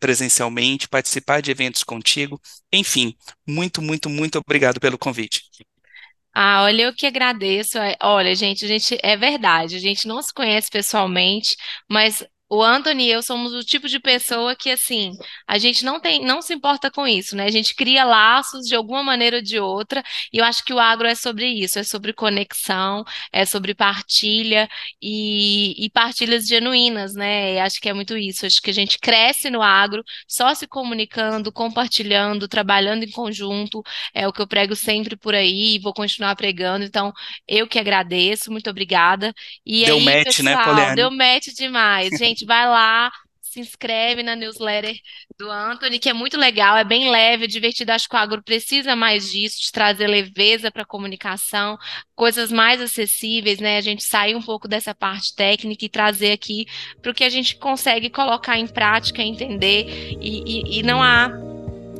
presencialmente, 0.00 0.88
participar 0.88 1.40
de 1.40 1.50
eventos 1.50 1.84
contigo. 1.84 2.40
Enfim, 2.72 3.14
muito, 3.46 3.80
muito, 3.80 4.10
muito 4.10 4.38
obrigado 4.38 4.80
pelo 4.80 4.98
convite. 4.98 5.42
Ah, 6.34 6.62
olha, 6.64 6.82
eu 6.84 6.94
que 6.94 7.06
agradeço. 7.06 7.78
É, 7.78 7.96
olha, 8.02 8.34
gente, 8.34 8.64
a 8.64 8.68
gente 8.68 8.98
é 9.02 9.16
verdade, 9.16 9.76
a 9.76 9.78
gente 9.78 10.06
não 10.08 10.22
se 10.22 10.32
conhece 10.32 10.70
pessoalmente, 10.70 11.56
mas 11.90 12.24
o 12.54 12.62
Anthony 12.62 13.06
e 13.06 13.10
eu 13.10 13.22
somos 13.22 13.54
o 13.54 13.64
tipo 13.64 13.88
de 13.88 13.98
pessoa 13.98 14.54
que, 14.54 14.70
assim, 14.70 15.16
a 15.46 15.56
gente 15.56 15.86
não 15.86 15.98
tem, 15.98 16.22
não 16.22 16.42
se 16.42 16.52
importa 16.52 16.90
com 16.90 17.08
isso, 17.08 17.34
né? 17.34 17.46
A 17.46 17.50
gente 17.50 17.74
cria 17.74 18.04
laços 18.04 18.66
de 18.66 18.74
alguma 18.74 19.02
maneira 19.02 19.36
ou 19.36 19.42
de 19.42 19.58
outra, 19.58 20.02
e 20.30 20.36
eu 20.36 20.44
acho 20.44 20.62
que 20.62 20.74
o 20.74 20.78
agro 20.78 21.08
é 21.08 21.14
sobre 21.14 21.46
isso, 21.48 21.78
é 21.78 21.82
sobre 21.82 22.12
conexão, 22.12 23.04
é 23.32 23.46
sobre 23.46 23.74
partilha 23.74 24.68
e, 25.00 25.82
e 25.82 25.88
partilhas 25.88 26.46
genuínas, 26.46 27.14
né? 27.14 27.58
acho 27.60 27.80
que 27.80 27.88
é 27.88 27.94
muito 27.94 28.18
isso. 28.18 28.44
Acho 28.44 28.60
que 28.60 28.70
a 28.70 28.74
gente 28.74 28.98
cresce 28.98 29.48
no 29.48 29.62
agro 29.62 30.04
só 30.28 30.54
se 30.54 30.66
comunicando, 30.66 31.50
compartilhando, 31.50 32.46
trabalhando 32.48 33.02
em 33.04 33.10
conjunto, 33.10 33.82
é 34.12 34.28
o 34.28 34.32
que 34.32 34.42
eu 34.42 34.46
prego 34.46 34.76
sempre 34.76 35.16
por 35.16 35.34
aí, 35.34 35.76
e 35.76 35.78
vou 35.78 35.94
continuar 35.94 36.36
pregando. 36.36 36.84
Então, 36.84 37.14
eu 37.48 37.66
que 37.66 37.78
agradeço, 37.78 38.50
muito 38.52 38.68
obrigada. 38.68 39.32
E 39.64 39.86
deu 39.86 39.96
aí, 39.96 40.04
match, 40.04 40.40
né, 40.40 40.54
pessoal, 40.54 40.56
né, 40.56 40.64
Poliane? 40.64 40.96
Deu 40.96 41.10
match 41.10 41.46
demais. 41.56 42.10
Gente, 42.18 42.41
gente, 42.42 42.46
vai 42.46 42.66
lá, 42.66 43.10
se 43.40 43.60
inscreve 43.60 44.22
na 44.22 44.34
newsletter 44.34 44.96
do 45.38 45.50
Anthony, 45.50 45.98
que 45.98 46.08
é 46.08 46.12
muito 46.12 46.38
legal, 46.38 46.76
é 46.76 46.84
bem 46.84 47.10
leve, 47.10 47.44
é 47.44 47.46
divertido. 47.46 47.92
Acho 47.92 48.08
que 48.08 48.14
o 48.14 48.18
agro 48.18 48.42
precisa 48.42 48.96
mais 48.96 49.30
disso, 49.30 49.60
de 49.60 49.70
trazer 49.70 50.06
leveza 50.06 50.70
para 50.70 50.82
a 50.82 50.86
comunicação, 50.86 51.78
coisas 52.14 52.50
mais 52.50 52.80
acessíveis, 52.80 53.58
né? 53.58 53.76
A 53.76 53.80
gente 53.80 54.02
sair 54.02 54.34
um 54.34 54.42
pouco 54.42 54.66
dessa 54.66 54.94
parte 54.94 55.34
técnica 55.34 55.84
e 55.84 55.88
trazer 55.88 56.32
aqui 56.32 56.66
para 57.00 57.10
o 57.10 57.14
que 57.14 57.24
a 57.24 57.28
gente 57.28 57.56
consegue 57.56 58.08
colocar 58.10 58.58
em 58.58 58.66
prática, 58.66 59.22
entender, 59.22 59.86
e, 60.20 60.78
e, 60.78 60.78
e 60.78 60.82
não 60.82 61.02
há 61.02 61.51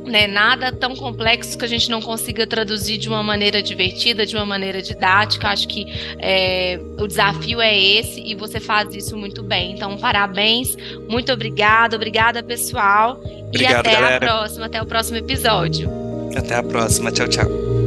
né, 0.05 0.27
nada 0.27 0.71
tão 0.71 0.95
complexo 0.95 1.57
que 1.57 1.65
a 1.65 1.67
gente 1.67 1.89
não 1.89 2.01
consiga 2.01 2.45
traduzir 2.45 2.97
de 2.97 3.07
uma 3.07 3.23
maneira 3.23 3.61
divertida, 3.61 4.25
de 4.25 4.35
uma 4.35 4.45
maneira 4.45 4.81
didática. 4.81 5.47
Acho 5.47 5.67
que 5.67 5.85
é, 6.19 6.79
o 6.97 7.07
desafio 7.07 7.61
é 7.61 7.77
esse 7.77 8.21
e 8.21 8.35
você 8.35 8.59
faz 8.59 8.93
isso 8.93 9.17
muito 9.17 9.41
bem. 9.43 9.73
Então, 9.73 9.97
parabéns, 9.97 10.77
muito 11.07 11.31
obrigada, 11.31 11.95
obrigada 11.95 12.43
pessoal 12.43 13.21
Obrigado, 13.47 13.85
e 13.85 13.89
até 13.89 13.91
galera. 13.93 14.17
a 14.17 14.19
próxima, 14.19 14.65
até 14.65 14.81
o 14.81 14.85
próximo 14.85 15.17
episódio. 15.17 15.89
Até 16.35 16.55
a 16.55 16.63
próxima, 16.63 17.11
tchau, 17.11 17.27
tchau. 17.27 17.82